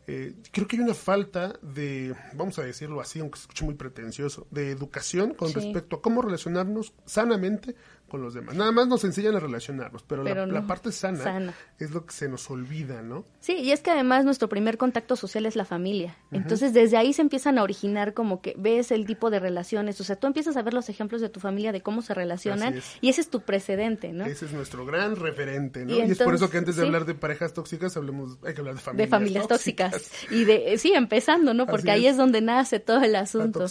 eh, 0.08 0.34
creo 0.50 0.66
que 0.66 0.76
hay 0.76 0.82
una 0.82 0.94
falta 0.94 1.52
de, 1.62 2.14
vamos 2.34 2.58
a 2.58 2.62
decirlo 2.62 3.00
así, 3.00 3.20
aunque 3.20 3.38
se 3.38 3.42
escuche 3.42 3.64
muy 3.64 3.74
pretencioso, 3.74 4.48
de 4.50 4.70
educación 4.70 5.34
con 5.34 5.52
respecto 5.52 5.96
a 5.96 6.02
cómo 6.02 6.22
relacionarnos 6.22 6.92
sanamente 7.04 7.76
con 8.12 8.20
los 8.22 8.34
demás. 8.34 8.54
Nada 8.54 8.72
más 8.72 8.88
nos 8.88 9.04
enseñan 9.04 9.36
a 9.36 9.40
relacionarnos, 9.40 10.02
pero, 10.02 10.22
la, 10.22 10.66
parte 10.66 10.92
sana, 10.92 11.54
es 11.78 11.92
lo 11.92 12.04
que 12.04 12.12
se 12.12 12.28
nos 12.28 12.50
olvida, 12.50 13.00
¿no? 13.00 13.24
Sí, 13.40 13.54
y 13.54 13.72
es 13.72 13.80
que 13.80 13.90
además 13.90 14.26
nuestro 14.26 14.50
primer 14.50 14.76
contacto 14.76 15.16
social 15.16 15.46
es 15.46 15.56
la 15.56 15.64
familia. 15.64 16.18
Entonces, 16.30 16.74
desde 16.74 16.98
ahí 16.98 17.14
se 17.14 17.22
empiezan 17.22 17.56
a 17.56 17.62
originar 17.62 18.12
como 18.12 18.42
que 18.42 18.54
ves 18.58 18.90
el 18.92 19.06
tipo 19.06 19.30
de 19.30 19.40
relaciones, 19.40 19.98
o 19.98 20.04
sea, 20.04 20.16
tú 20.16 20.26
empiezas 20.26 20.58
a 20.58 20.62
ver 20.62 20.74
los 20.74 20.90
ejemplos 20.90 21.22
de 21.22 21.30
tu 21.30 21.40
familia 21.40 21.72
de 21.72 21.80
cómo 21.80 22.02
se 22.02 22.12
relacionan 22.12 22.82
y 23.00 23.08
ese 23.08 23.22
es 23.22 23.30
tu 23.30 23.40
precedente, 23.40 24.12
¿no? 24.12 24.26
Ese 24.26 24.44
es 24.44 24.52
nuestro 24.52 24.84
gran 24.84 25.16
referente, 25.16 25.86
¿no? 25.86 25.94
Y, 25.94 26.02
es 26.02 26.18
por 26.18 26.34
eso 26.34 26.50
que 26.50 26.58
antes 26.58 26.76
de 26.76 26.82
hablar 26.82 27.06
de 27.06 27.14
parejas 27.14 27.54
tóxicas 27.54 27.96
hablemos 27.96 28.36
hay 28.44 28.52
que 28.52 28.60
hablar 28.60 28.74
de 28.74 28.82
familias, 28.82 29.08
de 29.08 29.10
familias 29.10 29.48
tóxicas. 29.48 30.10
Y 30.30 30.44
de 30.44 30.76
sí, 30.76 30.92
empezando, 30.92 31.54
¿no? 31.54 31.66
Porque 31.66 31.90
ahí 31.90 32.06
es. 32.06 32.18
donde 32.18 32.42
nace 32.42 32.78
todo 32.78 33.02
el 33.02 33.16
asunto. 33.16 33.64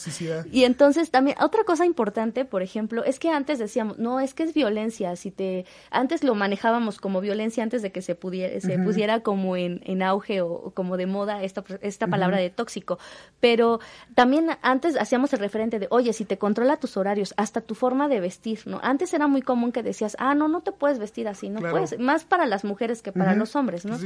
Y 0.52 0.64
entonces 0.64 1.12
también 1.12 1.38
otra 1.40 1.64
cosa 1.64 1.86
importante, 1.86 2.44
por 2.44 2.64
ejemplo, 2.64 3.04
es 3.04 3.20
que 3.20 3.30
antes 3.30 3.60
decíamos, 3.60 4.00
no, 4.00 4.20
es 4.20 4.31
que 4.34 4.44
es 4.44 4.54
violencia, 4.54 5.16
si 5.16 5.32
te 5.32 5.66
antes 5.90 6.24
lo 6.24 6.36
manejábamos 6.36 7.00
como 7.00 7.22
violencia 7.22 7.64
antes 7.64 7.82
de 7.82 7.92
que 7.92 8.02
se 8.02 8.16
pudiera 8.16 8.60
se 8.60 8.78
pusiera 8.80 9.20
como 9.22 9.56
en, 9.58 9.82
en 9.86 10.02
auge 10.04 10.42
o, 10.42 10.72
como 10.74 10.98
de 10.98 11.06
moda 11.06 11.44
esta 11.44 11.64
esta 11.82 12.08
palabra 12.08 12.38
de 12.38 12.50
tóxico, 12.50 13.00
pero 13.40 13.80
también 14.16 14.50
antes 14.62 14.96
hacíamos 14.98 15.34
el 15.34 15.40
referente 15.40 15.80
de, 15.80 15.88
"Oye, 15.90 16.14
si 16.14 16.26
te 16.26 16.38
controla 16.38 16.78
tus 16.78 16.98
horarios, 16.98 17.34
hasta 17.38 17.62
tu 17.62 17.76
forma 17.76 18.08
de 18.08 18.20
vestir", 18.20 18.62
¿no? 18.66 18.80
Antes 18.84 19.14
era 19.14 19.28
muy 19.28 19.42
común 19.42 19.72
que 19.72 19.84
decías, 19.84 20.16
"Ah, 20.20 20.36
no, 20.36 20.48
no 20.48 20.62
te 20.62 20.72
puedes 20.72 21.00
vestir 21.00 21.28
así, 21.28 21.50
no 21.50 21.60
puedes", 21.72 22.00
más 22.00 22.24
para 22.26 22.46
las 22.46 22.64
mujeres 22.64 23.02
que 23.02 23.12
para 23.12 23.34
los 23.36 23.56
hombres, 23.56 23.86
¿no? 23.86 23.98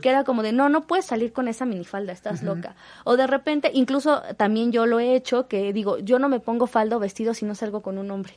que 0.00 0.08
era 0.08 0.24
como 0.24 0.42
de, 0.42 0.52
"No, 0.52 0.68
no 0.68 0.86
puedes 0.86 1.04
salir 1.04 1.32
con 1.32 1.48
esa 1.48 1.64
minifalda, 1.64 2.12
estás 2.12 2.42
loca." 2.42 2.74
O 3.04 3.16
de 3.16 3.26
repente, 3.26 3.70
incluso 3.74 4.22
también 4.36 4.72
yo 4.72 4.86
lo 4.86 5.00
he 5.00 5.14
hecho 5.14 5.48
que 5.48 5.72
digo, 5.72 5.98
yo 5.98 6.18
no 6.18 6.28
me 6.28 6.40
pongo 6.40 6.66
falda 6.66 6.96
o 6.96 7.00
vestido 7.00 7.34
si 7.34 7.44
no 7.44 7.54
salgo 7.54 7.82
con 7.82 7.98
un 7.98 8.10
hombre. 8.10 8.34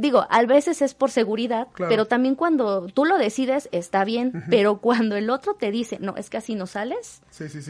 digo, 0.00 0.26
a 0.28 0.44
veces 0.44 0.82
es 0.82 0.94
por 0.94 1.10
seguridad, 1.10 1.68
pero 1.76 2.06
también 2.06 2.34
cuando 2.34 2.86
tú 2.86 3.04
lo 3.04 3.18
decides 3.18 3.68
está 3.72 4.04
bien, 4.04 4.44
pero 4.50 4.78
cuando 4.78 5.16
el 5.16 5.30
otro 5.30 5.54
te 5.54 5.70
dice, 5.70 5.98
no, 6.00 6.16
es 6.16 6.30
que 6.30 6.36
así 6.36 6.54
no 6.54 6.66
sales, 6.66 7.22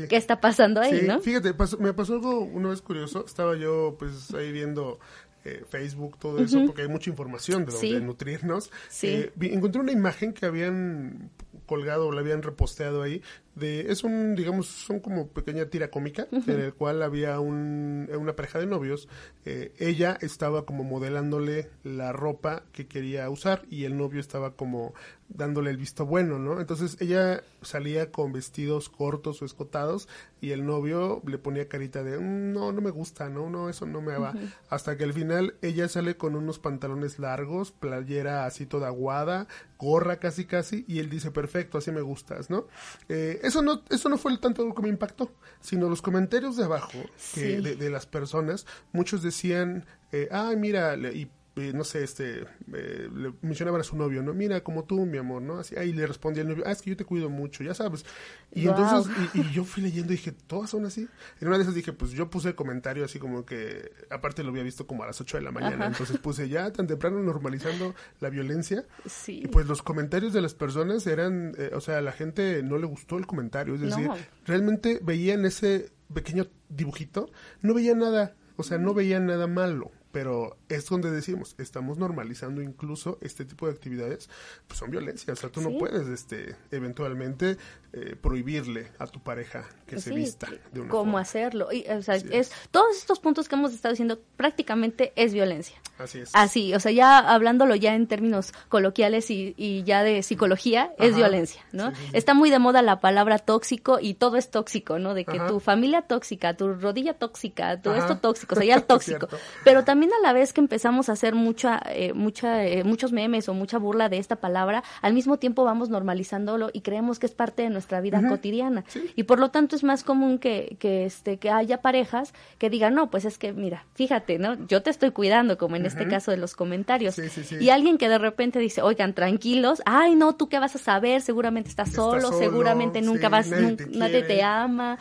¿qué 0.08 0.16
está 0.16 0.40
pasando 0.40 0.80
ahí, 0.80 1.02
no? 1.06 1.20
Fíjate, 1.20 1.54
me 1.78 1.92
pasó 1.92 2.14
algo 2.14 2.40
una 2.40 2.70
vez 2.70 2.82
curioso, 2.82 3.24
estaba 3.26 3.56
yo 3.56 3.96
pues 3.98 4.32
ahí 4.34 4.52
viendo 4.52 4.98
eh, 5.44 5.64
Facebook, 5.68 6.18
todo 6.18 6.40
eso, 6.40 6.64
porque 6.66 6.82
hay 6.82 6.88
mucha 6.88 7.10
información 7.10 7.64
de 7.64 7.72
donde 7.72 8.00
nutrirnos. 8.00 8.70
Eh, 9.02 9.32
encontré 9.40 9.80
una 9.80 9.92
imagen 9.92 10.32
que 10.32 10.46
habían 10.46 11.30
colgado 11.66 12.08
o 12.08 12.12
la 12.12 12.20
habían 12.20 12.42
reposteado 12.42 13.02
ahí 13.02 13.22
de 13.58 13.92
es 13.92 14.04
un 14.04 14.34
digamos 14.34 14.66
son 14.66 15.00
como 15.00 15.28
pequeña 15.28 15.66
tira 15.66 15.90
cómica 15.90 16.26
en 16.30 16.60
el 16.60 16.74
cual 16.74 17.02
había 17.02 17.40
un, 17.40 18.08
una 18.16 18.34
pareja 18.34 18.58
de 18.58 18.66
novios 18.66 19.08
eh, 19.44 19.72
ella 19.78 20.18
estaba 20.20 20.64
como 20.64 20.84
modelándole 20.84 21.70
la 21.84 22.12
ropa 22.12 22.62
que 22.72 22.86
quería 22.86 23.28
usar 23.30 23.62
y 23.70 23.84
el 23.84 23.96
novio 23.96 24.20
estaba 24.20 24.52
como 24.52 24.94
dándole 25.28 25.70
el 25.70 25.76
visto 25.76 26.06
bueno 26.06 26.38
no 26.38 26.60
entonces 26.60 26.96
ella 27.00 27.42
salía 27.62 28.10
con 28.10 28.32
vestidos 28.32 28.88
cortos 28.88 29.42
o 29.42 29.44
escotados 29.44 30.08
y 30.40 30.52
el 30.52 30.64
novio 30.64 31.22
le 31.26 31.38
ponía 31.38 31.68
carita 31.68 32.02
de 32.02 32.18
mm, 32.18 32.52
no 32.52 32.72
no 32.72 32.80
me 32.80 32.90
gusta 32.90 33.28
no 33.28 33.50
no 33.50 33.68
eso 33.68 33.86
no 33.86 34.00
me 34.00 34.16
va 34.16 34.34
hasta 34.70 34.96
que 34.96 35.04
al 35.04 35.12
final 35.12 35.54
ella 35.62 35.88
sale 35.88 36.16
con 36.16 36.36
unos 36.36 36.58
pantalones 36.58 37.18
largos 37.18 37.72
playera 37.72 38.46
así 38.46 38.66
toda 38.66 38.88
aguada 38.88 39.48
gorra 39.78 40.18
casi 40.18 40.44
casi 40.44 40.84
y 40.88 40.98
él 40.98 41.10
dice 41.10 41.30
perfecto 41.30 41.78
así 41.78 41.90
me 41.90 42.00
gustas 42.00 42.50
no 42.50 42.66
eh, 43.08 43.40
eso 43.48 43.62
no, 43.62 43.82
eso 43.90 44.08
no 44.08 44.18
fue 44.18 44.32
el 44.32 44.40
tanto 44.40 44.74
que 44.74 44.82
me 44.82 44.88
impactó, 44.88 45.32
sino 45.60 45.88
los 45.88 46.02
comentarios 46.02 46.56
de 46.56 46.64
abajo 46.64 46.98
de, 47.34 47.90
las 47.90 48.06
personas. 48.06 48.66
Muchos 48.92 49.22
decían, 49.22 49.86
eh, 50.12 50.28
ay, 50.30 50.56
mira, 50.56 50.96
y 50.96 51.30
no 51.72 51.84
sé, 51.84 52.04
este, 52.04 52.44
eh, 52.72 53.08
le 53.14 53.32
mencionaban 53.42 53.80
a 53.80 53.84
su 53.84 53.96
novio, 53.96 54.22
¿no? 54.22 54.34
Mira, 54.34 54.62
como 54.62 54.84
tú, 54.84 55.04
mi 55.06 55.18
amor, 55.18 55.42
¿no? 55.42 55.58
Así, 55.58 55.76
ahí 55.76 55.92
le 55.92 56.06
respondía 56.06 56.42
el 56.42 56.48
novio, 56.48 56.64
ah, 56.66 56.72
es 56.72 56.82
que 56.82 56.90
yo 56.90 56.96
te 56.96 57.04
cuido 57.04 57.28
mucho, 57.30 57.64
ya 57.64 57.74
sabes. 57.74 58.04
Y 58.52 58.68
entonces, 58.68 59.12
y, 59.34 59.50
yo 59.52 59.64
fui 59.64 59.82
leyendo 59.82 60.12
y 60.12 60.16
dije, 60.16 60.32
¿todas 60.32 60.70
son 60.70 60.86
así? 60.86 61.08
En 61.40 61.48
una 61.48 61.56
de 61.56 61.62
esas 61.62 61.74
dije, 61.74 61.92
pues 61.92 62.12
yo 62.12 62.30
puse 62.30 62.48
el 62.48 62.54
comentario 62.54 63.04
así 63.04 63.18
como 63.18 63.44
que, 63.44 63.92
aparte 64.10 64.42
lo 64.42 64.50
había 64.50 64.62
visto 64.62 64.86
como 64.86 65.02
a 65.02 65.06
las 65.06 65.20
8 65.20 65.38
de 65.38 65.42
la 65.42 65.50
mañana, 65.50 65.86
entonces 65.86 66.18
puse 66.18 66.48
ya 66.48 66.72
tan 66.72 66.86
temprano 66.86 67.20
normalizando 67.20 67.94
la 68.20 68.30
violencia. 68.30 68.86
Sí. 69.06 69.42
Y 69.44 69.48
pues 69.48 69.66
los 69.66 69.82
comentarios 69.82 70.32
de 70.32 70.40
las 70.40 70.54
personas 70.54 71.06
eran, 71.06 71.54
eh, 71.58 71.70
o 71.74 71.80
sea, 71.80 71.98
a 71.98 72.02
la 72.02 72.12
gente 72.12 72.62
no 72.62 72.78
le 72.78 72.86
gustó 72.86 73.18
el 73.18 73.26
comentario, 73.26 73.74
es 73.74 73.80
decir, 73.80 74.08
realmente 74.46 75.00
veían 75.02 75.44
ese 75.44 75.90
pequeño 76.12 76.46
dibujito, 76.68 77.30
no 77.62 77.74
veían 77.74 77.98
nada, 77.98 78.34
o 78.56 78.62
sea, 78.62 78.78
no 78.78 78.94
veían 78.94 79.26
nada 79.26 79.46
malo 79.46 79.92
pero 80.12 80.56
es 80.68 80.86
donde 80.86 81.10
decimos, 81.10 81.54
estamos 81.58 81.98
normalizando 81.98 82.62
incluso 82.62 83.18
este 83.20 83.44
tipo 83.44 83.66
de 83.66 83.72
actividades, 83.72 84.28
pues 84.66 84.78
son 84.78 84.90
violencia, 84.90 85.32
o 85.32 85.36
sea, 85.36 85.50
tú 85.50 85.60
no 85.60 85.76
puedes 85.78 86.08
este 86.08 86.56
eventualmente 86.70 87.56
eh, 87.92 88.16
prohibirle 88.20 88.90
a 88.98 89.06
tu 89.06 89.20
pareja 89.20 89.64
que 89.86 90.00
se 90.00 90.14
vista 90.14 90.48
de 90.72 90.80
una 90.80 90.90
cómo 90.90 91.18
hacerlo, 91.18 91.72
y, 91.72 91.86
o 91.88 92.02
sea, 92.02 92.16
es. 92.16 92.52
todos 92.70 92.96
estos 92.96 93.20
puntos 93.20 93.48
que 93.48 93.54
hemos 93.54 93.72
estado 93.72 93.92
diciendo 93.92 94.20
prácticamente 94.36 95.12
es 95.16 95.32
violencia. 95.32 95.76
Así 95.98 96.20
es. 96.20 96.30
Así, 96.32 96.74
o 96.74 96.80
sea, 96.80 96.92
ya 96.92 97.18
hablándolo 97.18 97.74
ya 97.74 97.94
en 97.94 98.06
términos 98.06 98.52
coloquiales 98.68 99.30
y, 99.30 99.54
y 99.56 99.82
ya 99.82 100.02
de 100.04 100.22
psicología, 100.22 100.92
es 100.98 101.16
violencia, 101.16 101.62
¿no? 101.72 101.92
Está 102.12 102.34
muy 102.34 102.50
de 102.50 102.58
moda 102.58 102.82
la 102.82 103.00
palabra 103.00 103.38
tóxico 103.38 103.98
y 104.00 104.14
todo 104.14 104.36
es 104.36 104.50
tóxico, 104.50 104.98
¿no? 104.98 105.14
De 105.14 105.24
que 105.24 105.40
tu 105.40 105.60
familia 105.60 106.02
tóxica, 106.02 106.56
tu 106.56 106.72
rodilla 106.74 107.14
tóxica, 107.14 107.80
todo 107.80 107.96
esto 107.96 108.18
tóxico, 108.18 108.54
o 108.54 108.58
sea, 108.58 108.66
ya 108.66 108.80
tóxico, 108.86 109.28
pero 109.64 109.84
también 109.84 109.97
también 109.98 110.12
a 110.14 110.22
la 110.22 110.32
vez 110.32 110.52
que 110.52 110.60
empezamos 110.60 111.08
a 111.08 111.12
hacer 111.14 111.34
mucha, 111.34 111.82
eh, 111.88 112.12
mucha, 112.12 112.64
eh, 112.64 112.84
muchos 112.84 113.10
memes 113.10 113.48
o 113.48 113.54
mucha 113.54 113.78
burla 113.78 114.08
de 114.08 114.18
esta 114.18 114.36
palabra, 114.36 114.84
al 115.02 115.12
mismo 115.12 115.38
tiempo 115.38 115.64
vamos 115.64 115.88
normalizándolo 115.88 116.70
y 116.72 116.82
creemos 116.82 117.18
que 117.18 117.26
es 117.26 117.32
parte 117.32 117.62
de 117.62 117.70
nuestra 117.70 118.00
vida 118.00 118.22
cotidiana. 118.28 118.84
Y 119.16 119.24
por 119.24 119.40
lo 119.40 119.50
tanto 119.50 119.74
es 119.74 119.82
más 119.82 120.04
común 120.04 120.38
que, 120.38 120.76
que, 120.78 121.04
este, 121.04 121.38
que 121.38 121.50
haya 121.50 121.82
parejas 121.82 122.32
que 122.58 122.70
digan, 122.70 122.94
no, 122.94 123.10
pues 123.10 123.24
es 123.24 123.38
que, 123.38 123.52
mira, 123.52 123.86
fíjate, 123.94 124.38
¿no? 124.38 124.54
Yo 124.68 124.82
te 124.82 124.90
estoy 124.90 125.10
cuidando, 125.10 125.58
como 125.58 125.74
en 125.74 125.84
este 125.84 126.06
caso 126.06 126.30
de 126.30 126.36
los 126.36 126.54
comentarios. 126.54 127.16
y 127.58 127.70
alguien 127.70 127.98
que 127.98 128.08
de 128.08 128.18
repente 128.18 128.60
dice, 128.60 128.82
oigan, 128.82 129.14
tranquilos, 129.14 129.82
ay, 129.84 130.14
no, 130.14 130.36
tú 130.36 130.48
qué 130.48 130.60
vas 130.60 130.76
a 130.76 130.78
saber, 130.78 131.22
seguramente 131.22 131.70
estás, 131.70 131.90
solo, 131.90 132.30
seguramente 132.30 133.02
nunca 133.02 133.28
vas, 133.28 133.48
nadie, 133.48 134.22
te, 134.22 134.44
ama. 134.44 134.96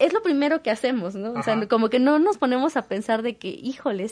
Es 0.00 0.12
lo 0.12 0.20
primero 0.24 0.62
que 0.62 0.72
hacemos, 0.72 1.14
¿no? 1.14 1.30
O 1.34 1.44
sea, 1.44 1.68
como 1.68 1.90
que 1.90 2.00
no 2.00 2.18
nos 2.18 2.38
ponemos 2.38 2.76
a 2.76 2.82
pensar 2.88 3.22
de 3.22 3.36
que, 3.36 3.50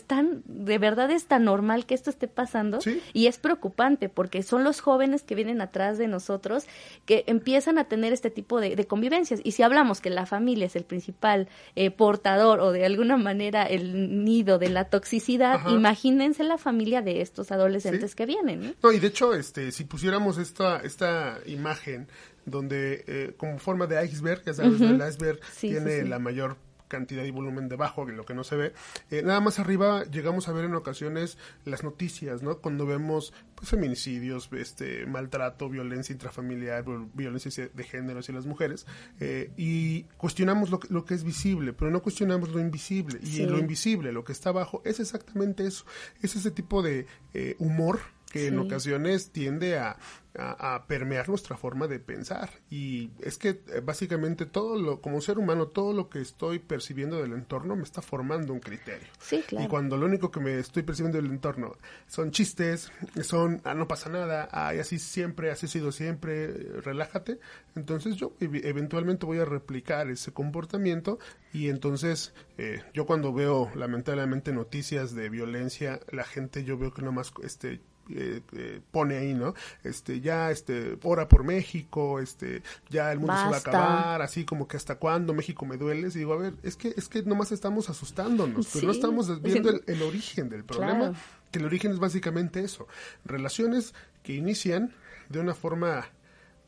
tan, 0.07 0.43
de 0.47 0.79
verdad 0.79 1.11
es 1.11 1.27
tan 1.27 1.45
normal 1.45 1.87
que 1.87 1.95
esto 1.95 2.11
esté 2.11 2.29
pasando 2.29 2.79
y 3.13 3.27
es 3.27 3.39
preocupante 3.39 4.09
porque 4.09 4.43
son 4.43 4.65
los 4.65 4.81
jóvenes 4.81 5.23
que 5.23 5.35
vienen 5.35 5.61
atrás 5.61 5.99
de 5.99 6.09
nosotros 6.09 6.67
que 7.07 7.25
empiezan 7.27 7.79
a 7.79 7.85
tener 7.85 8.13
este 8.13 8.31
tipo 8.31 8.61
de, 8.61 8.85
convivencias. 8.87 9.41
Y 9.43 9.53
si 9.53 9.63
hablamos 9.63 10.01
que 10.01 10.11
la 10.11 10.27
familia 10.27 10.67
es 10.67 10.77
el 10.77 10.85
principal 10.85 11.49
eh, 11.75 11.91
portador 11.91 12.61
o 12.61 12.73
de 12.73 12.85
alguna 12.85 13.17
manera 13.17 13.65
el 13.65 14.25
nido 14.25 14.59
de 14.59 14.69
la 14.69 14.85
toxicidad, 14.85 15.69
imagínense 15.69 16.45
la 16.45 16.59
familia 16.59 17.03
de 17.03 17.21
estos 17.21 17.51
adolescentes 17.51 18.15
que 18.15 18.27
vienen. 18.27 18.75
¿no? 18.83 18.93
y 18.93 18.99
de 18.99 19.07
hecho, 19.07 19.35
este, 19.35 19.73
si 19.73 19.85
pusiéramos 19.85 20.39
esta, 20.39 20.79
esta 20.79 21.39
imagen 21.47 22.09
donde 22.47 23.05
eh, 23.07 23.35
como 23.37 23.59
forma 23.59 23.87
de 23.87 24.05
iceberg, 24.05 24.43
ya 24.45 24.55
sabes, 24.55 24.81
el 24.81 24.97
iceberg 24.97 25.41
tiene 25.61 26.05
la 26.05 26.19
mayor 26.19 26.57
cantidad 26.95 27.25
y 27.25 27.33
volumen 27.33 27.69
debajo, 27.69 28.07
de 28.07 28.13
lo 28.13 28.25
que 28.25 28.35
no 28.35 28.45
se 28.45 28.55
ve. 28.55 28.73
Eh, 29.11 29.23
nada 29.25 29.41
más 29.41 29.59
arriba 29.59 30.05
llegamos 30.05 30.49
a 30.49 30.53
ver 30.53 30.65
en 30.65 30.75
ocasiones 30.77 31.39
las 31.65 31.83
noticias, 31.83 32.41
¿no? 32.41 32.59
Cuando 32.59 32.87
vemos 32.87 33.33
pues, 33.57 33.71
feminicidios, 33.71 34.49
este 34.53 35.07
maltrato, 35.07 35.69
violencia 35.69 36.13
intrafamiliar, 36.13 36.85
violencia 37.15 37.69
de 37.73 37.85
género 37.85 38.21
hacia 38.21 38.33
las 38.33 38.47
mujeres, 38.47 38.87
eh, 39.19 39.51
y 39.57 40.05
cuestionamos 40.19 40.71
lo 40.71 40.79
que, 40.79 40.89
lo 40.93 41.05
que 41.05 41.15
es 41.15 41.25
visible, 41.25 41.73
pero 41.73 41.91
no 41.91 42.01
cuestionamos 42.01 42.51
lo 42.51 42.61
invisible. 42.61 43.19
Y 43.23 43.45
lo 43.47 43.59
invisible, 43.59 44.13
lo 44.13 44.23
que 44.23 44.33
está 44.33 44.51
abajo, 44.51 44.81
es 44.85 45.01
exactamente 45.01 45.67
eso. 45.67 45.85
Es 46.23 46.37
ese 46.37 46.53
tipo 46.53 46.81
de 46.81 47.07
eh, 47.33 47.57
humor 47.59 48.01
que 48.35 48.49
en 48.49 48.59
ocasiones 48.59 49.31
tiende 49.31 49.79
a, 49.79 49.97
a, 50.37 50.87
permear 50.89 51.29
nuestra 51.29 51.57
forma 51.57 51.87
de 51.87 52.01
pensar. 52.01 52.51
Y 52.69 53.11
es 53.21 53.39
que 53.39 53.51
eh, 53.51 53.81
básicamente 53.81 54.45
todo 54.45 54.77
lo, 54.77 55.01
como 55.01 55.21
ser 55.21 55.39
humano, 55.39 55.69
todo 55.69 55.93
lo 55.93 56.09
que 56.09 56.21
estoy 56.21 56.59
percibiendo 56.59 57.23
del 57.23 57.33
entorno 57.33 57.77
me 57.77 57.85
está 57.85 58.03
formando 58.03 58.53
un 58.53 58.59
criterio. 58.59 59.07
Sí, 59.21 59.45
claro. 59.47 59.65
Y 59.65 59.69
cuando 59.69 59.97
lo 59.97 60.07
único 60.07 60.33
que 60.33 60.41
me 60.41 60.59
estoy 60.59 60.83
percibiendo 60.83 61.23
del 61.23 61.31
entorno 61.31 61.77
son 62.09 62.33
chistes, 62.33 62.91
son, 63.23 63.61
ah, 63.63 63.75
no 63.75 63.87
pasa 63.87 64.11
nada, 64.11 64.49
ay, 64.51 64.81
así 64.81 64.99
siempre, 64.99 65.53
así 65.53 65.67
ha 65.67 65.69
sido 65.69 65.93
siempre, 65.93 66.49
relájate, 66.81 67.39
entonces 67.77 68.17
yo 68.17 68.35
eventualmente 68.41 69.27
voy 69.27 69.39
a 69.39 69.45
replicar 69.45 70.11
ese 70.11 70.33
comportamiento 70.33 71.21
y 71.53 71.69
entonces 71.69 72.35
eh, 72.59 72.83
yo 72.93 73.07
cuando 73.07 73.33
veo 73.33 73.71
lamentablemente 73.77 74.53
noticias 74.53 75.15
de 75.15 75.29
violencia, 75.29 76.01
la 76.11 76.25
gente 76.25 76.65
yo 76.65 76.77
veo 76.77 76.93
que 76.93 77.03
nomás 77.03 77.33
este 77.45 77.81
eh, 78.11 78.41
eh, 78.53 78.81
pone 78.91 79.17
ahí, 79.17 79.35
¿no? 79.35 79.55
Este, 79.83 80.21
ya, 80.21 80.51
este, 80.51 80.99
ora 81.03 81.29
por 81.29 81.45
México, 81.45 82.21
este, 82.21 82.63
ya 82.91 83.13
el 83.13 83.19
mundo 83.19 83.35
se 83.37 83.49
va 83.49 83.57
a 83.57 83.59
acabar, 83.59 84.23
así 84.23 84.45
como 84.45 84.69
que 84.69 84.77
hasta 84.77 84.97
cuándo 84.97 85.35
México 85.35 85.67
me 85.67 85.77
duele. 85.77 86.09
Y 86.09 86.11
digo, 86.11 86.35
a 86.35 86.37
ver, 86.37 86.55
es 86.63 86.77
que, 86.77 86.95
es 86.97 87.09
que 87.09 87.23
nomás 87.23 87.53
estamos 87.53 87.91
asustándonos, 87.91 88.69
pero 88.73 88.87
no 88.87 88.93
estamos 88.93 89.43
viendo 89.43 89.71
el, 89.87 90.03
origen 90.03 90.49
del 90.49 90.65
problema, 90.65 91.13
que 91.51 91.59
el 91.59 91.65
origen 91.65 91.93
es 91.93 91.99
básicamente 91.99 92.61
eso, 92.61 92.87
relaciones 93.25 93.95
que 94.23 94.35
inician 94.35 94.93
de 95.29 95.41
una 95.41 95.55
forma, 95.55 96.07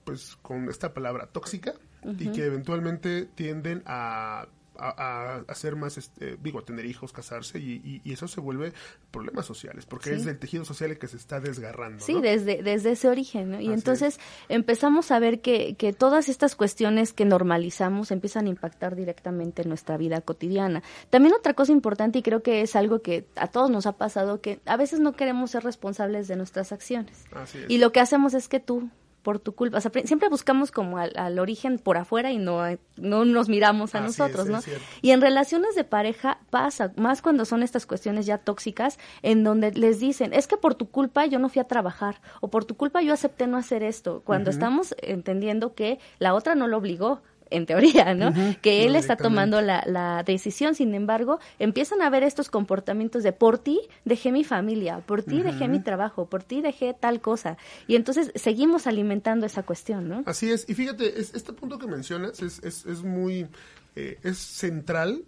pues, 0.04 0.36
con 0.42 0.68
esta 0.68 0.94
palabra 0.94 1.26
tóxica, 1.26 1.74
y 2.18 2.30
que 2.30 2.44
eventualmente 2.44 3.26
tienden 3.34 3.82
a 3.84 4.46
a, 4.78 5.42
hacer 5.48 5.76
más, 5.76 5.98
este, 5.98 6.36
digo, 6.36 6.58
a 6.58 6.64
tener 6.64 6.86
hijos, 6.86 7.12
casarse 7.12 7.58
y, 7.58 8.02
eso 8.06 8.28
se 8.28 8.40
vuelve 8.40 8.72
problemas 9.10 9.44
sociales, 9.44 9.84
porque 9.84 10.14
es 10.14 10.26
el 10.26 10.38
tejido 10.38 10.64
social 10.64 10.90
el 10.90 10.98
que 10.98 11.06
se 11.06 11.16
está 11.16 11.38
desgarrando. 11.38 12.02
Sí, 12.02 12.18
desde, 12.20 12.62
desde 12.62 12.92
ese 12.92 13.08
origen, 13.08 13.60
Y 13.60 13.72
entonces 13.72 14.18
empezamos 14.48 15.10
a 15.10 15.18
ver 15.18 15.40
que, 15.40 15.74
que 15.74 15.92
todas 15.92 16.28
estas 16.28 16.56
cuestiones 16.56 17.12
que 17.12 17.24
normalizamos 17.24 18.10
empiezan 18.10 18.46
a 18.46 18.48
impactar 18.48 18.96
directamente 18.96 19.62
en 19.62 19.68
nuestra 19.68 19.96
vida 19.96 20.20
cotidiana. 20.20 20.82
También 21.10 21.34
otra 21.34 21.54
cosa 21.54 21.72
importante 21.72 22.18
y 22.18 22.22
creo 22.22 22.42
que 22.42 22.62
es 22.62 22.76
algo 22.76 23.02
que 23.02 23.26
a 23.36 23.48
todos 23.48 23.70
nos 23.70 23.86
ha 23.86 23.92
pasado, 23.92 24.40
que 24.40 24.60
a 24.64 24.76
veces 24.76 25.00
no 25.00 25.12
queremos 25.12 25.50
ser 25.50 25.64
responsables 25.64 26.28
de 26.28 26.36
nuestras 26.36 26.72
acciones. 26.72 27.24
Y 27.68 27.78
lo 27.78 27.92
que 27.92 28.00
hacemos 28.00 28.34
es 28.34 28.48
que 28.48 28.60
tú 28.60 28.90
por 29.26 29.40
tu 29.40 29.56
culpa. 29.56 29.78
O 29.78 29.80
sea, 29.80 29.90
siempre 30.04 30.28
buscamos 30.28 30.70
como 30.70 30.98
al, 30.98 31.38
origen 31.40 31.80
por 31.80 31.96
afuera 31.96 32.30
y 32.30 32.38
no, 32.38 32.62
no 32.96 33.24
nos 33.24 33.48
miramos 33.48 33.96
a 33.96 34.00
nosotros, 34.00 34.46
¿no? 34.48 34.60
Y 35.02 35.10
en 35.10 35.20
relaciones 35.20 35.74
de 35.74 35.82
pareja 35.82 36.38
pasa, 36.50 36.92
más 36.94 37.22
cuando 37.22 37.44
son 37.44 37.64
estas 37.64 37.86
cuestiones 37.86 38.24
ya 38.24 38.38
tóxicas, 38.38 39.00
en 39.22 39.42
donde 39.42 39.72
les 39.72 39.98
dicen, 39.98 40.32
es 40.32 40.46
que 40.46 40.56
por 40.56 40.76
tu 40.76 40.88
culpa 40.90 41.26
yo 41.26 41.40
no 41.40 41.48
fui 41.48 41.60
a 41.60 41.64
trabajar, 41.64 42.20
o 42.40 42.50
por 42.50 42.66
tu 42.66 42.76
culpa 42.76 43.02
yo 43.02 43.12
acepté 43.12 43.48
no 43.48 43.56
hacer 43.56 43.82
esto, 43.82 44.22
cuando 44.24 44.48
estamos 44.48 44.94
entendiendo 45.02 45.74
que 45.74 45.98
la 46.20 46.32
otra 46.32 46.54
no 46.54 46.68
lo 46.68 46.76
obligó, 46.76 47.20
en 47.50 47.66
teoría, 47.66 48.14
¿no? 48.14 48.32
que 48.62 48.86
él 48.86 48.96
está 48.96 49.16
tomando 49.16 49.60
la, 49.60 49.82
la, 49.86 50.22
decisión, 50.22 50.74
sin 50.74 50.94
embargo, 50.94 51.38
empiezan 51.58 52.02
a 52.02 52.10
ver 52.10 52.22
estos 52.22 52.50
comportamientos 52.50 53.22
de 53.22 53.32
por 53.32 53.58
ti 53.58 53.80
dejé 54.04 54.32
mi 54.32 54.44
familia, 54.44 55.00
por 55.00 55.22
ti 55.22 55.42
dejé 55.42 55.68
mi 55.68 55.80
trabajo, 55.80 56.26
por 56.26 56.42
ti 56.42 56.60
dejé 56.60 56.94
tal 56.94 57.20
cosa. 57.20 57.56
Y 57.86 57.96
entonces 57.96 58.32
seguimos 58.34 58.86
alimentando 58.86 59.46
esa 59.46 59.62
cuestión, 59.62 60.08
¿no? 60.08 60.22
Así 60.26 60.50
es, 60.50 60.68
y 60.68 60.74
fíjate, 60.74 61.20
este 61.20 61.52
punto 61.52 61.78
que 61.78 61.86
mencionas 61.86 62.40
es, 62.42 62.62
es, 62.62 62.86
es 62.86 63.02
muy, 63.02 63.46
eh, 63.94 64.18
es 64.22 64.38
central 64.38 65.24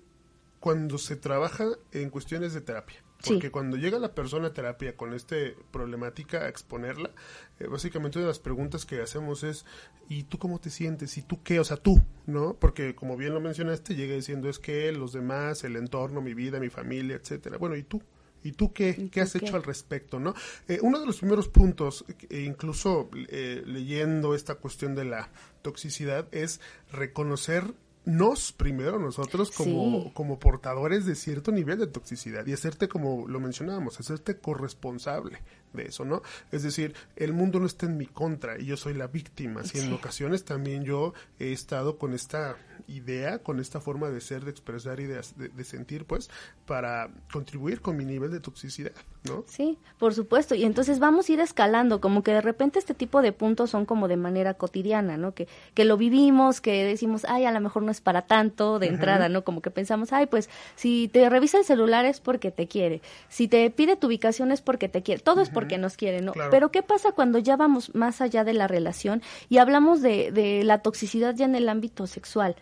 cuando 0.61 0.99
se 0.99 1.17
trabaja 1.17 1.67
en 1.93 2.11
cuestiones 2.11 2.53
de 2.55 2.61
terapia. 2.61 2.97
Porque 3.25 3.51
cuando 3.51 3.77
llega 3.77 3.99
la 3.99 4.15
persona 4.15 4.49
a 4.49 4.53
terapia 4.53 4.97
con 4.97 5.13
esta 5.13 5.37
problemática 5.73 6.45
a 6.45 6.49
exponerla, 6.49 7.11
eh, 7.59 7.67
básicamente 7.67 8.19
una 8.19 8.27
de 8.27 8.31
las 8.31 8.39
preguntas 8.39 8.87
que 8.87 9.01
hacemos 9.01 9.43
es, 9.43 9.65
¿y 10.09 10.25
tú 10.25 10.39
cómo 10.39 10.61
te 10.61 10.71
sientes? 10.71 11.19
¿Y 11.19 11.23
tú 11.23 11.43
qué? 11.43 11.59
O 11.59 11.65
sea, 11.65 11.77
tú, 11.77 12.01
¿no? 12.27 12.55
Porque 12.55 12.95
como 12.95 13.17
bien 13.17 13.35
lo 13.35 13.41
mencionaste, 13.41 13.97
llega 13.97 14.15
diciendo 14.15 14.49
es 14.49 14.59
que 14.61 14.93
los 14.93 15.13
demás, 15.13 15.65
el 15.65 15.77
entorno, 15.77 16.21
mi 16.21 16.35
vida, 16.35 16.61
mi 16.61 16.71
familia, 16.71 17.17
etcétera. 17.17 17.59
Bueno, 17.59 17.77
¿y 17.77 17.83
tú? 17.83 18.01
¿Y 18.45 18.53
tú 18.53 18.73
qué, 18.73 19.09
qué 19.11 19.21
has 19.21 19.35
hecho 19.35 19.57
al 19.57 19.65
respecto? 19.65 20.21
¿no? 20.21 20.35
Eh, 20.69 20.79
uno 20.83 21.01
de 21.01 21.07
los 21.07 21.19
primeros 21.19 21.49
puntos, 21.49 22.05
e 22.31 22.43
incluso 22.43 23.11
eh, 23.29 23.63
leyendo 23.67 24.35
esta 24.35 24.55
cuestión 24.55 24.95
de 24.95 25.05
la 25.05 25.31
toxicidad, 25.63 26.29
es 26.33 26.61
reconocer 26.93 27.75
nos 28.09 28.53
primero 28.53 28.99
nosotros 28.99 29.51
como, 29.51 30.15
como 30.15 30.39
portadores 30.39 31.05
de 31.05 31.15
cierto 31.15 31.53
nivel 31.53 31.79
de 31.79 31.89
toxicidad 31.89 32.47
y 32.47 32.55
hacerte 32.55 32.89
como 32.89 33.29
lo 33.29 33.39
mencionábamos, 33.39 34.01
hacerte 34.01 34.39
corresponsable 34.39 35.43
de 35.75 35.89
eso, 35.89 36.07
¿no? 36.07 36.23
Es 36.51 36.63
decir, 36.63 36.95
el 37.17 37.35
mundo 37.35 37.61
no 37.61 37.67
está 37.67 37.85
en 37.85 37.99
mi 37.99 38.07
contra 38.07 38.59
y 38.59 38.65
yo 38.65 38.79
soy 38.79 38.95
la 38.95 39.09
víctima. 39.09 39.63
Si 39.63 39.79
en 39.79 39.93
ocasiones 39.93 40.47
también 40.47 40.85
yo 40.85 41.13
he 41.39 41.53
estado 41.53 41.99
con 41.99 42.15
esta 42.15 42.57
idea, 42.87 43.43
con 43.43 43.61
esta 43.61 43.79
forma 43.79 44.09
de 44.09 44.23
ser, 44.23 44.43
de 44.43 44.53
expresar 44.53 45.01
y 45.01 45.05
de, 45.05 45.23
sentir, 45.65 46.07
pues, 46.07 46.31
para 46.67 47.11
contribuir 47.31 47.83
con 47.83 47.99
mi 47.99 48.07
nivel 48.07 48.31
de 48.31 48.41
toxicidad, 48.41 48.93
¿no? 49.25 49.45
Sí, 49.47 49.79
por 49.99 50.15
supuesto. 50.15 50.55
Y 50.55 50.65
entonces 50.65 50.99
vamos 50.99 51.29
a 51.29 51.33
ir 51.33 51.41
escalando, 51.41 52.01
como 52.01 52.23
que 52.23 52.33
de 52.33 52.41
repente 52.41 52.79
este 52.79 52.95
tipo 52.95 53.23
de 53.23 53.33
puntos 53.33 53.71
son 53.71 53.87
como 53.87 54.09
de 54.09 54.17
manera 54.17 54.55
cotidiana, 54.55 55.17
¿no? 55.17 55.35
Que, 55.35 55.49
que 55.75 55.85
lo 55.85 55.97
vivimos, 55.97 56.61
que 56.61 56.85
decimos, 56.85 57.25
ay, 57.29 57.45
a 57.45 57.53
lo 57.53 57.61
mejor 57.61 57.83
no 57.83 57.91
es 57.91 58.01
para 58.01 58.23
tanto 58.23 58.79
de 58.79 58.89
entrada, 58.89 59.29
¿no? 59.29 59.45
Como 59.45 59.61
que 59.61 59.71
pensamos, 59.71 60.13
ay, 60.13 60.27
pues, 60.27 60.49
si 60.77 61.09
te 61.09 61.29
revisa 61.29 61.59
el 61.59 61.65
celular 61.65 62.05
es 62.05 62.21
porque 62.21 62.51
te 62.51 62.69
quiere, 62.69 63.03
si 63.29 63.49
te 63.49 63.69
pide 63.71 63.97
tu 63.97 64.07
ubicación 64.07 64.53
es 64.53 64.61
porque 64.61 64.89
te 64.89 65.03
quiere, 65.03 65.23
todo 65.23 65.41
es 65.41 65.51
porque 65.51 65.79
nos 65.79 65.97
quiere, 65.97 66.21
¿no? 66.21 66.33
Pero 66.51 66.71
¿qué 66.71 66.83
pasa 66.83 67.13
cuando 67.13 67.39
ya 67.39 67.57
vamos 67.57 67.95
más 67.95 68.21
allá 68.21 68.45
de 68.45 68.55
la 68.55 68.69
relación 68.69 69.23
y 69.49 69.59
hablamos 69.59 70.03
de, 70.03 70.31
de 70.33 70.65
la 70.65 70.79
toxicidad 70.79 71.35
ya 71.35 71.45
en 71.45 71.55
el 71.55 71.69
ámbito 71.69 72.07
sexual? 72.07 72.57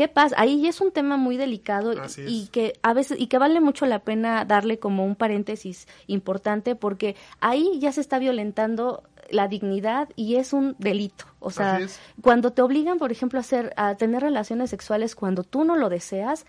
¿Qué 0.00 0.08
pasa? 0.08 0.34
Ahí 0.38 0.66
es 0.66 0.80
un 0.80 0.92
tema 0.92 1.18
muy 1.18 1.36
delicado 1.36 1.92
y 2.26 2.46
que 2.46 2.72
a 2.80 2.94
veces 2.94 3.20
y 3.20 3.26
que 3.26 3.36
vale 3.36 3.60
mucho 3.60 3.84
la 3.84 3.98
pena 3.98 4.46
darle 4.46 4.78
como 4.78 5.04
un 5.04 5.14
paréntesis 5.14 5.86
importante 6.06 6.74
porque 6.74 7.16
ahí 7.40 7.78
ya 7.80 7.92
se 7.92 8.00
está 8.00 8.18
violentando 8.18 9.02
la 9.28 9.46
dignidad 9.46 10.08
y 10.16 10.36
es 10.36 10.54
un 10.54 10.74
delito. 10.78 11.26
O 11.38 11.50
sea, 11.50 11.80
cuando 12.22 12.54
te 12.54 12.62
obligan, 12.62 12.96
por 12.96 13.12
ejemplo, 13.12 13.38
a 13.38 13.40
hacer 13.40 13.74
a 13.76 13.94
tener 13.96 14.22
relaciones 14.22 14.70
sexuales 14.70 15.14
cuando 15.14 15.44
tú 15.44 15.64
no 15.64 15.76
lo 15.76 15.90
deseas, 15.90 16.46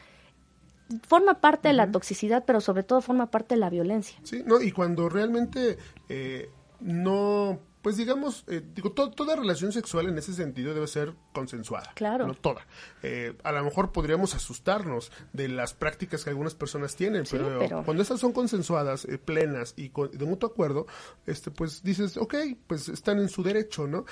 forma 1.06 1.42
parte 1.42 1.68
de 1.68 1.74
la 1.74 1.92
toxicidad, 1.92 2.46
pero 2.48 2.62
sobre 2.62 2.84
todo 2.84 3.02
forma 3.02 3.32
parte 3.32 3.56
de 3.56 3.60
la 3.60 3.70
violencia. 3.70 4.18
Sí, 4.24 4.44
no, 4.46 4.62
y 4.62 4.72
cuando 4.72 5.10
realmente 5.10 5.78
eh, 6.08 6.50
no 6.80 7.60
pues 7.82 7.98
digamos, 7.98 8.44
eh, 8.48 8.62
digo, 8.76 8.92
toda 8.92 9.36
relación 9.36 9.72
sexual 9.72 10.08
en 10.08 10.18
ese 10.18 10.34
sentido 10.34 10.74
debe 10.74 10.88
ser 10.88 11.14
consensuada. 11.34 11.92
Claro. 11.96 12.28
No 12.28 12.36
toda. 12.36 12.66
Eh, 13.02 13.36
a 13.44 13.52
lo 13.52 13.64
mejor 13.64 13.92
podríamos 13.92 14.36
asustarnos 14.36 15.12
de 15.34 15.48
las 15.48 15.74
prácticas 15.74 16.24
que 16.24 16.30
algunas 16.30 16.54
personas 16.54 16.96
tienen, 16.96 17.24
pero, 17.30 17.84
cuando 17.84 18.04
esas 18.04 18.20
son 18.20 18.34
consensuadas, 18.34 19.06
eh, 19.06 19.18
plenas 19.18 19.74
y 19.78 19.90
de 19.90 20.26
mutuo 20.26 20.50
acuerdo, 20.50 20.86
este, 21.26 21.50
pues 21.50 21.84
dices, 21.84 22.18
ok, 22.18 22.36
pues 22.68 22.88
están 22.90 23.20
en 23.20 23.30
su 23.30 23.44
derecho, 23.44 23.88
¿no? 23.88 24.06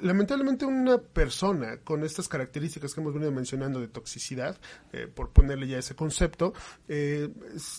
lamentablemente 0.00 0.64
una 0.64 0.98
persona 0.98 1.78
con 1.78 2.04
estas 2.04 2.28
características 2.28 2.94
que 2.94 3.00
hemos 3.00 3.12
venido 3.12 3.32
mencionando 3.32 3.80
de 3.80 3.88
toxicidad, 3.88 4.58
por 5.14 5.30
ponerle 5.30 5.66
ya 5.66 5.78
ese 5.78 5.94
concepto, 5.94 6.52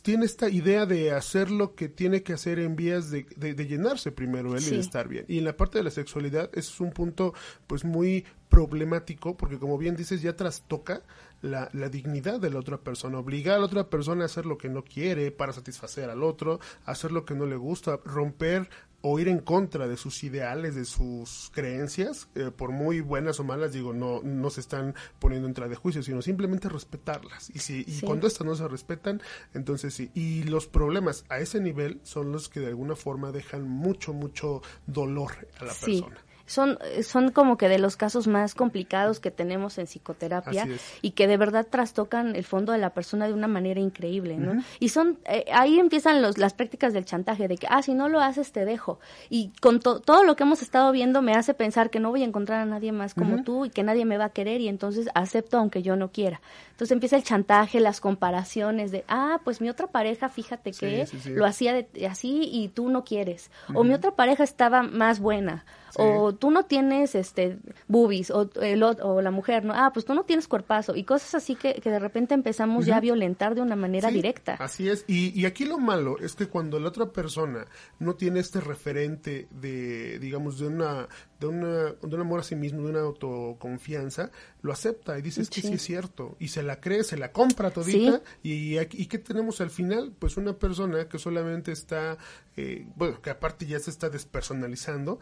tiene 0.01 0.25
esta 0.25 0.49
idea 0.49 0.85
de 0.85 1.11
hacer 1.11 1.51
lo 1.51 1.75
que 1.75 1.89
tiene 1.89 2.23
que 2.23 2.33
hacer 2.33 2.59
en 2.59 2.75
vías 2.75 3.11
de, 3.11 3.25
llenarse 3.67 4.11
primero 4.11 4.55
él 4.55 4.63
y 4.71 4.90
estar 4.91 5.07
bien. 5.07 5.25
Y 5.29 5.37
en 5.37 5.45
la 5.45 5.55
parte 5.55 5.77
de 5.77 5.85
la 5.85 5.91
sexualidad 5.91 6.49
es 6.53 6.79
un 6.81 6.91
punto 6.91 7.33
pues 7.65 7.85
muy 7.85 8.25
problemático 8.49 9.37
porque 9.37 9.57
como 9.57 9.77
bien 9.77 9.95
dices 9.95 10.21
ya 10.21 10.35
trastoca 10.35 11.03
la, 11.41 11.69
la, 11.71 11.87
dignidad 11.87 12.39
de 12.41 12.49
la 12.49 12.59
otra 12.59 12.77
persona, 12.77 13.17
obligar 13.17 13.55
a 13.55 13.59
la 13.59 13.65
otra 13.65 13.89
persona 13.89 14.23
a 14.23 14.25
hacer 14.25 14.45
lo 14.45 14.57
que 14.57 14.67
no 14.67 14.83
quiere 14.83 15.31
para 15.31 15.53
satisfacer 15.53 16.09
al 16.09 16.21
otro, 16.21 16.59
hacer 16.85 17.13
lo 17.13 17.23
que 17.23 17.33
no 17.33 17.45
le 17.45 17.55
gusta, 17.55 17.99
romper 18.03 18.69
o 19.01 19.19
ir 19.19 19.27
en 19.27 19.39
contra 19.39 19.87
de 19.87 19.97
sus 19.97 20.23
ideales, 20.23 20.75
de 20.75 20.85
sus 20.85 21.51
creencias, 21.53 22.27
eh, 22.35 22.51
por 22.55 22.71
muy 22.71 23.01
buenas 23.01 23.39
o 23.39 23.43
malas, 23.43 23.73
digo, 23.73 23.93
no, 23.93 24.21
no 24.23 24.49
se 24.49 24.61
están 24.61 24.95
poniendo 25.19 25.47
en 25.47 25.53
de 25.69 25.75
juicio, 25.75 26.01
sino 26.01 26.21
simplemente 26.21 26.69
respetarlas. 26.69 27.49
Y, 27.53 27.59
si, 27.59 27.83
y 27.87 28.01
cuando 28.01 28.27
estas 28.27 28.47
no 28.47 28.55
se 28.55 28.67
respetan, 28.67 29.21
entonces 29.53 29.93
sí. 29.93 30.11
Y 30.13 30.43
los 30.43 30.67
problemas 30.67 31.25
a 31.29 31.39
ese 31.39 31.59
nivel 31.59 31.99
son 32.03 32.31
los 32.31 32.49
que 32.49 32.59
de 32.59 32.67
alguna 32.67 32.95
forma 32.95 33.31
dejan 33.31 33.67
mucho, 33.67 34.13
mucho 34.13 34.61
dolor 34.87 35.47
a 35.59 35.65
la 35.65 35.73
persona 35.73 36.17
son, 36.45 36.77
son 37.03 37.31
como 37.31 37.57
que 37.57 37.69
de 37.69 37.79
los 37.79 37.97
casos 37.97 38.27
más 38.27 38.55
complicados 38.55 39.19
que 39.19 39.31
tenemos 39.31 39.77
en 39.77 39.85
psicoterapia 39.85 40.67
y 41.01 41.11
que 41.11 41.27
de 41.27 41.37
verdad 41.37 41.67
trastocan 41.69 42.35
el 42.35 42.43
fondo 42.43 42.71
de 42.71 42.77
la 42.77 42.91
persona 42.91 43.27
de 43.27 43.33
una 43.33 43.47
manera 43.47 43.79
increíble, 43.79 44.37
¿no? 44.37 44.63
Y 44.79 44.89
son, 44.89 45.19
eh, 45.25 45.45
ahí 45.53 45.79
empiezan 45.79 46.21
los, 46.21 46.37
las 46.37 46.53
prácticas 46.53 46.93
del 46.93 47.05
chantaje, 47.05 47.47
de 47.47 47.57
que, 47.57 47.67
ah, 47.69 47.81
si 47.81 47.93
no 47.93 48.09
lo 48.09 48.19
haces, 48.19 48.51
te 48.51 48.65
dejo. 48.65 48.99
Y 49.29 49.51
con 49.61 49.79
todo 49.79 50.23
lo 50.23 50.35
que 50.35 50.43
hemos 50.43 50.61
estado 50.61 50.91
viendo 50.91 51.21
me 51.21 51.33
hace 51.33 51.53
pensar 51.53 51.89
que 51.89 51.99
no 51.99 52.09
voy 52.09 52.23
a 52.23 52.25
encontrar 52.25 52.61
a 52.61 52.65
nadie 52.65 52.91
más 52.91 53.13
como 53.13 53.43
tú 53.43 53.65
y 53.65 53.69
que 53.69 53.83
nadie 53.83 54.05
me 54.05 54.17
va 54.17 54.25
a 54.25 54.29
querer 54.29 54.61
y 54.61 54.67
entonces 54.67 55.09
acepto 55.13 55.57
aunque 55.57 55.81
yo 55.81 55.95
no 55.95 56.11
quiera. 56.11 56.41
Entonces 56.71 56.91
empieza 56.91 57.15
el 57.15 57.23
chantaje, 57.23 57.79
las 57.79 58.01
comparaciones 58.01 58.91
de, 58.91 59.05
ah, 59.07 59.39
pues 59.43 59.61
mi 59.61 59.69
otra 59.69 59.87
pareja, 59.87 60.29
fíjate 60.29 60.71
que 60.71 61.07
lo 61.25 61.45
hacía 61.45 61.73
de, 61.73 62.07
así 62.07 62.49
y 62.51 62.69
tú 62.69 62.89
no 62.89 63.03
quieres. 63.03 63.51
O 63.73 63.83
mi 63.83 63.93
otra 63.93 64.15
pareja 64.15 64.43
estaba 64.43 64.83
más 64.83 65.19
buena 65.19 65.65
o 65.97 66.33
tú 66.33 66.51
no 66.51 66.65
tienes 66.65 67.15
este 67.15 67.57
boobies 67.87 68.31
o, 68.31 68.49
el, 68.61 68.83
o 68.83 69.21
la 69.21 69.31
mujer, 69.31 69.65
¿no? 69.65 69.73
Ah, 69.75 69.91
pues 69.93 70.05
tú 70.05 70.13
no 70.13 70.23
tienes 70.23 70.47
cuerpazo 70.47 70.95
y 70.95 71.03
cosas 71.03 71.35
así 71.35 71.55
que, 71.55 71.75
que 71.75 71.89
de 71.89 71.99
repente 71.99 72.33
empezamos 72.33 72.85
ya 72.85 72.97
a 72.97 72.99
violentar 72.99 73.55
de 73.55 73.61
una 73.61 73.75
manera 73.75 74.09
directa. 74.09 74.55
Así 74.55 74.89
es, 74.89 75.05
y, 75.07 75.37
y 75.39 75.45
aquí 75.45 75.65
lo 75.65 75.77
malo 75.77 76.17
es 76.19 76.35
que 76.35 76.47
cuando 76.47 76.79
la 76.79 76.89
otra 76.89 77.11
persona 77.11 77.65
no 77.99 78.15
tiene 78.15 78.39
este 78.39 78.61
referente 78.61 79.47
de, 79.51 80.19
digamos, 80.19 80.59
de 80.59 80.67
una 80.67 81.07
de, 81.41 81.47
una, 81.47 81.93
de 82.01 82.15
un 82.15 82.21
amor 82.21 82.39
a 82.39 82.43
sí 82.43 82.55
mismo, 82.55 82.83
de 82.83 82.91
una 82.91 83.01
autoconfianza, 83.01 84.31
lo 84.61 84.71
acepta 84.71 85.17
y 85.17 85.21
dice, 85.21 85.41
que 85.47 85.61
sí 85.61 85.73
es 85.73 85.81
cierto, 85.81 86.37
y 86.39 86.49
se 86.49 86.63
la 86.63 86.79
cree, 86.79 87.03
se 87.03 87.17
la 87.17 87.31
compra 87.31 87.71
todita, 87.71 88.21
y, 88.43 88.77
y 88.79 89.05
¿qué 89.07 89.17
tenemos 89.17 89.59
al 89.59 89.71
final? 89.71 90.13
Pues 90.17 90.37
una 90.37 90.53
persona 90.53 91.09
que 91.09 91.17
solamente 91.17 91.71
está, 91.71 92.17
eh, 92.55 92.85
bueno, 92.95 93.21
que 93.21 93.31
aparte 93.31 93.65
ya 93.65 93.79
se 93.79 93.89
está 93.89 94.09
despersonalizando, 94.09 95.19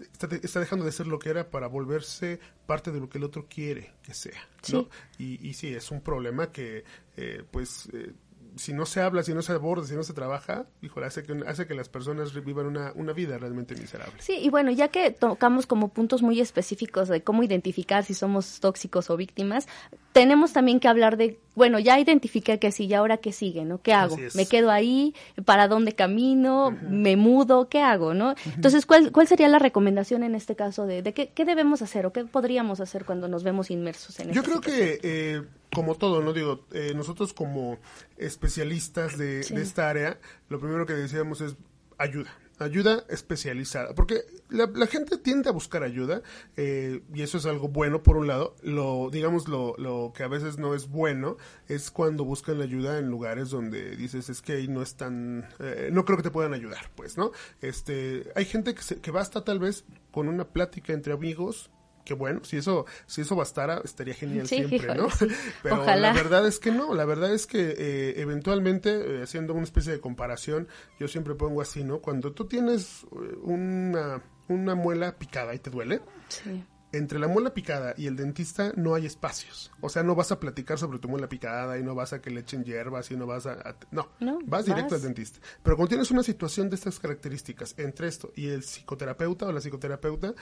Está, 0.00 0.28
está, 0.34 0.60
dejando 0.60 0.84
de 0.84 0.92
ser 0.92 1.06
lo 1.06 1.18
que 1.18 1.30
era 1.30 1.50
para 1.50 1.66
volverse 1.66 2.40
parte 2.66 2.90
de 2.92 3.00
lo 3.00 3.08
que 3.08 3.18
el 3.18 3.24
otro 3.24 3.46
quiere 3.48 3.92
que 4.02 4.14
sea, 4.14 4.48
¿no? 4.72 4.88
Y, 5.18 5.46
y 5.46 5.54
sí, 5.54 5.74
es 5.74 5.90
un 5.90 6.00
problema 6.00 6.52
que, 6.52 6.84
eh, 7.16 7.42
pues, 7.50 7.88
eh, 7.92 8.12
si 8.58 8.72
no 8.72 8.86
se 8.86 9.00
habla, 9.00 9.22
si 9.22 9.32
no 9.34 9.42
se 9.42 9.52
aborda, 9.52 9.86
si 9.86 9.94
no 9.94 10.02
se 10.02 10.12
trabaja, 10.12 10.66
híjole, 10.82 11.06
hace 11.06 11.22
que, 11.22 11.32
hace 11.46 11.66
que 11.66 11.74
las 11.74 11.88
personas 11.88 12.32
vivan 12.44 12.66
una, 12.66 12.92
una 12.94 13.12
vida 13.12 13.38
realmente 13.38 13.74
miserable. 13.74 14.20
Sí, 14.20 14.38
y 14.40 14.50
bueno, 14.50 14.70
ya 14.70 14.88
que 14.88 15.10
tocamos 15.10 15.66
como 15.66 15.88
puntos 15.88 16.22
muy 16.22 16.40
específicos 16.40 17.08
de 17.08 17.22
cómo 17.22 17.42
identificar 17.42 18.04
si 18.04 18.14
somos 18.14 18.60
tóxicos 18.60 19.10
o 19.10 19.16
víctimas, 19.16 19.68
tenemos 20.12 20.52
también 20.52 20.80
que 20.80 20.88
hablar 20.88 21.16
de, 21.16 21.38
bueno, 21.58 21.78
ya 21.78 22.00
identifiqué 22.00 22.58
que 22.58 22.72
sí, 22.72 22.86
y 22.86 22.94
ahora 22.94 23.18
qué 23.18 23.32
sigue, 23.32 23.64
¿no? 23.64 23.82
¿Qué 23.82 23.92
hago? 23.92 24.16
¿Me 24.34 24.46
quedo 24.46 24.70
ahí? 24.70 25.14
¿Para 25.44 25.68
dónde 25.68 25.92
camino? 25.92 26.70
¿Me 26.88 27.16
mudo? 27.16 27.68
¿Qué 27.68 27.82
hago? 27.82 28.14
¿no? 28.14 28.34
Entonces, 28.54 28.86
¿cuál, 28.86 29.12
¿cuál 29.12 29.26
sería 29.26 29.48
la 29.48 29.58
recomendación 29.58 30.22
en 30.22 30.34
este 30.34 30.56
caso 30.56 30.86
de, 30.86 31.02
de 31.02 31.12
qué, 31.12 31.30
qué, 31.34 31.44
debemos 31.44 31.82
hacer 31.82 32.06
o 32.06 32.12
qué 32.12 32.24
podríamos 32.24 32.80
hacer 32.80 33.04
cuando 33.04 33.28
nos 33.28 33.42
vemos 33.42 33.70
inmersos 33.70 34.18
en 34.20 34.32
Yo 34.32 34.42
creo 34.42 34.60
que... 34.60 35.00
Eh, 35.02 35.42
como 35.70 35.96
todo, 35.96 36.22
¿no? 36.22 36.32
Digo, 36.32 36.64
eh, 36.72 36.92
nosotros 36.96 37.34
como 37.34 37.78
especialistas 38.16 39.18
de, 39.18 39.40
esta 39.40 39.90
área, 39.90 40.18
lo 40.48 40.58
primero 40.58 40.86
que 40.86 40.94
decíamos 40.94 41.42
es 41.42 41.56
ayuda, 41.98 42.34
ayuda 42.58 43.04
especializada, 43.08 43.94
porque 43.94 44.22
la, 44.48 44.68
gente 44.86 45.18
tiende 45.18 45.48
a 45.48 45.52
buscar 45.52 45.82
ayuda 45.82 46.22
eh, 46.56 47.02
y 47.14 47.22
eso 47.22 47.38
es 47.38 47.46
algo 47.46 47.68
bueno 47.68 48.02
por 48.02 48.16
un 48.16 48.26
lado. 48.26 48.56
Lo 48.62 49.10
digamos 49.10 49.48
lo, 49.48 49.74
lo 49.78 50.12
que 50.14 50.22
a 50.22 50.28
veces 50.28 50.58
no 50.58 50.74
es 50.74 50.88
bueno 50.88 51.36
es 51.68 51.90
cuando 51.90 52.24
buscan 52.24 52.58
la 52.58 52.64
ayuda 52.64 52.98
en 52.98 53.08
lugares 53.10 53.50
donde 53.50 53.96
dices 53.96 54.28
es 54.28 54.42
que 54.42 54.54
ahí 54.54 54.68
no 54.68 54.82
están, 54.82 55.48
eh, 55.58 55.90
no 55.92 56.04
creo 56.04 56.16
que 56.16 56.24
te 56.24 56.30
puedan 56.30 56.54
ayudar, 56.54 56.90
pues, 56.94 57.16
¿no? 57.16 57.32
Este, 57.60 58.30
hay 58.34 58.44
gente 58.44 58.74
que, 58.74 58.82
se, 58.82 59.00
que 59.00 59.10
basta 59.10 59.44
tal 59.44 59.58
vez 59.58 59.84
con 60.10 60.28
una 60.28 60.48
plática 60.48 60.92
entre 60.92 61.12
amigos 61.12 61.70
que 62.08 62.14
bueno, 62.14 62.40
si 62.42 62.56
eso, 62.56 62.86
si 63.06 63.20
eso 63.20 63.36
bastara, 63.36 63.82
estaría 63.84 64.14
genial 64.14 64.48
siempre, 64.48 64.94
¿no? 64.94 65.08
Pero 65.62 65.84
la 65.84 66.12
verdad 66.14 66.46
es 66.46 66.58
que 66.58 66.72
no, 66.72 66.94
la 66.94 67.04
verdad 67.04 67.34
es 67.34 67.46
que 67.46 67.74
eh, 67.76 68.14
eventualmente, 68.16 68.90
eh, 68.90 69.22
haciendo 69.24 69.52
una 69.52 69.64
especie 69.64 69.92
de 69.92 70.00
comparación, 70.00 70.68
yo 70.98 71.06
siempre 71.06 71.34
pongo 71.34 71.60
así, 71.60 71.84
¿no? 71.84 72.00
Cuando 72.00 72.32
tú 72.32 72.46
tienes 72.46 73.04
eh, 73.12 73.36
una, 73.42 74.22
una 74.48 74.74
muela 74.74 75.18
picada 75.18 75.54
y 75.54 75.58
te 75.58 75.68
duele, 75.68 76.00
sí 76.28 76.64
entre 76.92 77.18
la 77.18 77.28
muela 77.28 77.52
picada 77.52 77.94
y 77.96 78.06
el 78.06 78.16
dentista 78.16 78.72
no 78.76 78.94
hay 78.94 79.06
espacios. 79.06 79.70
O 79.80 79.88
sea, 79.88 80.02
no 80.02 80.14
vas 80.14 80.32
a 80.32 80.40
platicar 80.40 80.78
sobre 80.78 80.98
tu 80.98 81.08
muela 81.08 81.28
picada 81.28 81.78
y 81.78 81.82
no 81.82 81.94
vas 81.94 82.12
a 82.12 82.20
que 82.20 82.30
le 82.30 82.40
echen 82.40 82.64
hierbas 82.64 83.10
y 83.10 83.16
no 83.16 83.26
vas 83.26 83.46
a... 83.46 83.76
no, 83.90 84.08
vas 84.46 84.64
directo 84.64 84.94
al 84.94 85.02
dentista. 85.02 85.40
Pero 85.62 85.76
cuando 85.76 85.90
tienes 85.90 86.10
una 86.10 86.22
situación 86.22 86.70
de 86.70 86.76
estas 86.76 86.98
características 86.98 87.74
entre 87.78 88.08
esto 88.08 88.32
y 88.34 88.48
el 88.48 88.62
psicoterapeuta 88.62 89.46
o 89.46 89.52
la 89.52 89.60
psicoterapeuta, 89.60 90.34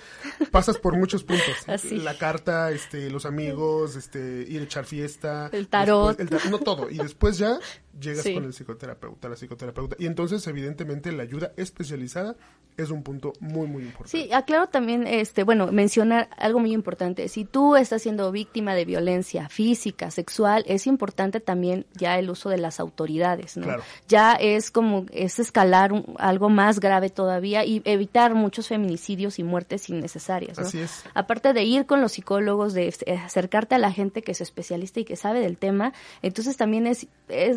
pasas 0.51 0.78
por 0.78 0.97
muchos 0.97 1.24
puntos. 1.24 1.47
La 2.07 2.16
carta, 2.18 2.70
este, 2.70 3.11
los 3.11 3.26
amigos, 3.26 3.97
este, 3.97 4.44
ir 4.49 4.61
a 4.61 4.64
echar 4.64 4.84
fiesta. 4.84 5.49
El 5.53 5.68
tarot. 5.68 6.18
no 6.51 6.59
todo. 6.59 6.88
Y 6.90 6.99
después 6.99 7.38
ya 7.38 7.59
llegas 8.01 8.24
con 8.24 8.44
el 8.44 8.53
psicoterapeuta, 8.53 9.28
la 9.28 9.36
psicoterapeuta. 9.36 9.97
Y 9.99 10.07
entonces, 10.07 10.47
evidentemente, 10.47 11.12
la 11.12 11.22
ayuda 11.22 11.53
especializada 11.57 12.36
es 12.76 12.90
un 12.90 13.03
punto 13.03 13.32
muy, 13.40 13.66
muy 13.66 13.84
importante. 13.84 14.11
Sí, 14.11 14.32
aclaro 14.32 14.68
también, 14.68 15.07
este, 15.07 15.44
bueno, 15.44 15.72
mencionar 15.72 16.28
algo 16.37 16.61
muy 16.61 16.72
importante. 16.72 17.28
Si 17.28 17.45
tú 17.45 17.76
estás 17.76 18.03
siendo 18.03 18.30
víctima 18.32 18.74
de 18.74 18.84
violencia 18.84 19.49
física, 19.49 20.11
sexual, 20.11 20.64
es 20.66 20.87
importante 20.87 21.41
también 21.41 21.87
ya 21.95 22.18
el 22.18 22.30
uso 22.30 22.49
de 22.49 22.59
las 22.59 22.80
autoridades, 22.80 23.57
¿no? 23.57 23.66
Ya 24.09 24.34
es 24.34 24.70
como, 24.70 25.07
es 25.12 25.39
escalar 25.39 25.93
algo 26.18 26.49
más 26.49 26.80
grave 26.80 27.11
todavía 27.11 27.64
y 27.64 27.82
evitar 27.84 28.34
muchos 28.34 28.68
feminicidios 28.68 29.39
y 29.39 29.45
muertes 29.45 29.89
innecesarias, 29.89 30.59
Así 30.59 30.80
es. 30.80 31.05
Aparte 31.14 31.53
de 31.53 31.64
ir 31.64 31.87
con 31.87 32.01
los 32.01 32.12
psicólogos, 32.12 32.74
de 32.74 32.95
acercarte 33.24 33.74
a 33.74 33.78
la 33.78 33.93
gente 33.93 34.22
que 34.22 34.32
es 34.32 34.41
especialista 34.41 35.01
y 35.01 35.05
que 35.05 35.16
sabe 35.16 35.41
del 35.41 35.57
tema, 35.57 35.93
entonces 36.22 36.57
también 36.57 36.87
es, 36.87 37.07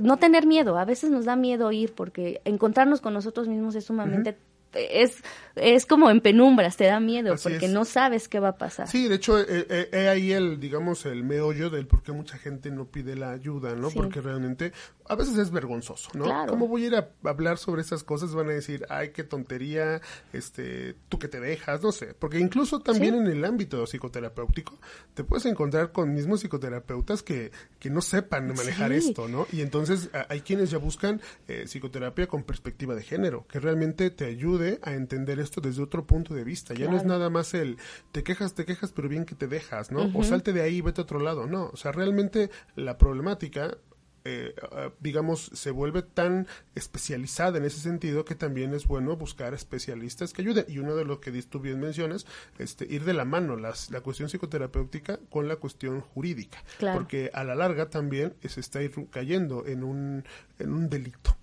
no 0.02 0.18
tener 0.18 0.46
miedo. 0.46 0.78
A 0.78 0.86
veces 0.86 1.10
nos 1.10 1.26
da 1.26 1.36
miedo 1.36 1.72
ir 1.72 1.94
porque 1.94 2.42
encontrarnos 2.46 3.02
con 3.02 3.14
nosotros 3.14 3.48
mismos 3.48 3.76
es 3.76 3.86
sumamente 3.86 4.38
es, 4.74 5.24
es 5.62 5.86
como 5.86 6.10
en 6.10 6.22
penumbras, 6.22 6.78
te 6.78 6.86
da 6.86 7.00
miedo 7.00 7.36
porque 7.42 7.68
no 7.68 7.86
sabes 7.86 8.28
qué 8.28 8.40
va 8.40 8.50
a 8.50 8.58
pasar. 8.58 8.88
Sí, 8.88 9.08
de 9.08 9.16
hecho, 9.16 9.40
eh, 9.40 9.66
eh 9.70 10.08
ahí 10.08 10.32
el, 10.32 10.60
digamos, 10.60 11.06
el 11.06 11.24
meollo 11.24 11.70
del 11.70 11.88
por 11.88 12.04
qué 12.04 12.12
mucha 12.12 12.38
gente 12.38 12.72
no 12.72 12.86
pide 12.86 13.16
la 13.16 13.32
ayuda, 13.32 13.76
¿no? 13.76 13.90
Porque 13.90 14.22
realmente 14.22 14.72
a 15.10 15.16
veces 15.16 15.38
es 15.38 15.52
vergonzoso, 15.52 16.10
¿no? 16.14 16.46
¿Cómo 16.48 16.68
voy 16.68 16.84
a 16.84 16.88
ir 16.88 16.96
a 16.96 17.10
hablar 17.24 17.58
sobre 17.58 17.82
esas 17.82 18.04
cosas? 18.04 18.34
Van 18.36 18.48
a 18.50 18.54
decir, 18.54 18.86
ay, 18.90 19.10
qué 19.10 19.24
tontería, 19.24 20.02
este, 20.34 20.96
tú 21.10 21.18
que 21.18 21.28
te 21.28 21.40
dejas, 21.40 21.82
no 21.82 21.92
sé. 21.92 22.14
Porque 22.14 22.40
incluso 22.40 22.80
también 22.80 23.16
en 23.16 23.28
el 23.28 23.44
ámbito 23.44 23.86
psicoterapéutico 23.88 24.78
te 25.16 25.24
puedes 25.24 25.46
encontrar 25.48 25.92
con 25.92 26.14
mismos 26.14 26.42
psicoterapeutas 26.42 27.24
que, 27.24 27.52
que 27.80 27.90
no 27.90 28.02
sepan 28.02 28.54
manejar 28.54 28.92
esto, 28.92 29.28
¿no? 29.28 29.48
Y 29.52 29.62
entonces 29.62 30.10
hay 30.30 30.42
quienes 30.42 30.70
ya 30.70 30.78
buscan 30.78 31.22
eh, 31.48 31.64
psicoterapia 31.66 32.28
con 32.28 32.44
perspectiva 32.44 32.94
de 32.94 33.02
género, 33.02 33.46
que 33.48 33.60
realmente 33.60 34.12
te 34.12 34.26
ayude 34.26 34.80
a 34.84 34.94
entender 34.94 35.40
esto 35.50 35.62
desde 35.62 35.82
otro 35.82 36.06
punto 36.06 36.34
de 36.34 36.44
vista. 36.44 36.74
Ya 36.74 36.88
no 36.88 36.96
es 36.96 37.06
nada 37.06 37.30
más 37.30 37.54
el 37.54 37.78
te 38.12 38.24
quejas, 38.24 38.54
te 38.54 38.66
quejas, 38.66 38.92
pero 38.92 39.10
bien 39.10 39.26
que 39.26 39.36
te 39.36 39.48
dejas, 39.48 39.92
¿no? 39.92 40.12
O 40.14 40.24
salte 40.24 40.54
de 40.54 40.62
ahí 40.62 40.78
y 40.78 40.82
vete 40.82 41.02
a 41.02 41.04
otro 41.04 41.20
lado. 41.20 41.48
No, 41.48 41.70
o 41.74 41.78
sea, 41.78 41.92
realmente 41.92 42.50
la 42.76 42.98
problemática 42.98 43.78
eh, 44.26 44.54
ah, 44.72 44.92
digamos, 45.00 45.50
se 45.54 45.72
vuelve 45.72 46.02
tan 46.02 46.48
especializada 46.76 47.58
en 47.58 47.66
ese 47.66 47.80
sentido 47.80 48.26
que 48.26 48.36
también 48.36 48.74
es 48.74 48.86
bueno 48.86 49.16
buscar 49.16 49.54
especialistas 49.54 50.34
que 50.34 50.42
ayuden. 50.42 50.66
Y 50.68 50.80
uno 50.80 50.96
de 50.96 51.06
los 51.06 51.20
que 51.20 51.32
tú 51.44 51.60
bien 51.60 51.80
mencionas, 51.80 52.26
este, 52.58 52.86
ir 52.86 53.06
de 53.06 53.14
la 53.14 53.26
mano 53.26 53.56
las, 53.56 53.90
la 53.92 54.02
cuestión 54.02 54.30
psicoterapéutica 54.30 55.20
con 55.30 55.48
la 55.48 55.56
cuestión 55.56 56.02
jurídica. 56.02 56.64
Porque 56.94 57.32
a 57.34 57.44
la 57.44 57.56
larga 57.56 57.90
también 57.90 58.36
se 58.48 58.60
está 58.60 58.80
cayendo 59.10 59.66
en 59.66 59.84
un, 59.84 60.24
en 60.60 60.74
un 60.74 60.90
delito. 60.90 61.39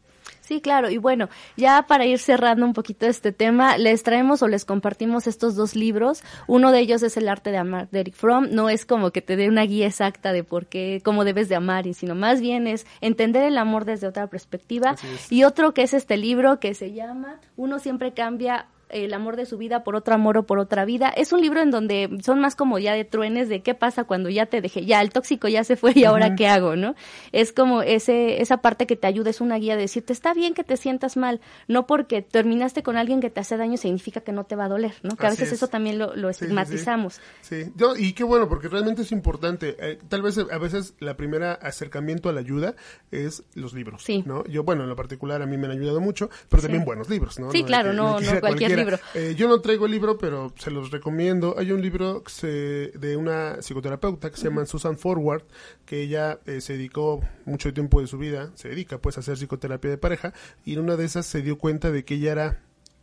Sí, 0.47 0.61
claro. 0.61 0.91
Y 0.91 0.99
bueno, 0.99 1.29
ya 1.57 1.87
para 1.89 2.07
ir 2.07 2.21
cerrando 2.21 2.65
un 2.65 2.73
poquito 2.73 3.07
este 3.07 3.33
tema, 3.33 3.79
les 3.79 4.05
traemos 4.05 4.43
o 4.43 4.49
les 4.49 4.65
compartimos 4.65 5.27
estos 5.27 5.57
dos 5.57 5.75
libros. 5.75 6.23
Uno 6.47 6.71
de 6.71 6.79
ellos 6.79 7.03
es 7.03 7.17
El 7.17 7.29
arte 7.29 7.51
de 7.51 7.59
amar 7.59 7.91
de 7.91 8.01
Eric 8.01 8.15
Fromm. 8.15 8.47
No 8.53 8.71
es 8.71 8.87
como 8.87 9.11
que 9.11 9.23
te 9.23 9.35
dé 9.35 9.49
una 9.49 9.63
guía 9.63 9.89
exacta 9.89 10.33
de 10.33 10.45
por 10.45 10.67
qué, 10.67 11.01
cómo 11.05 11.25
debes 11.25 11.49
de 11.49 11.57
amar, 11.57 11.93
sino 11.95 12.15
más 12.15 12.41
bien 12.41 12.69
es 12.69 12.87
entender 13.01 13.43
el 13.43 13.59
amor 13.59 13.87
desde 13.87 14.07
otra 14.07 14.29
perspectiva. 14.29 14.95
Y 15.31 15.43
otro 15.43 15.75
que 15.75 15.83
es 15.83 15.95
este 15.95 16.17
libro 16.17 16.61
que 16.61 16.75
se 16.75 16.93
llama 16.93 17.41
Uno 17.57 17.81
siempre 17.81 18.15
cambia 18.15 18.69
el 18.89 19.13
amor 19.15 19.37
de 19.37 19.47
su 19.47 19.59
vida 19.59 19.85
por 19.85 19.97
otro 19.97 20.15
amor 20.15 20.39
o 20.39 20.47
por 20.47 20.59
otra 20.59 20.85
vida. 20.85 21.09
Es 21.09 21.33
un 21.33 21.41
libro 21.41 21.61
en 21.61 21.71
donde 21.71 22.19
son 22.23 22.41
más 22.41 22.55
como 22.55 22.79
ya 22.79 22.95
de 22.95 23.05
truenes 23.05 23.49
de 23.49 23.63
qué 23.63 23.75
pasa 23.75 24.05
cuando 24.05 24.29
ya 24.29 24.47
te 24.47 24.61
dejé, 24.61 24.85
ya 24.85 25.01
el 25.01 25.11
tóxico 25.11 25.49
ya 25.49 25.65
se 25.65 25.77
fue 25.77 25.93
y 25.95 26.05
ahora 26.05 26.35
qué 26.35 26.49
hago, 26.49 26.77
¿no? 26.77 26.95
Es 27.33 27.53
como 27.53 27.83
ese 27.83 28.41
esa 28.41 28.59
parte 28.59 28.87
que 28.87 28.97
te 28.97 29.07
ayuda, 29.07 29.31
es 29.31 29.41
una 29.41 29.57
guía 29.57 29.77
de 29.77 29.83
decirte, 29.83 30.13
está 30.13 30.35
bien 30.35 30.55
que 30.55 30.65
te 30.65 30.77
sientas 30.77 31.17
mal, 31.17 31.41
no 31.69 31.87
porque 31.87 32.23
terminaste 32.23 32.83
con 32.83 32.97
alguien 32.97 33.21
que 33.21 33.31
te 33.31 33.41
hace 33.41 33.57
daño 33.57 33.77
significa 33.77 34.21
que 34.21 34.33
no 34.33 34.45
te 34.45 34.57
va 34.57 34.67
a 34.67 34.69
doler, 34.69 34.95
¿no? 35.03 35.17
Que 35.17 35.27
a 35.27 35.31
veces 35.31 35.53
eso 35.53 35.69
también 35.69 35.99
lo, 35.99 36.29
estigmatizamos. 36.29 37.21
Sí, 37.41 37.73
Yo, 37.77 37.97
y 37.97 38.13
qué 38.13 38.25
bueno, 38.25 38.49
porque 38.49 38.69
realmente 38.69 39.03
es 39.03 39.13
importante. 39.13 39.77
Eh, 39.79 39.99
tal 40.09 40.23
vez 40.23 40.39
a 40.39 40.59
veces 40.59 40.95
la 41.01 41.17
primera 41.17 41.53
acercamiento 41.55 42.29
a 42.29 42.33
la 42.33 42.41
ayuda 42.41 42.75
es 43.11 43.45
los 43.55 43.73
libros, 43.75 44.05
¿no? 44.25 44.45
Yo, 44.47 44.65
bueno, 44.65 44.83
en 44.83 44.89
lo 44.89 44.97
particular 44.97 45.43
a 45.43 45.47
mí 45.47 45.57
me 45.57 45.67
han 45.67 45.73
ayudado 45.73 46.01
mucho, 46.01 46.31
pero 46.49 46.63
también 46.63 46.85
buenos 46.85 47.09
libros, 47.09 47.39
¿no? 47.39 47.51
Sí, 47.51 47.65
claro, 47.65 47.93
no, 47.93 48.21
no, 48.21 48.41
cualquier 48.41 48.77
eh, 49.15 49.35
yo 49.37 49.49
no 49.49 49.61
traigo 49.61 49.87
el 49.87 49.93
libro, 49.93 50.19
pero 50.19 50.53
se 50.57 50.71
los 50.71 50.91
recomiendo. 50.91 51.55
Hay 51.59 51.73
un 51.73 51.81
libro 51.83 52.23
de 52.43 53.17
una 53.17 53.63
psicoterapeuta 53.63 54.31
que 54.31 54.37
se 54.37 54.45
llama 54.45 54.67
Susan 54.67 54.99
Forward, 54.99 55.45
que 55.85 56.03
ella 56.03 56.41
eh, 56.47 56.61
se 56.61 56.75
dedicó 56.75 57.21
mucho 57.45 57.73
tiempo 57.73 58.01
de 58.01 58.07
su 58.07 58.19
vida, 58.19 58.51
se 58.55 58.69
dedica 58.69 58.99
pues 58.99 59.17
a 59.17 59.21
hacer 59.21 59.37
psicoterapia 59.37 59.91
de 59.91 59.99
pareja, 59.99 60.33
y 60.65 60.75
en 60.75 60.81
una 60.81 60.97
de 60.97 61.05
esas 61.05 61.27
se 61.27 61.43
dio 61.43 61.59
cuenta 61.59 61.91
de 61.91 62.05
que 62.05 62.15
ella 62.15 62.33
era 62.33 62.63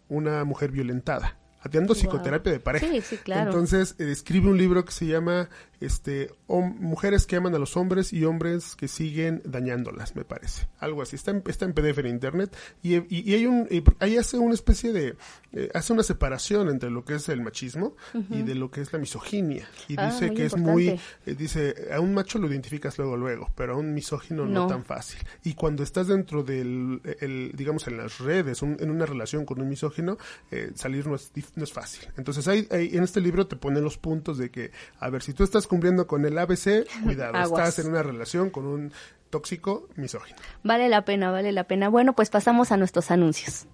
una 0.10 0.44
mujer 0.44 0.72
violentada 0.72 1.40
atiendo 1.64 1.94
psicoterapia 1.94 2.52
de 2.52 2.60
pareja. 2.60 2.88
Sí, 2.88 3.02
sí, 3.02 3.18
claro. 3.18 3.52
Entonces, 3.52 3.96
eh, 3.98 4.12
escribe 4.12 4.50
un 4.50 4.58
libro 4.58 4.84
que 4.84 4.92
se 4.92 5.06
llama 5.06 5.50
este, 5.86 6.32
mujeres 6.48 7.26
que 7.26 7.36
aman 7.36 7.54
a 7.56 7.60
los 7.60 7.78
hombres 7.78 8.14
y 8.14 8.26
hombres 8.26 8.76
que 8.76 8.88
siguen 8.88 9.42
dañándolas, 9.46 10.16
me 10.16 10.24
parece. 10.24 10.68
Algo 10.80 11.02
así. 11.02 11.16
Está 11.16 11.32
en, 11.32 11.44
está 11.48 11.66
en 11.66 11.74
PDF 11.74 12.00
en 12.00 12.08
internet 12.08 12.56
y, 12.82 12.96
y, 13.14 13.34
hay 13.34 13.46
un, 13.46 13.68
ahí 14.00 14.18
hace 14.18 14.38
una 14.38 14.54
especie 14.54 14.94
de, 14.94 15.16
eh, 15.52 15.70
hace 15.74 15.94
una 15.94 16.04
separación 16.04 16.70
entre 16.70 16.90
lo 16.90 17.06
que 17.06 17.16
es 17.16 17.30
el 17.30 17.42
machismo 17.42 17.96
y 18.30 18.42
de 18.42 18.56
lo 18.56 18.72
que 18.72 18.82
es 18.82 18.92
la 18.94 19.00
misoginia. 19.00 19.68
Y 19.88 19.96
ah, 19.98 20.08
dice 20.08 20.34
que 20.34 20.46
es 20.46 20.58
muy, 20.58 20.90
eh, 21.26 21.36
dice, 21.38 21.90
a 21.94 22.00
un 22.00 22.14
macho 22.14 22.40
lo 22.40 22.48
identificas 22.48 22.98
luego, 22.98 23.18
luego, 23.18 23.50
pero 23.56 23.74
a 23.74 23.78
un 23.78 23.94
misógino 23.94 24.46
no, 24.46 24.68
tan 24.68 24.84
fácil. 24.84 25.20
Y 25.44 25.54
cuando 25.54 25.84
estás 25.84 26.08
dentro 26.08 26.44
del, 26.44 27.02
el, 27.20 27.52
digamos, 27.56 27.88
en 27.88 27.98
las 27.98 28.20
redes, 28.20 28.62
en 28.64 28.90
una 28.90 29.06
relación 29.06 29.46
con 29.46 29.62
un 29.62 29.70
misógino, 29.70 30.18
eh, 30.52 30.72
salir 30.76 31.08
no 31.08 31.16
es, 31.16 31.32
no 31.56 31.64
es 31.64 31.72
fácil. 31.72 32.08
Entonces, 32.18 32.48
hay, 32.48 32.68
en 32.70 33.04
este 33.04 33.22
libro 33.22 33.48
te 33.48 33.56
pone 33.56 33.82
los 33.82 33.98
puntos 33.98 34.38
de 34.38 34.50
que, 34.50 34.72
a 35.00 35.10
ver, 35.10 35.22
si 35.22 35.34
tú 35.34 35.44
estás 35.44 35.68
cumpliendo 35.74 36.06
con 36.06 36.24
el 36.24 36.38
ABC, 36.38 36.88
cuidado, 37.04 37.44
estás 37.44 37.80
en 37.80 37.88
una 37.88 38.04
relación 38.04 38.52
con 38.52 38.68
un 38.68 38.92
tóxico 39.32 39.90
misógino. 39.96 40.38
Vale 40.62 40.88
la 40.88 41.04
pena, 41.04 41.32
vale 41.32 41.52
la 41.52 41.64
pena. 41.64 41.90
Bueno, 41.90 42.14
pues 42.14 42.30
pasamos 42.30 42.72
a 42.72 42.78
nuestros 42.78 43.10
anuncios. 43.10 43.66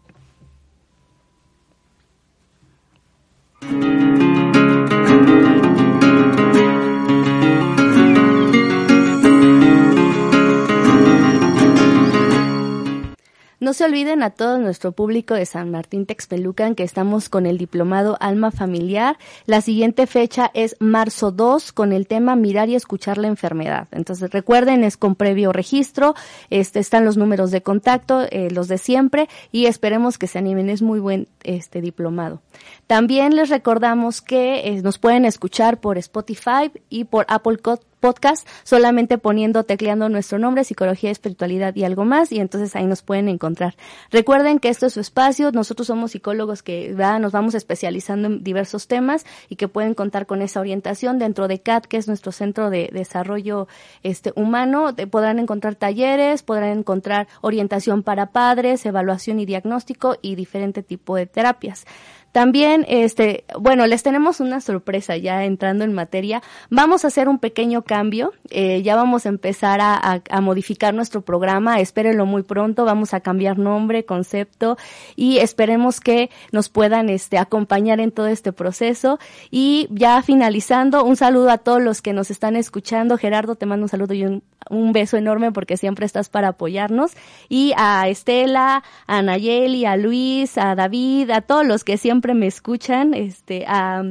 No 13.69 13.75
se 13.75 13.85
olviden 13.85 14.23
a 14.23 14.31
todo 14.31 14.57
nuestro 14.57 14.93
público 14.93 15.35
de 15.35 15.45
San 15.45 15.69
Martín 15.69 16.07
Texpelucan 16.07 16.73
que 16.73 16.81
estamos 16.81 17.29
con 17.29 17.45
el 17.45 17.59
diplomado 17.59 18.17
Alma 18.19 18.49
Familiar. 18.49 19.19
La 19.45 19.61
siguiente 19.61 20.07
fecha 20.07 20.49
es 20.55 20.75
marzo 20.79 21.31
2 21.31 21.71
con 21.71 21.93
el 21.93 22.07
tema 22.07 22.35
Mirar 22.35 22.69
y 22.69 22.73
escuchar 22.73 23.19
la 23.19 23.27
enfermedad. 23.27 23.87
Entonces 23.91 24.31
recuerden, 24.31 24.83
es 24.83 24.97
con 24.97 25.13
previo 25.13 25.51
registro, 25.51 26.15
este, 26.49 26.79
están 26.79 27.05
los 27.05 27.15
números 27.15 27.51
de 27.51 27.61
contacto, 27.61 28.25
eh, 28.31 28.49
los 28.49 28.69
de 28.69 28.79
siempre, 28.79 29.29
y 29.51 29.67
esperemos 29.67 30.17
que 30.17 30.25
se 30.25 30.39
animen. 30.39 30.71
Es 30.71 30.81
muy 30.81 30.99
buen 30.99 31.27
este 31.43 31.79
diplomado. 31.79 32.41
También 32.87 33.35
les 33.35 33.49
recordamos 33.49 34.23
que 34.23 34.67
eh, 34.67 34.81
nos 34.81 34.97
pueden 34.97 35.25
escuchar 35.25 35.79
por 35.79 35.99
Spotify 35.99 36.71
y 36.89 37.03
por 37.03 37.27
Apple 37.29 37.57
podcast, 37.99 38.47
solamente 38.63 39.17
poniendo, 39.17 39.63
tecleando 39.63 40.09
nuestro 40.09 40.39
nombre, 40.39 40.63
psicología, 40.63 41.11
espiritualidad 41.11 41.75
y 41.75 41.83
algo 41.83 42.05
más, 42.05 42.31
y 42.31 42.39
entonces 42.39 42.75
ahí 42.75 42.85
nos 42.85 43.01
pueden 43.01 43.27
encontrar. 43.27 43.75
Recuerden 44.11 44.59
que 44.59 44.69
esto 44.69 44.85
es 44.85 44.93
su 44.93 44.99
espacio, 44.99 45.51
nosotros 45.51 45.87
somos 45.87 46.11
psicólogos 46.11 46.63
que 46.63 46.95
nos 47.19 47.31
vamos 47.31 47.55
especializando 47.55 48.27
en 48.27 48.43
diversos 48.43 48.87
temas 48.87 49.25
y 49.49 49.55
que 49.55 49.67
pueden 49.67 49.93
contar 49.93 50.25
con 50.25 50.41
esa 50.41 50.59
orientación 50.59 51.19
dentro 51.19 51.47
de 51.47 51.59
CAT, 51.59 51.85
que 51.85 51.97
es 51.97 52.07
nuestro 52.07 52.31
centro 52.31 52.69
de 52.69 52.89
desarrollo 52.91 53.67
este, 54.03 54.33
humano, 54.35 54.95
podrán 55.09 55.39
encontrar 55.39 55.75
talleres, 55.75 56.43
podrán 56.43 56.79
encontrar 56.79 57.27
orientación 57.41 58.03
para 58.03 58.27
padres, 58.27 58.85
evaluación 58.85 59.39
y 59.39 59.45
diagnóstico 59.45 60.17
y 60.21 60.35
diferente 60.35 60.83
tipo 60.83 61.15
de 61.15 61.25
terapias. 61.25 61.85
También, 62.31 62.85
este, 62.87 63.43
bueno, 63.59 63.87
les 63.87 64.03
tenemos 64.03 64.39
una 64.39 64.61
sorpresa 64.61 65.17
ya 65.17 65.45
entrando 65.45 65.83
en 65.83 65.93
materia. 65.93 66.41
Vamos 66.69 67.03
a 67.03 67.07
hacer 67.07 67.27
un 67.27 67.39
pequeño 67.39 67.83
cambio. 67.83 68.33
Eh, 68.49 68.81
ya 68.83 68.95
vamos 68.95 69.25
a 69.25 69.29
empezar 69.29 69.81
a, 69.81 70.21
a, 70.29 70.41
modificar 70.41 70.93
nuestro 70.93 71.21
programa. 71.21 71.79
Espérenlo 71.79 72.25
muy 72.25 72.43
pronto. 72.43 72.85
Vamos 72.85 73.13
a 73.13 73.21
cambiar 73.21 73.57
nombre, 73.57 74.05
concepto 74.05 74.77
y 75.15 75.37
esperemos 75.37 75.99
que 75.99 76.29
nos 76.51 76.69
puedan 76.69 77.09
este, 77.09 77.37
acompañar 77.37 77.99
en 77.99 78.11
todo 78.11 78.27
este 78.27 78.53
proceso. 78.53 79.19
Y 79.49 79.87
ya 79.91 80.21
finalizando, 80.21 81.03
un 81.03 81.15
saludo 81.15 81.49
a 81.49 81.57
todos 81.57 81.81
los 81.81 82.01
que 82.01 82.13
nos 82.13 82.31
están 82.31 82.55
escuchando. 82.55 83.17
Gerardo, 83.17 83.55
te 83.55 83.65
mando 83.65 83.85
un 83.85 83.89
saludo 83.89 84.13
y 84.13 84.25
un, 84.25 84.43
un 84.69 84.93
beso 84.93 85.17
enorme 85.17 85.51
porque 85.51 85.77
siempre 85.77 86.05
estás 86.05 86.29
para 86.29 86.49
apoyarnos. 86.49 87.11
Y 87.47 87.73
a 87.77 88.07
Estela, 88.07 88.83
a 89.07 89.21
Nayeli, 89.21 89.85
a 89.85 89.97
Luis, 89.97 90.57
a 90.57 90.75
David, 90.75 91.29
a 91.31 91.41
todos 91.41 91.65
los 91.65 91.83
que 91.83 91.97
siempre 91.97 92.33
me 92.33 92.47
escuchan, 92.47 93.13
este, 93.13 93.65
a, 93.67 94.03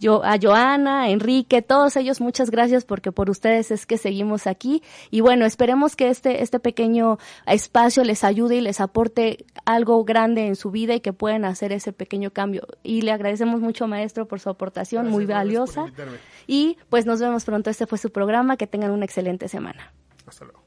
yo, 0.00 0.24
a 0.24 0.38
Joana, 0.40 1.08
Enrique, 1.08 1.62
todos 1.62 1.96
ellos, 1.96 2.20
muchas 2.20 2.50
gracias 2.50 2.84
porque 2.84 3.12
por 3.12 3.30
ustedes 3.30 3.70
es 3.70 3.86
que 3.86 3.96
seguimos 3.96 4.46
aquí. 4.46 4.82
Y 5.10 5.20
bueno, 5.20 5.46
esperemos 5.46 5.96
que 5.96 6.08
este, 6.08 6.42
este 6.42 6.58
pequeño 6.58 7.18
espacio 7.46 8.04
les 8.04 8.24
ayude 8.24 8.56
y 8.56 8.60
les 8.60 8.80
aporte 8.80 9.46
algo 9.64 10.04
grande 10.04 10.46
en 10.46 10.56
su 10.56 10.70
vida 10.70 10.94
y 10.94 11.00
que 11.00 11.12
puedan 11.12 11.44
hacer 11.44 11.72
ese 11.72 11.92
pequeño 11.92 12.32
cambio. 12.32 12.66
Y 12.82 13.02
le 13.02 13.12
agradecemos 13.12 13.60
mucho, 13.60 13.86
maestro, 13.86 14.26
por 14.26 14.40
su 14.40 14.50
aportación, 14.50 15.08
muy 15.08 15.26
valiosa. 15.26 15.86
Y 16.46 16.78
pues 16.90 17.06
nos 17.06 17.20
vemos 17.20 17.44
pronto. 17.44 17.70
Este 17.70 17.86
fue 17.86 17.98
su 17.98 18.10
programa. 18.10 18.56
Que 18.56 18.66
tengan 18.66 18.90
una 18.90 19.04
excelente 19.04 19.48
semana. 19.48 19.92
Hasta 20.26 20.44
luego. 20.44 20.64